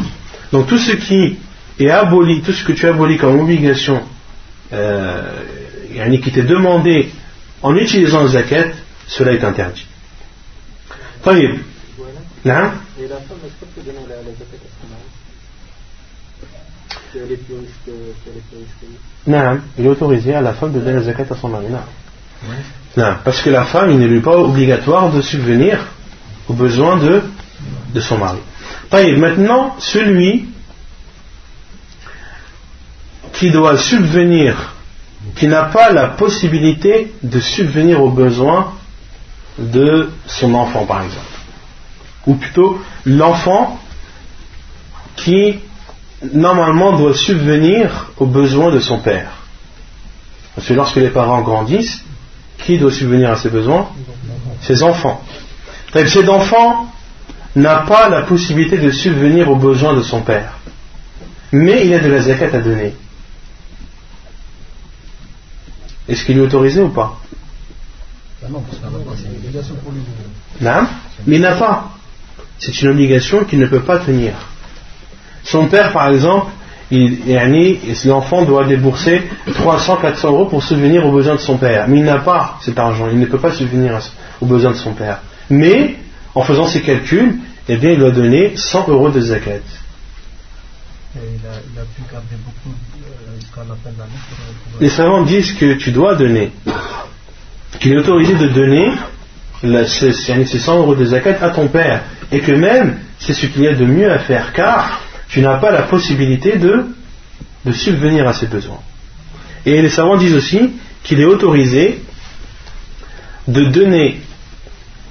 [0.53, 1.37] Donc tout ce qui
[1.79, 4.01] est aboli, tout ce que tu abolis comme obligation,
[4.73, 5.23] euh,
[6.23, 7.11] qui t'est demandé
[7.63, 8.69] en utilisant le zakat,
[9.07, 9.87] cela est interdit.
[11.26, 11.58] طيب
[12.46, 15.08] نعم Et la femme, est-ce qu'elle peut donner la, la zakat à son mari
[17.12, 18.98] Si elle est plus riche que, si elle est plus riche que lui.
[19.28, 21.86] نعم il est autorisé à la femme de donner la zakat à son mari نعم
[22.98, 25.78] Non, parce que la femme, il n'est lui pas obligatoire de subvenir
[26.50, 27.22] aux besoins de,
[27.94, 28.40] de son mari.
[28.92, 30.50] طيب, maintenant, celui
[33.34, 34.74] qui doit subvenir,
[35.36, 38.74] qui n'a pas la possibilité de subvenir aux besoins
[39.59, 41.27] de son enfant, par exemple.
[42.27, 43.79] Ou plutôt, l'enfant
[45.17, 45.59] qui,
[46.33, 49.31] normalement, doit subvenir aux besoins de son père.
[50.55, 52.03] Parce que lorsque les parents grandissent,
[52.59, 53.89] qui doit subvenir à ses besoins?
[54.63, 55.23] Ses enfants.
[55.93, 56.93] Cet enfant
[57.55, 60.59] n'a pas la possibilité de subvenir aux besoins de son père.
[61.53, 62.95] Mais il a de la zakat à donner.
[66.09, 67.19] Est-ce qu'il est autorisé ou pas?
[68.45, 68.85] Ah non, parce que
[69.23, 70.01] c'est une obligation pour lui.
[70.61, 70.87] Non
[71.27, 71.91] Mais il n'a pas.
[72.59, 74.33] C'est une obligation qu'il ne peut pas tenir.
[75.45, 76.51] Son père, par exemple,
[78.05, 81.87] l'enfant doit débourser 300-400 euros pour subvenir aux besoins de son père.
[81.89, 83.99] Mais il n'a pas cet argent, il ne peut pas subvenir
[84.41, 85.21] aux besoins de son père.
[85.51, 85.97] Mais,
[86.35, 87.37] en faisant ses calculs,
[87.69, 89.51] eh bien, il doit donner 100 euros de zakat.
[89.55, 89.61] Et
[91.19, 93.65] il, a, il a pu garder beaucoup euh, pour-
[94.73, 96.53] pour- Les savants disent que tu dois donner,
[97.79, 98.93] qu'il est autorisé de donner
[99.87, 103.63] ces, ces 100 euros de zakat à ton père, et que même c'est ce qu'il
[103.63, 106.87] y a de mieux à faire, car tu n'as pas la possibilité de,
[107.65, 108.81] de subvenir à ses besoins.
[109.65, 110.73] Et les savants disent aussi
[111.03, 112.03] qu'il est autorisé
[113.49, 114.21] de donner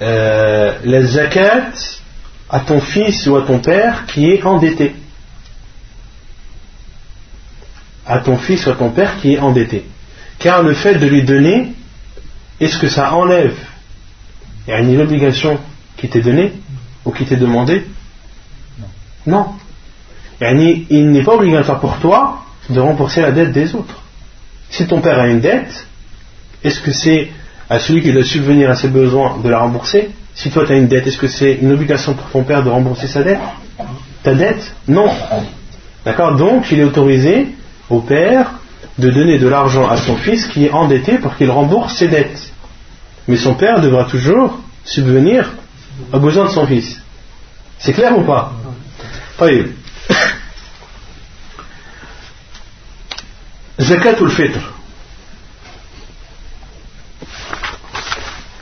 [0.02, 1.72] euh, la zakat
[2.48, 4.94] à ton fils ou à ton père qui est endetté.
[8.06, 9.84] À ton fils ou à ton père qui est endetté.
[10.38, 11.72] Car le fait de lui donner,
[12.60, 13.56] est-ce que ça enlève
[14.68, 15.58] une obligation
[15.96, 16.52] qui t'est donnée
[17.04, 17.84] ou qui t'est demandée
[19.26, 19.46] Non.
[20.40, 24.02] Il n'est pas obligatoire pour toi de rembourser la dette des autres.
[24.70, 25.86] Si ton père a une dette,
[26.64, 27.30] est-ce que c'est
[27.70, 30.10] à celui qui doit subvenir à ses besoins de la rembourser?
[30.34, 32.70] Si toi tu as une dette, est-ce que c'est une obligation pour ton père de
[32.70, 33.40] rembourser sa dette?
[34.22, 34.74] Ta dette?
[34.88, 35.10] Non.
[36.04, 36.36] D'accord?
[36.36, 37.48] Donc il est autorisé
[37.88, 38.52] au père
[38.97, 42.51] de donner de l'argent à son fils qui est endetté pour qu'il rembourse ses dettes.
[43.27, 45.49] Mais son père devra toujours subvenir
[46.13, 46.99] aux besoins de son fils.
[47.79, 48.51] C'est clair ou pas
[49.39, 49.71] طيب
[53.79, 54.61] زكاة الفطر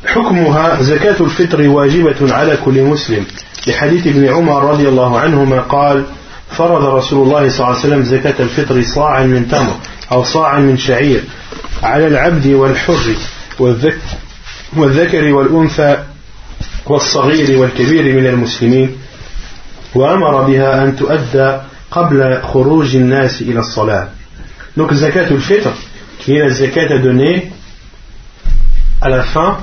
[0.07, 3.25] حكمها زكاة الفطر واجبة على كل مسلم
[3.67, 6.05] لحديث ابن عمر رضي الله عنهما قال
[6.58, 9.76] فرض رسول الله صلى الله عليه وسلم زكاة الفطر صاعا من تمر
[10.12, 11.24] أو صاعا من شعير
[11.82, 13.14] على العبد والحر
[13.58, 14.00] والذك
[14.76, 16.04] والذكر والأنثى
[16.86, 18.96] والصغير والكبير من المسلمين
[19.94, 21.58] وأمر بها أن تؤدى
[21.90, 24.08] قبل خروج الناس إلى الصلاة.
[24.76, 25.70] Donc zakat al-fitr
[26.18, 27.52] qui est la zakat à donner
[29.00, 29.58] à la fin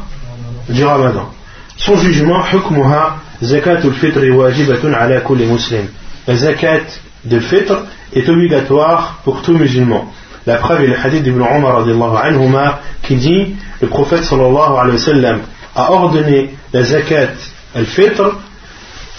[0.69, 1.29] du ramadan.
[1.77, 5.87] Son jugement حكمها زكاة الفطر واجبة على كل مسلم.
[6.27, 7.73] La zakat de fitr
[8.13, 10.11] est obligatoire pour tout musulman
[10.47, 11.85] la preuve est le hadith d'Ibn Umar
[12.23, 15.39] anhuma qui dit le prophète sallallahu alayhi wa sallam
[15.75, 17.33] a ordonné la zakat
[17.75, 18.35] al-fitr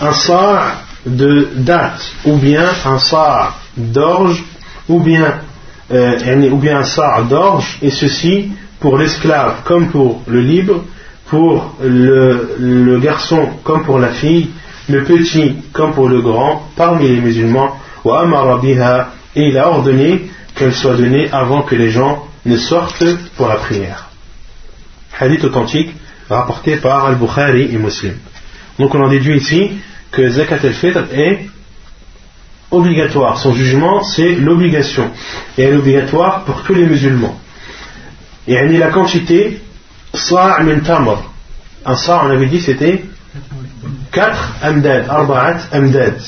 [0.00, 0.76] un sa'
[1.06, 4.42] de date ou bien un sa' d'orge
[4.88, 5.34] ou bien
[5.92, 10.84] euh, d'orge et ceci pour l'esclave comme pour le libre
[11.26, 14.50] pour le garçon comme pour la fille
[14.88, 20.96] le petit comme pour le grand parmi les musulmans et il a ordonné qu'elle soit
[20.96, 23.04] donnée avant que les gens ne sortent
[23.36, 24.08] pour la prière
[25.18, 25.90] hadith authentique
[26.28, 28.14] rapporté par Al-Bukhari et Muslim
[28.78, 29.72] donc on en déduit ici
[30.10, 31.46] que Zakat al-Fitr est
[32.72, 33.38] obligatoire.
[33.38, 35.10] Son jugement, c'est l'obligation.
[35.56, 37.38] Et elle est obligatoire pour tous les musulmans.
[38.48, 39.60] Et elle est la quantité
[40.12, 40.58] sa'.
[40.58, 40.66] Un
[41.84, 43.04] on avait dit c'était
[44.10, 46.20] 4 amdad, arba'at amdad.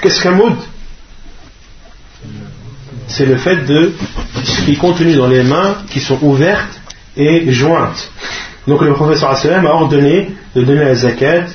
[0.00, 0.56] Qu'est-ce qu'un moud
[3.08, 3.92] C'est le fait de
[4.44, 6.80] ce qui est contenu dans les mains qui sont ouvertes
[7.16, 8.10] et jointes.
[8.66, 11.46] Donc le professeur a ordonné de donner la zakat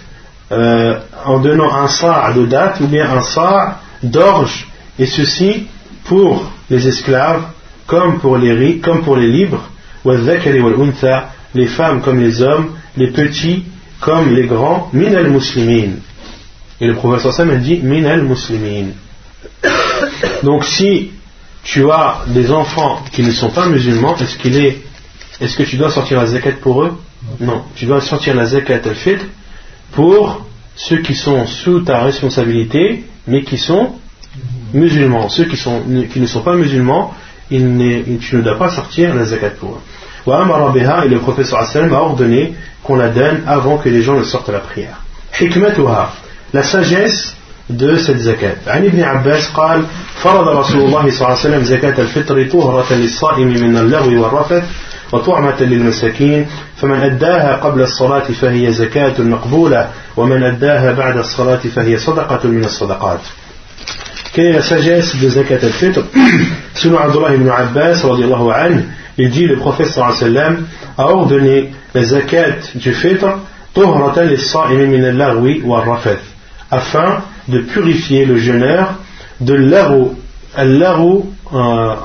[0.52, 4.68] euh, en donnant un sa' de date ou bien un sa' d'orge,
[4.99, 5.68] et ceci
[6.06, 7.43] pour les esclaves
[7.88, 9.69] comme pour les, comme pour les libres,
[11.53, 13.63] les femmes comme les hommes, les petits
[13.99, 15.93] comme les grands, min al-muslimin.
[16.80, 18.88] Et le professeur Sam a dit min al-muslimin.
[20.43, 21.11] Donc si
[21.63, 24.81] tu as des enfants qui ne sont pas musulmans, est-ce qu'il est,
[25.39, 26.97] est-ce que tu dois sortir la zakat pour eux?
[27.39, 29.26] Non, tu dois sortir la zakat al-fitr
[29.91, 30.45] pour
[30.76, 33.93] ceux qui sont sous ta responsabilité, mais qui sont
[34.73, 35.30] musulmans.
[35.30, 37.13] Ceux qui, sont, qui ne sont pas musulmans,
[37.49, 39.81] tu ne dois pas sortir la zakat pour eux.
[40.27, 44.52] Et le professeur a ordonné qu'on la donne avant que les gens ne sortent à
[44.52, 45.01] la prière.
[46.52, 47.36] La sagesse
[47.68, 48.66] de cette zakat.
[48.66, 49.82] عن ابن عباس قال
[50.23, 54.64] فرض رسول الله صلى الله عليه وسلم زكاة الفطر طهرة للصائم من اللغو والرفث
[55.12, 56.47] وطعمة للمساكين
[56.77, 63.20] فمن أداها قبل الصلاة فهي زكاة مقبولة ومن أداها بعد الصلاة فهي صدقة من الصدقات
[64.32, 66.01] Quelle est la sagesse de Zakat al-Fitr
[66.74, 68.82] Selon Abdullah ibn Abbas, anhu,
[69.22, 70.65] il dit le prophète sallam
[70.98, 73.27] a ordonné la zakat du Fitr
[76.72, 78.95] afin de purifier le jeûneur
[79.39, 80.15] de l'aro.
[80.57, 81.95] L'aro, euh,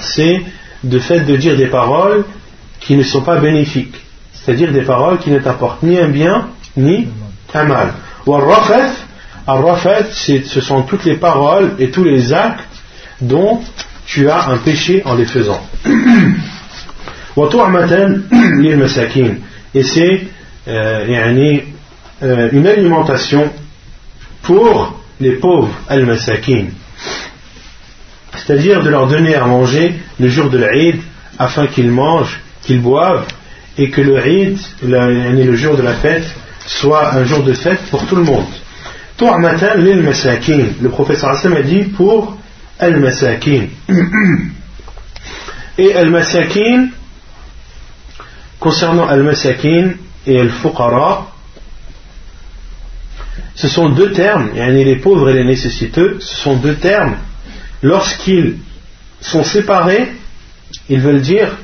[0.00, 0.42] c'est
[0.84, 2.24] de fait de dire des paroles
[2.78, 3.96] qui ne sont pas bénéfiques,
[4.32, 7.08] c'est-à-dire des paroles qui ne t'apportent ni un bien ni
[7.52, 7.92] un mal.
[9.46, 12.62] Ar-Rafat, ce sont toutes les paroles et tous les actes
[13.20, 13.60] dont
[14.10, 15.64] tu as un péché en les faisant.
[19.72, 20.26] Et c'est
[20.66, 21.38] euh,
[22.22, 23.50] euh, une alimentation
[24.42, 26.64] pour les pauvres al-masakin.
[28.36, 30.96] C'est-à-dire de leur donner à manger le jour de l'Aïd
[31.38, 33.26] afin qu'ils mangent, qu'ils boivent
[33.78, 36.26] et que le Eid, le jour de la fête,
[36.66, 38.46] soit un jour de fête pour tout le monde.
[39.20, 42.39] Le professeur Hassan a dit pour
[42.80, 43.68] al-masakin.
[45.78, 46.88] Et al-masakin,
[48.58, 49.94] concernant al-masakin
[50.26, 51.32] et al-fuqara,
[53.54, 57.16] ce sont deux termes, les pauvres et les nécessiteux, ce sont deux termes,
[57.82, 58.56] lorsqu'ils
[59.20, 60.12] sont séparés,
[60.88, 61.56] ils veulent dire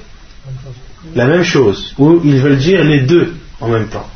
[1.15, 4.09] la même chose, ou ils veulent dire les deux en même temps.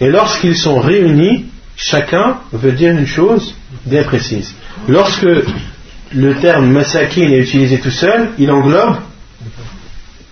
[0.00, 1.46] Et lorsqu'ils sont réunis,
[1.76, 3.54] chacun veut dire une chose
[3.84, 4.54] bien précise.
[4.88, 5.26] Lorsque
[6.14, 8.96] le terme masakin est utilisé tout seul, il englobe,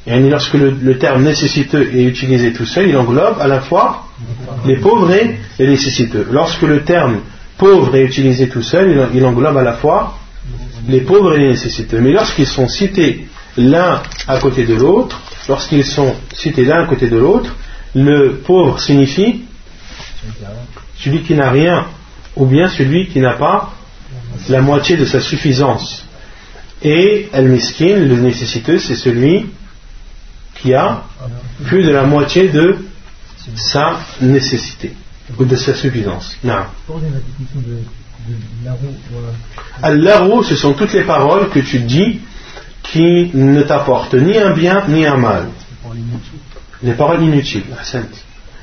[0.07, 4.07] et lorsque le, terme nécessiteux est utilisé tout seul, il englobe à la fois
[4.67, 6.27] les pauvres et les nécessiteux.
[6.31, 7.21] Lorsque le terme
[7.57, 10.19] pauvre est utilisé tout seul, il, englobe à la fois
[10.89, 12.01] les pauvres et les nécessiteux.
[12.01, 17.09] Mais lorsqu'ils sont cités l'un à côté de l'autre, lorsqu'ils sont cités l'un à côté
[17.09, 17.55] de l'autre,
[17.95, 19.45] le pauvre signifie
[20.99, 21.87] celui qui n'a rien,
[22.37, 23.73] ou bien celui qui n'a pas
[24.49, 26.05] la moitié de sa suffisance.
[26.83, 29.47] Et al-miskin, le nécessiteux, c'est celui
[30.57, 31.05] qui a
[31.65, 32.79] plus de la moitié de
[33.57, 34.95] sa nécessité,
[35.39, 36.37] ou de sa suffisance.
[36.45, 36.65] Non.
[39.83, 42.21] Al-laro, ce sont toutes les paroles que tu dis
[42.83, 45.49] qui ne t'apportent ni un bien ni un mal.
[46.83, 47.65] Les paroles inutiles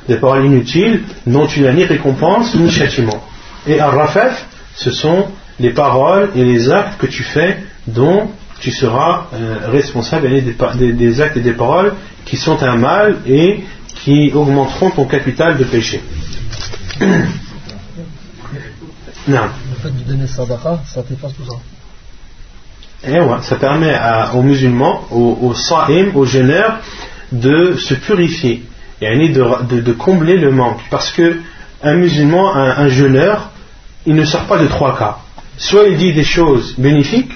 [0.07, 3.23] des paroles inutiles dont tu n'as ni récompense ni châtiment.
[3.68, 5.27] Et ar-rafaf, ce sont
[5.61, 7.57] les paroles et les actes que tu fais
[7.88, 8.29] dont
[8.59, 11.93] tu seras euh, responsable des, des, actes et des paroles
[12.25, 13.63] qui sont un mal et
[14.03, 16.01] qui augmenteront ton capital de péché.
[16.99, 17.15] non.
[19.27, 21.55] Le fait de donner sadaqa, ça t'efface tout ça.
[23.03, 23.95] Et eh ouais, ça permet
[24.35, 26.81] aux musulmans, aux, aux sa'im, aux jeûneurs,
[27.31, 28.63] de se purifier
[29.01, 30.79] et de, de, combler le manque.
[30.91, 31.39] Parce que
[31.81, 33.49] un musulman, un, jeûneur,
[34.05, 35.17] il ne sort pas de trois cas.
[35.61, 37.33] Soit il dit des choses bénéfiques,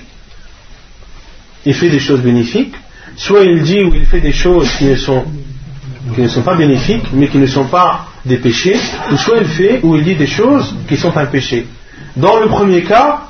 [1.63, 2.73] il fait des choses bénéfiques,
[3.15, 7.37] soit il dit ou il fait des choses qui ne sont, pas bénéfiques, mais qui
[7.37, 8.77] ne sont pas des péchés,
[9.11, 11.67] ou soit il fait ou il dit des choses qui sont un péché.
[12.15, 13.27] Dans le premier cas,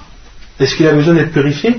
[0.62, 1.76] est-ce qu'il a besoin d'être purifié?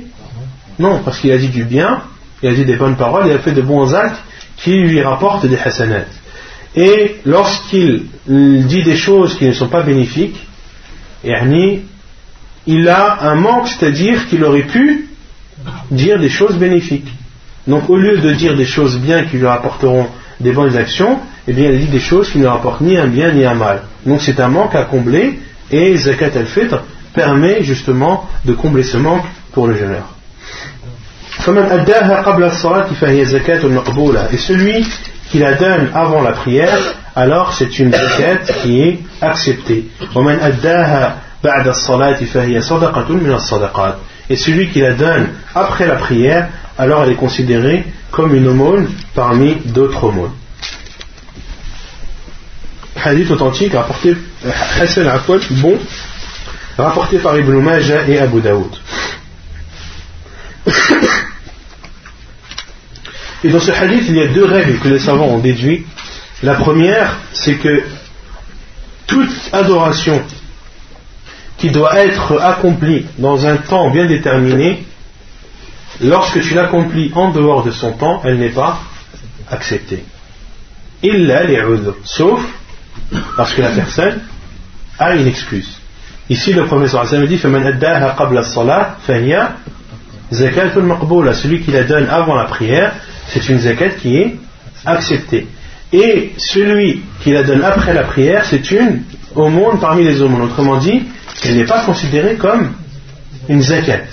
[0.79, 2.03] Non, parce qu'il a dit du bien,
[2.43, 4.23] il a dit des bonnes paroles, il a fait de bons actes
[4.59, 6.05] qui lui rapportent des hasanats.
[6.75, 10.37] Et lorsqu'il dit des choses qui ne sont pas bénéfiques,
[12.67, 15.09] il a un manque, c'est-à-dire qu'il aurait pu
[15.91, 17.09] dire des choses bénéfiques.
[17.67, 20.07] Donc au lieu de dire des choses bien qui lui rapporteront
[20.41, 21.19] des bonnes actions,
[21.49, 23.83] eh bien il dit des choses qui ne rapportent ni un bien ni un mal.
[24.05, 25.39] Donc c'est un manque à combler
[25.71, 26.83] et Zakat al-Fitr
[27.15, 30.05] permet justement de combler ce manque pour le jeûneur.
[34.33, 34.87] Et celui
[35.31, 36.79] qui la donne avant la prière,
[37.15, 39.87] alors c'est une zakat qui est acceptée.
[44.29, 46.49] Et celui qui la donne après la prière,
[46.79, 50.33] alors elle est considérée comme une aumône parmi d'autres aumônes.
[53.05, 54.17] Hadith authentique rapporté,
[54.81, 55.79] Hassan Afwal, bon,
[56.77, 58.75] rapporté par Ibn Majah et Abu Daoud.
[63.45, 65.87] Et dans ce hadith, il y a deux règles que les savants ont déduites.
[66.43, 67.85] La première, c'est que
[69.07, 70.23] toute adoration
[71.59, 74.85] qui doit être accomplie dans un temps bien déterminé,
[76.03, 78.81] lorsque tu l'accomplis en dehors de son temps, elle n'est pas
[79.51, 80.05] acceptée.
[81.03, 81.63] Illa les
[82.05, 82.41] sauf
[83.37, 84.21] parce que la personne
[84.99, 85.79] a une excuse.
[86.29, 87.63] Ici, le professeur Hassan dit Celui
[91.61, 92.93] qui la donne avant la prière,
[93.29, 94.37] c'est une zakat qui est
[94.85, 95.47] acceptée.
[95.93, 99.03] Et celui qui la donne après la prière, c'est une
[99.37, 100.43] aumône parmi les aumônes.
[100.43, 101.05] Autrement dit,
[101.45, 102.73] elle n'est pas considérée comme
[103.49, 104.05] une zakat.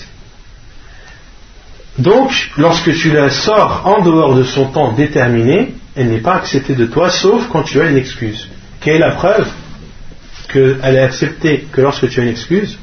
[1.98, 6.74] Donc, lorsque tu la sors en dehors de son temps déterminé, elle n'est pas acceptée
[6.74, 8.48] de toi, sauf quand tu as une excuse.
[8.82, 9.48] Quelle est la preuve
[10.52, 12.78] qu'elle est acceptée que lorsque tu as une excuse?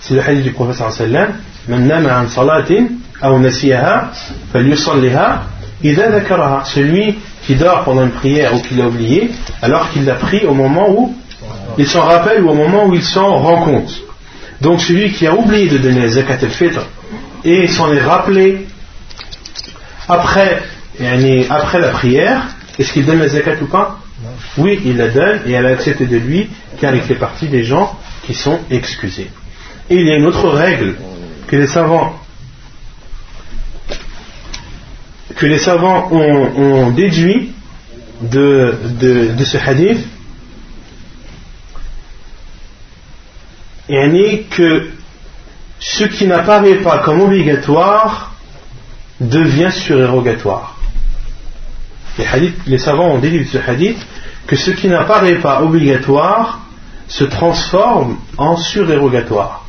[0.00, 1.34] C'est le hadith du professeur sallam
[6.64, 9.30] celui qui dort pendant une prière ou qui l'a oublié
[9.62, 11.16] alors qu'il l'a pris au moment où
[11.78, 14.02] il s'en rappelle ou au moment où il s'en rend compte.
[14.60, 16.80] Donc celui qui a oublié de donner zakat al-fitr
[17.44, 18.66] et s'en est rappelé
[20.08, 20.62] après,
[21.50, 22.42] après la prière,
[22.78, 23.98] est-ce qu'il donne la zakat ou pas?
[24.56, 26.48] Oui, il la donne et elle a accepté de lui
[26.80, 29.30] car il fait partie des gens qui sont excusés.
[29.90, 30.96] Et il y a une autre règle
[31.46, 32.18] que les savants
[35.36, 37.52] que les savants ont, déduit
[38.22, 38.74] de,
[39.36, 39.98] de, ce hadith
[43.88, 44.90] et que
[45.78, 48.32] ce qui n'apparaît pas comme obligatoire
[49.20, 50.76] devient surérogatoire.
[52.18, 53.98] Les, les savants ont déduit de ce hadith
[54.46, 56.60] que ce qui n'apparaît pas obligatoire
[57.08, 59.64] se transforme en surérogatoire.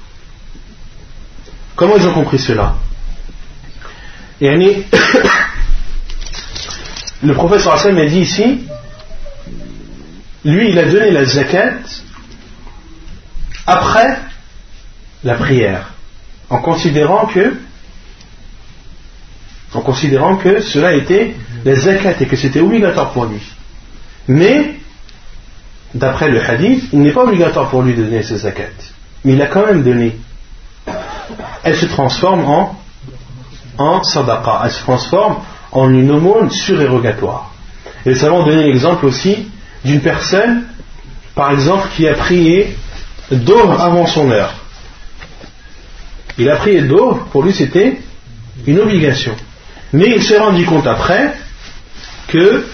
[1.76, 2.76] Comment ils ont compris cela?
[7.24, 8.60] Le professeur Hassan a dit ici,
[10.46, 11.80] lui il a donné la zakat
[13.68, 14.18] après
[15.26, 15.90] la prière,
[16.50, 17.54] en considérant que
[19.74, 21.36] en considérant que cela était
[21.66, 23.42] la zakat et que c'était obligatoire pour lui.
[24.30, 24.76] Mais,
[25.94, 28.64] d'après le hadith, il n'est pas obligatoire pour lui de donner cette zakat.
[29.26, 30.18] Mais il a quand même donné.
[31.64, 32.80] Elle se transforme en,
[33.78, 34.62] en sadaqa.
[34.64, 35.38] Elle se transforme
[35.74, 37.52] en une aumône surérogatoire.
[38.06, 39.50] Et nous savons donner l'exemple aussi
[39.84, 40.64] d'une personne,
[41.36, 42.74] par exemple, qui a prié
[43.31, 44.55] d'or avant son heure.
[46.39, 47.99] Il a prié d'or, pour lui c'était
[48.67, 49.35] une obligation.
[49.93, 51.35] Mais il s'est rendu compte après
[52.29, 52.65] que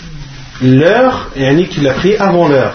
[0.62, 2.74] l'heure, et qu'il a prié avant l'heure.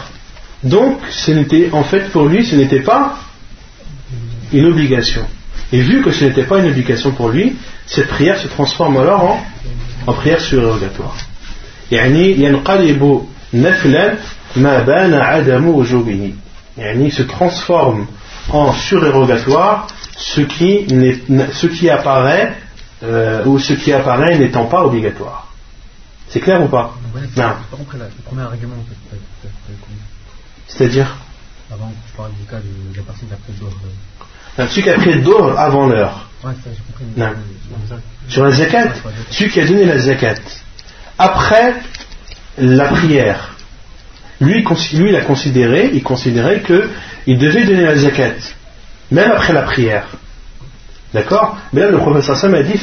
[0.64, 3.18] Donc, ce n'était, en fait, pour lui, ce n'était pas
[4.54, 5.26] une obligation.
[5.74, 7.56] Et vu que ce n'était pas une obligation pour lui,
[7.86, 9.46] cette prière se transforme alors en
[10.08, 11.16] en prière surérogatoire.
[11.92, 14.14] يعني ينقلب نفلا
[14.56, 16.34] ما بان عدم وجوبه
[16.79, 18.07] il se transforme
[18.51, 20.87] en surérogatoire ce qui,
[21.53, 22.57] ce qui apparaît
[23.03, 25.49] euh, ou ce qui apparaît n'étant pas obligatoire.
[26.29, 26.95] C'est clair ou pas?
[27.15, 27.53] Ouais, Non.
[27.73, 28.75] Le premier argument,
[30.67, 31.17] c'est-à-dire?
[31.73, 34.69] Avant, je parle du cas de la partie d'après le euh...
[34.69, 36.29] Celui qui a pris le dos avant l'heure.
[36.45, 37.05] Ouais, ça, j'ai compris.
[37.17, 37.33] Non.
[38.29, 38.93] Sur la zakat
[39.31, 40.35] Celui qui a donné la zakat.
[41.19, 41.75] Après
[42.59, 43.48] la prière
[44.41, 48.35] lui, il a considéré, il considérait qu'il devait donner la zakat,
[49.11, 50.07] même après la prière.
[51.13, 51.57] D'accord?
[51.73, 52.79] Mais là, le professeur Sam a dit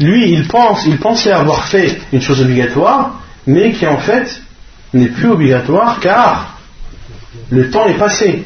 [0.00, 4.42] Lui, il pense, il pensait avoir fait une chose obligatoire, mais qui en fait
[4.92, 6.58] n'est plus obligatoire car
[7.50, 8.44] le temps est passé.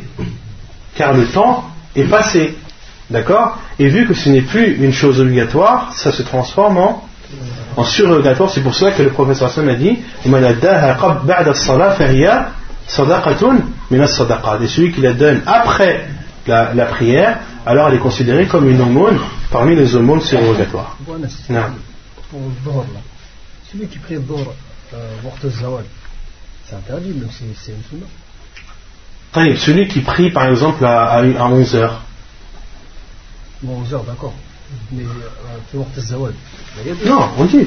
[0.94, 1.64] Car le temps
[1.96, 2.54] est passé.
[3.10, 3.58] D'accord?
[3.78, 7.08] Et vu que ce n'est plus une chose obligatoire, ça se transforme en,
[7.76, 8.50] en surogatoire.
[8.50, 9.98] C'est pour cela que le professeur Hassan a dit.
[10.24, 10.30] Et
[14.66, 16.06] celui qui la donne après
[16.46, 19.18] la, la prière, alors elle est considérée comme une aumône
[19.50, 20.96] parmi les aumônes surrogatoires.
[22.30, 22.84] Pour.
[23.70, 24.54] Celui qui prie Dhuhr,
[24.94, 25.16] euh,
[26.64, 28.06] c'est interdit, même si c'est une sunna.
[29.56, 32.02] Celui qui prie par exemple à, à, 11 heures.
[33.62, 34.34] Bon, 11 heures, d'accord.
[34.92, 36.30] Euh.
[36.84, 37.66] Il y a des- Non, on dit, il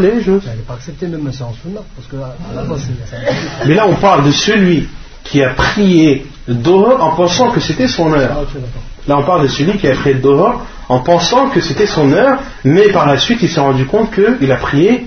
[0.00, 0.40] les jeux.
[0.46, 3.08] Elle n'est pas acceptée, même c'est en sunna, parce que à à la base, c'est
[3.08, 3.38] c'est interdit.
[3.66, 4.88] Mais là, on parle de celui
[5.24, 8.28] qui a prié Doha en pensant que c'était son Ah, heure.
[8.28, 8.82] d'accord.
[9.08, 12.38] Là, on parle de celui qui a prié Doha en pensant que c'était son heure,
[12.64, 15.06] mais par la suite, il s'est rendu compte qu'il a prié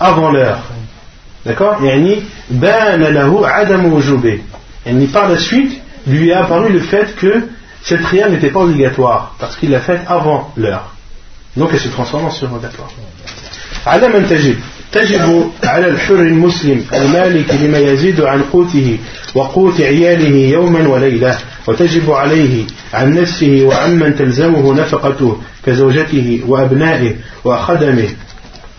[0.00, 0.58] avant l'heure.
[1.46, 1.82] D'accord?
[1.82, 3.44] Yani, bana lahu
[3.92, 4.40] wujube.
[4.86, 7.48] Yani, par la suite, lui a apparu le fait que
[7.84, 10.94] cette prière n'était pas obligatoire, parce qu'il l'a faite avant l'heure.
[11.56, 12.90] Donc, elle se transforme en surrogatoire.
[13.86, 14.56] على من تجب
[14.92, 18.98] تجب على الحر المسلم المالك لما يزيد عن قوته
[19.34, 28.08] وقوت عياله يوما وليلة وتجب عليه عن نفسه وعمن تلزمه نفقته كزوجته وأبنائه وخدمه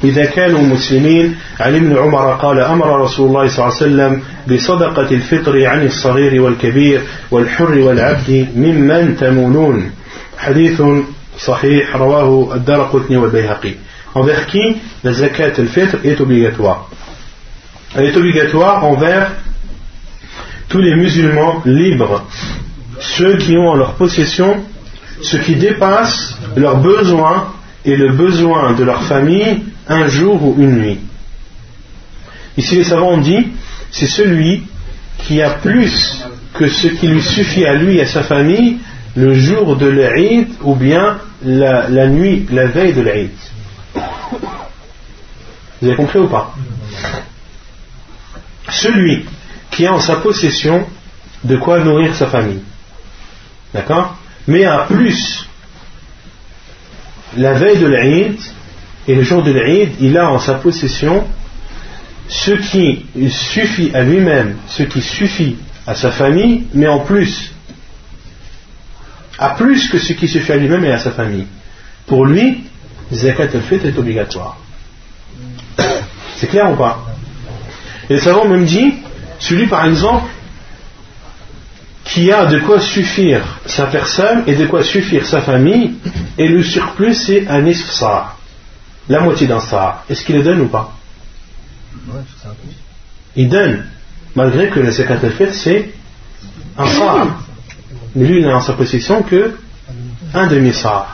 [0.04, 5.12] إذا كانوا مسلمين عن ابن عمر قال أمر رسول الله صلى الله عليه وسلم بصدقة
[5.12, 7.02] الفطر عن الصغير والكبير
[7.32, 9.92] والحر والعبد ممن تمونون
[10.38, 10.82] حديث
[11.40, 13.74] صحيح رواه الدار قطني والبيهقي
[14.16, 16.90] envers qui la zakat al-fitr est obligatoire.
[17.96, 19.32] Elle est obligatoire envers
[20.70, 22.26] tous les musulmans libres,
[23.00, 24.64] ceux qui ont en leur possession
[25.22, 27.54] ce qui dépasse leurs besoins
[27.86, 31.00] et le besoin de leur famille un jour ou une nuit.
[32.58, 33.48] Ici les savants ont dit,
[33.92, 34.64] c'est celui
[35.20, 38.78] qui a plus que ce qui lui suffit à lui et à sa famille
[39.16, 43.32] le jour de l'Eid ou bien la, nuit, la veille de l'Eid.
[45.82, 46.54] Vous avez compris ou pas?
[48.70, 49.26] Celui
[49.72, 50.86] qui a en sa possession
[51.44, 52.64] de quoi nourrir sa famille.
[53.74, 54.18] D'accord?
[54.48, 55.48] Mais a plus
[57.38, 58.40] la veille de l'Eid
[59.08, 61.24] et le jour de l'Eid, il a en sa possession
[62.28, 67.52] ce qui suffit à lui-même, ce qui suffit à sa famille, mais en plus,
[69.38, 71.46] à plus que ce qui suffit à lui-même et à sa famille.
[72.08, 72.64] Pour lui,
[73.14, 74.58] Zakat al-Fitr est obligatoire.
[76.38, 77.06] C'est clair ou pas?
[78.10, 78.96] Et les savants même dit,
[79.40, 80.26] celui par exemple
[82.04, 85.96] qui a de quoi suffire sa personne et de quoi suffire sa famille,
[86.38, 88.36] et le surplus c'est un isf sa',
[89.10, 90.04] la moitié d'un sa'.
[90.10, 90.94] Est-ce qu'il le donne ou pas?
[93.36, 93.86] Il donne,
[94.36, 95.92] malgré que la zakat al-Fitr c'est
[96.78, 97.28] un sa'.
[98.16, 99.56] Mais lui il n'a en sa possession que
[100.34, 101.08] un demi-sa'.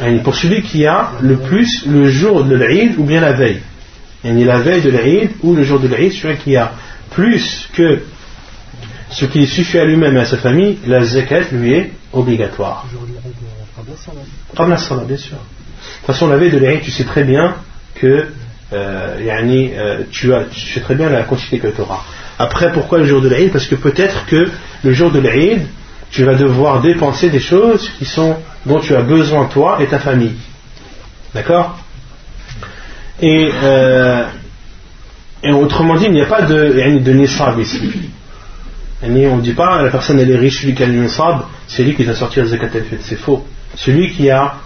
[0.00, 3.60] Yani pour celui qui a le plus le jour de l'Eid ou bien la veille.
[4.24, 6.72] Yani la veille de l'Eid ou le jour de l'Eid, celui qui a
[7.10, 8.02] plus que
[9.10, 12.84] ce qui suffit à lui-même et à sa famille, la zakat lui est obligatoire.
[14.56, 15.36] Comme la salat, bien sûr.
[16.04, 17.54] De toute façon, la veille de l'Eid, tu sais très bien
[17.94, 18.26] que
[18.74, 22.02] euh, yani, euh, tu, as, tu sais très bien la quantité que tu auras.
[22.38, 24.50] Après, pourquoi le jour de l'Eid Parce que peut-être que
[24.82, 25.62] le jour de l'Eid,
[26.10, 28.36] tu vas devoir dépenser des choses qui sont,
[28.66, 30.34] dont tu as besoin toi et ta famille.
[31.32, 31.78] D'accord?
[33.22, 34.24] Et, euh,
[35.42, 37.80] et autrement dit, il n'y a pas de, de nisab ici.
[39.02, 41.82] On ne dit pas la personne elle est riche, celui qui a le nisab, c'est
[41.82, 42.68] lui qui doit sortir le zakat.
[43.00, 43.46] C'est faux.
[43.74, 44.56] Celui qui a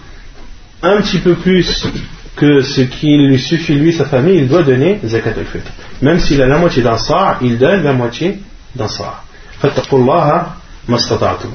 [0.82, 1.88] un petit peu plus
[2.36, 5.72] que ce qui lui suffit lui sa famille, il doit donner zakat al-fitr.
[6.02, 8.40] Même s'il a la moitié d'un sa', il donne la moitié
[8.76, 9.24] d'un sa'.
[9.62, 10.46] فاتقوا الله
[10.90, 11.50] ما استطعتم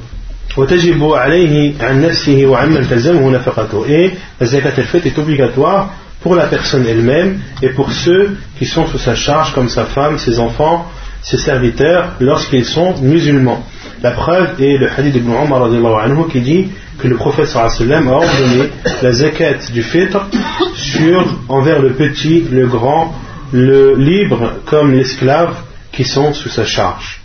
[0.56, 5.90] وتجب عليه عن نفسه وعمن تلزمه نفقته et la zakat al-fitr est obligatoire
[6.22, 10.18] pour la personne elle-même et pour ceux qui sont sous sa charge comme sa femme,
[10.18, 10.90] ses enfants,
[11.22, 13.64] ses serviteurs lorsqu'ils sont musulmans.
[14.02, 16.68] La preuve est le hadith d'Ibn Umar radiallahu anhu qui dit
[16.98, 18.70] que le prophète sallallahu alayhi wa sallam a ordonné
[19.02, 20.26] la zakat du fitr
[20.74, 23.14] sur envers le petit, le grand,
[23.52, 25.54] le libre comme l'esclave
[25.92, 27.20] qui sont sous sa charge.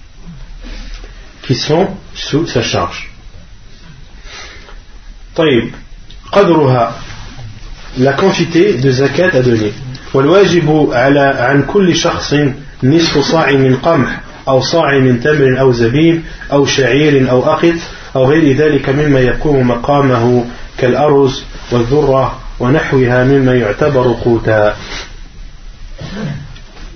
[1.44, 3.10] Qui sont sous sa charge.
[5.36, 5.72] طيب
[6.32, 6.96] قدرها
[8.00, 9.74] la quantité de zakat à donner.
[10.14, 12.36] والواجب على عن كل شخص
[12.84, 16.22] نصف صاع من قمح أو صاع من تمر أو زبيب
[16.52, 17.76] أو شعير أو أقط
[18.16, 20.46] أو غير ذلك مما يقوم مقامه
[20.78, 24.76] كالأرز والذرة ونحوها مما يعتبر قوتا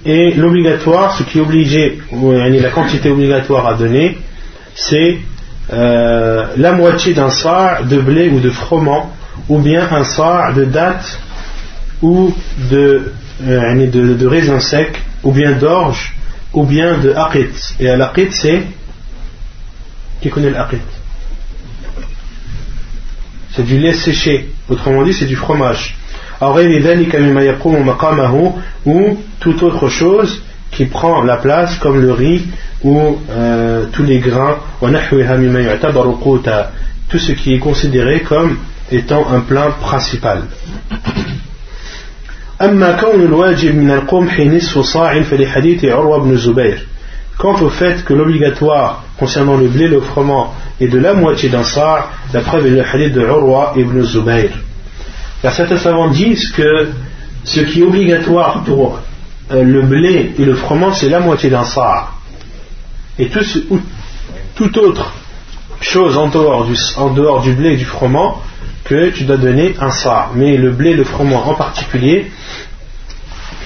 [0.05, 4.17] Et l'obligatoire, ce qui est obligé, ou yani la quantité obligatoire à donner,
[4.73, 5.17] c'est
[5.73, 9.11] euh, la moitié d'un sa' de blé ou de froment,
[9.49, 11.19] ou bien un sa' de date
[12.01, 12.33] ou
[12.69, 13.11] de,
[13.45, 16.14] euh, yani de, de raisin sec, ou bien d'orge,
[16.52, 17.76] ou bien de aqit.
[17.80, 18.62] Et l'aqit c'est.
[20.20, 20.78] Qui connaît l'aqit?
[23.54, 24.50] C'est du lait séché.
[24.68, 25.96] Autrement dit, c'est du fromage.
[28.86, 32.46] Ou toute autre chose qui prend la place comme le riz
[32.82, 34.56] ou euh, tous les grains
[37.08, 38.56] tout ce qui est considéré comme
[38.90, 40.44] étant un plat principal
[47.38, 51.64] Quant au fait que l'obligatoire concernant le blé, le froment est de la moitié d'un
[51.64, 54.50] sa', la preuve est le hadith de Urwa ibn Zubayr.
[55.42, 56.90] Car certains savants disent que
[57.42, 59.00] ce qui est obligatoire pour
[59.50, 62.10] euh, le blé et le froment, c'est la moitié d'un sa'.
[63.18, 63.44] Et tout,
[64.54, 65.12] toute autre
[65.80, 68.40] chose en dehors, du, en dehors du blé et du froment,
[68.92, 70.30] que tu dois donner un sa'.
[70.34, 72.30] Mais le blé le froment en particulier,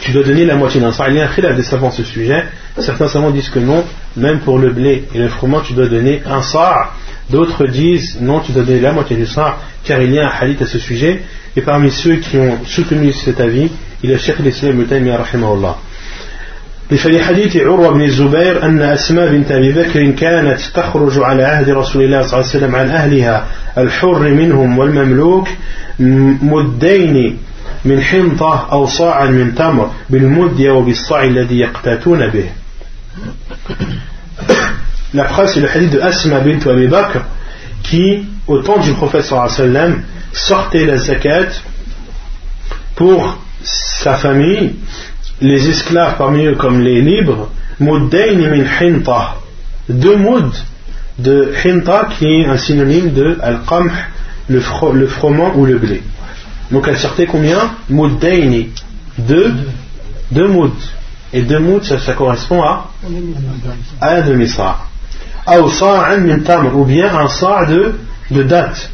[0.00, 1.08] tu dois donner la moitié d'un sa'.
[1.08, 2.44] Il y a un khilaf des savants ce sujet.
[2.78, 3.84] Certains savants disent que non,
[4.16, 6.92] même pour le blé et le froment, tu dois donner un sa'.
[7.28, 10.32] D'autres disent non, tu dois donner la moitié du sa', car il y a un
[10.40, 11.22] hadith à ce sujet.
[11.56, 13.70] Et parmi ceux qui ont soutenu cet avis,
[14.04, 15.10] il y a Cheikh l'Islam Mutaymi
[16.90, 16.96] rahimahullah.
[17.16, 22.02] لفي حديث عروة بن الزبير أن أسماء بنت أبي بكر كانت تخرج على عهد رسول
[22.02, 23.46] الله صلى الله عليه وسلم عن أهلها
[23.78, 25.48] الحر منهم والمملوك
[26.42, 27.38] مدين
[27.84, 32.50] من حنطة أو صاعا من تمر بالمد وبالصاع الذي يقتاتون به
[35.14, 37.20] La phrase c'est le hadith de Asma bint Abi Bakr
[37.82, 40.02] qui, au temps du prophète sallam,
[40.32, 41.48] sortait la zakat
[42.96, 44.74] pour sa famille,
[45.40, 47.50] les esclaves parmi eux comme les libres,
[47.80, 49.36] muddayn min hinta,
[49.88, 50.64] deux mouds
[51.18, 53.90] de hinta qui est un synonyme de al-qamh,
[54.48, 54.60] le,
[55.06, 56.02] froment ou le blé.
[56.70, 57.70] Donc elle sortait combien?
[57.88, 58.70] Mouddayni.
[59.18, 59.52] Deux,
[60.30, 60.70] deux mouds.
[61.32, 62.90] Et deux mouds, ça, correspond à?
[64.00, 64.78] À un demi-sa'
[66.74, 67.94] ou bien un sa' de,
[68.30, 68.90] de date.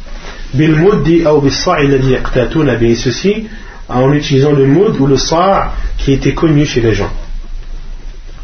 [0.53, 3.47] Bil moudi ou bis sa' il a dit ceci
[3.92, 7.10] en utilisant le moud ou le sa' qui était connu chez les gens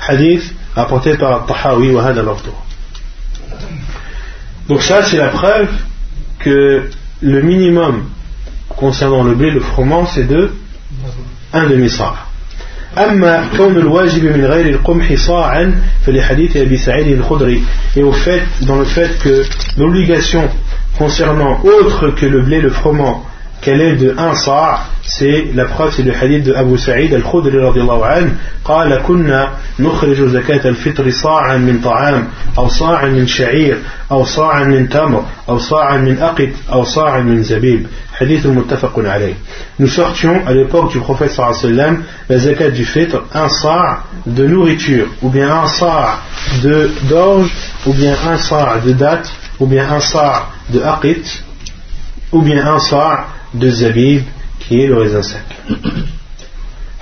[0.07, 2.23] hadith apporté par Tahawi wa hada
[4.69, 5.71] donc ça c'est la preuve
[6.39, 6.91] que
[7.21, 8.09] le minimum
[8.69, 10.53] concernant le blé le froment c'est de
[11.53, 12.15] un demi-sa'
[12.99, 17.63] أما كون الواجب من غير القمح صاعا فلحديث أبي سعيد الخدري
[17.97, 19.43] et au fait dans le fait que
[19.77, 20.49] l'obligation
[20.99, 23.25] concernant autre que le blé, le froment,
[23.61, 27.59] qu'elle est de un sa' c'est la preuve c'est le hadith de Abu Sa'id al-Khudri
[27.59, 28.31] radiallahu anhu
[28.65, 29.49] قال كنا
[29.79, 32.29] نخرج زكاة الفطر صاعا من طعام
[32.59, 33.79] أو صاعا من شعير
[34.11, 37.87] أو صاعا من تمر أو صاعا من أقط أو صاعا من زبيب
[38.21, 39.35] hadith muttafaqun alayh
[39.79, 43.49] nous sortions à l'époque du prophète sallallahu alayhi wa sallam la zakat du fitr un
[43.49, 46.21] sa' de nourriture ou bien un sa'
[46.63, 47.51] de d'orge
[47.87, 51.45] ou bien un sa' de date ou bien un sa' de aqit,
[52.33, 54.23] ou bien un sa' de zabib,
[54.61, 55.43] qui est le raisin sec.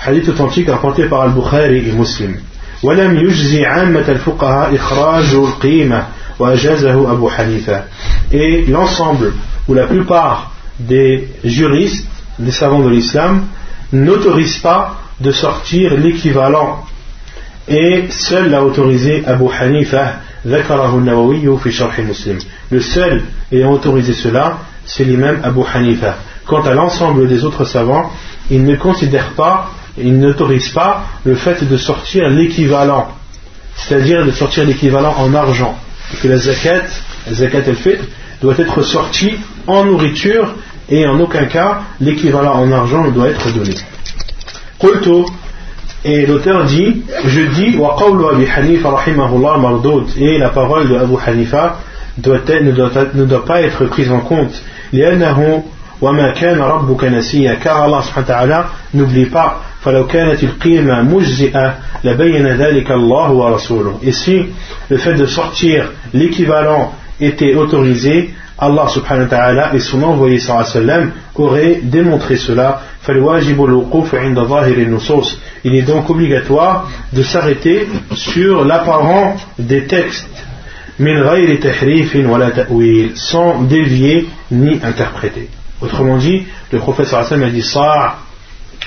[0.05, 2.37] Hadith authentique rapporté par Al-Bukhari et Muslim.
[2.83, 6.07] ولم يجزي عامة الفقهاء إخراج القيمة
[6.39, 7.85] وأجازه أبو حنيفة
[8.33, 9.33] et l'ensemble
[9.69, 10.51] ou la plupart
[10.81, 12.09] des juristes
[12.41, 13.45] des savants de l'islam
[13.93, 16.85] n'autorisent pas de sortir l'équivalent
[17.69, 20.15] et seul l'a autorisé Abu Hanifa
[20.45, 20.61] le
[22.81, 23.23] seul
[23.53, 26.17] ayant autorisé cela, c'est l'imam Abu Hanifa.
[26.47, 28.11] Quant à l'ensemble des autres savants,
[28.51, 33.09] ils ne considèrent pas, ils n'autorisent pas le fait de sortir l'équivalent,
[33.77, 35.77] c'est-à-dire de sortir l'équivalent en argent.
[36.23, 36.85] Que la zakat,
[37.29, 37.99] la zakat el
[38.41, 39.35] doit être sortie
[39.67, 40.55] en nourriture
[40.89, 43.75] et en aucun cas l'équivalent en argent ne doit être donné.
[46.05, 47.97] Et l'auteur dit, je dis, wa
[48.33, 51.79] Abi Hanifa rahimahullah mardoud, et la parole de Abu Hanifa
[52.19, 54.61] doit être, ne, doit, ne doit pas être prise en compte.
[54.93, 55.65] لأنه
[56.01, 61.75] وما كان ربك نسيا car Allah subhanahu wa ta'ala n'oublie pas فلو كانت القيمة مجزئة
[62.05, 64.47] لبين ذلك الله ورسوله et si
[64.91, 70.71] le fait de sortir l'équivalent était autorisé Allah subhanahu wa ta'ala et son envoyé sallallahu
[70.71, 72.81] alayhi wa sallam auraient démontré cela
[75.65, 80.29] il est donc obligatoire de s'arrêter sur l'apparent des textes
[83.17, 85.49] sans dévier ni interpréter.
[85.81, 88.19] Autrement dit, le professeur Hassan a dit ça,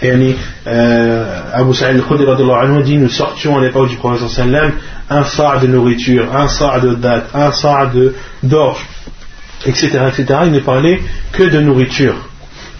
[0.01, 0.35] et
[0.67, 4.73] euh, Abu Sa'id al-Khudri a dit nous sortions à l'époque du professeur sallam
[5.09, 7.89] un sa' de nourriture, un sa' de date, un sa'
[8.43, 8.85] d'orge,
[9.65, 10.39] etc., etc.
[10.45, 11.01] Il ne parlait
[11.31, 12.15] que de nourriture.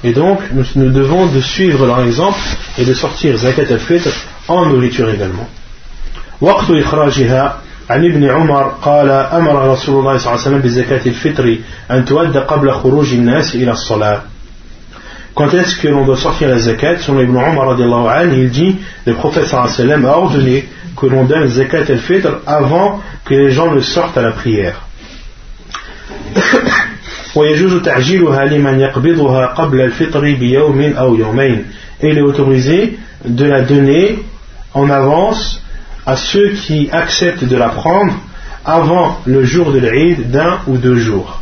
[0.04, 2.38] Et donc, nous, devons de suivre leur exemple
[2.78, 4.10] et de sortir zakat al-fitr
[4.48, 5.50] en nourriture également.
[6.42, 11.58] وقت إخراجها عن ابن عمر قال أمر رسول الله صلى الله عليه وسلم بزكاة الفطر
[11.92, 14.22] أن تؤدى قبل خروج الناس إلى الصلاة
[15.36, 17.76] Quand est-ce que l'on doit sortir la zakat Selon Ibn Umar,
[18.34, 20.64] il dit le prophète sallam a ordonné
[20.96, 24.82] que l'on donne zakat al-fitr avant que les gens ne sortent à la prière.
[27.36, 31.66] ويجوز تعجيلها لمن يقبضها قبل الفطر بيوم أو يومين
[32.02, 34.20] et il est autorisé de la donner
[34.74, 35.62] en avance
[36.10, 38.14] à ceux qui acceptent de la prendre
[38.66, 41.42] avant le jour de l'Eid d'un ou deux jours.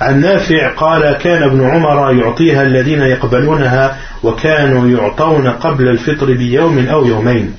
[0.00, 7.04] عن نافع قال كان ابن عمر يعطيها الذين يقبلونها وكانوا يعطون قبل الفطر بيوم أو
[7.06, 7.52] يومين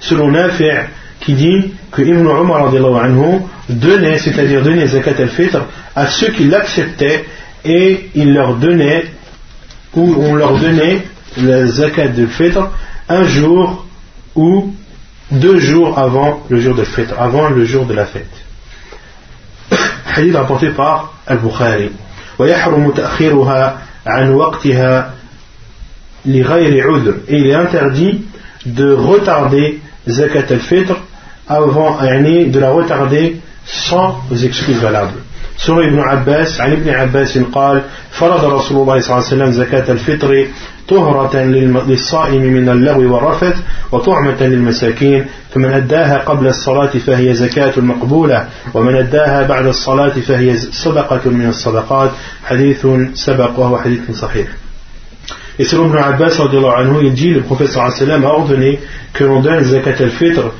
[0.00, 0.86] selon Nafi'
[1.20, 5.62] qui dit que Ibn Umar anhu donnait, c'est-à-dire donnait zakat al-fitr
[5.96, 7.24] à ceux qui l'acceptaient
[7.64, 9.06] et il leur donnait
[9.94, 11.02] ou on leur donnait
[11.38, 12.68] la zakat al-fitr
[13.08, 13.86] un jour
[14.34, 14.74] ou
[15.30, 18.30] deux jours avant le jour de fête, avant le jour de la fête.
[20.14, 21.90] Hadith rapporté par Al-Bukhari.
[22.38, 25.14] ويحرم تأخيرها عن وقتها
[26.26, 28.24] لغير عذر et il est interdit
[28.66, 30.96] de retarder zakat al-fitr
[31.48, 35.20] avant de la retarder sans excuses valables.
[35.56, 39.92] سورة ابن عباس عن ابن عباس قال فرض رسول الله صلى الله عليه وسلم زكاة
[39.92, 40.46] الفطر
[40.89, 41.37] طهرة
[41.87, 43.55] للصائم من اللغو والرفث
[43.91, 51.29] وطعمة للمساكين فمن أداها قبل الصلاة فهي زكاة مقبولة ومن أداها بعد الصلاة فهي صدقة
[51.29, 52.11] من الصدقات
[52.45, 54.47] حديث سبق وهو حديث صحيح
[55.59, 56.39] Et selon Ibn Abbas,
[57.01, 58.79] il dit, le sallam a ordonné
[59.11, 60.51] que l'on donne zakat al-fitr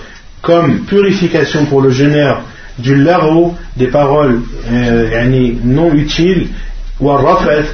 [0.42, 2.42] comme purification pour le jeûneur
[2.78, 6.50] du laro des paroles euh, non utiles
[7.00, 7.10] ou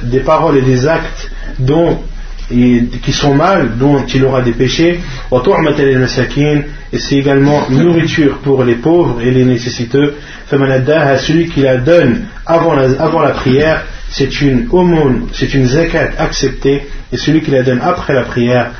[0.04, 1.98] des paroles et des actes dont,
[2.48, 5.00] qui sont mal, dont il aura des péchés,
[5.32, 10.14] et c'est également nourriture pour les pauvres et les nécessiteux.
[10.52, 16.82] à celui qui la donne avant la, prière, c'est une aumône, c'est une zakat acceptée,
[17.12, 18.70] et celui qui la donne après la prière,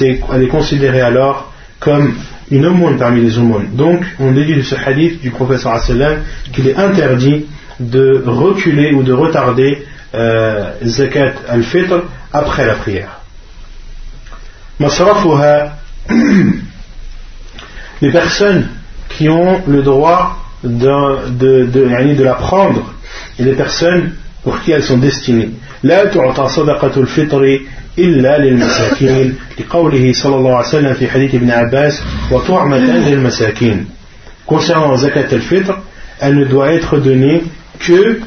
[0.00, 2.14] elle est considérée alors comme
[2.50, 3.68] une aumône parmi les aumônes.
[3.74, 6.18] Donc, on déduit de ce hadith du professeur sallam
[6.52, 7.46] qu'il est interdit
[7.80, 9.84] de reculer ou de retarder
[10.15, 13.19] euh, zakat al-fitr après la prière.
[14.79, 15.77] Masrafuha,
[18.01, 18.67] les personnes
[19.09, 22.93] qui ont le droit de, de, de, de la prendre
[23.39, 24.13] et les personnes
[24.43, 25.51] pour qui elles sont destinées.
[25.83, 27.59] لا تعطى صدقة الفطر
[27.99, 32.01] إلا للمساكين لقوله صلى الله عليه وسلم في حديث ابن عباس
[32.31, 33.85] وطعمة للمساكين
[34.47, 35.73] concernant zakat al-fitr
[36.19, 37.43] elle ne doit être donnée
[37.79, 38.19] que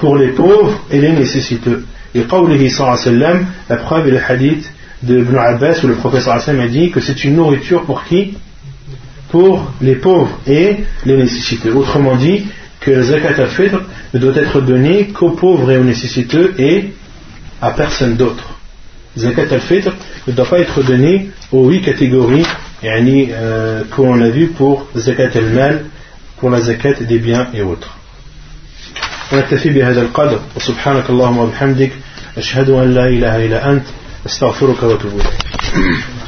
[0.00, 1.84] pour les pauvres et les nécessiteux.
[2.14, 4.72] Et qawlihi sallam, la preuve est le hadith
[5.02, 8.34] de Ibn Abbas où le professeur sallam a dit que c'est une nourriture pour qui?
[9.30, 11.72] Pour les pauvres et les nécessiteux.
[11.74, 12.46] Autrement dit,
[12.80, 13.82] que zakat al-fitr
[14.14, 16.92] ne doit être donné qu'aux pauvres et aux nécessiteux et
[17.60, 18.58] à personne d'autre.
[19.16, 19.92] Zakat al-fitr
[20.26, 22.46] ne doit pas être donné aux huit catégories
[22.82, 25.84] yani, euh, qu'on a vu pour zakat al-mal,
[26.38, 27.99] pour la zakat des biens et autres.
[29.32, 30.40] ونكتفي بهذا القدر.
[30.56, 31.92] وسبحانك اللهم وبحمدك
[32.38, 33.84] أشهد أن لا إله إلا أنت
[34.26, 36.19] أستغفرك وأتوب إليك.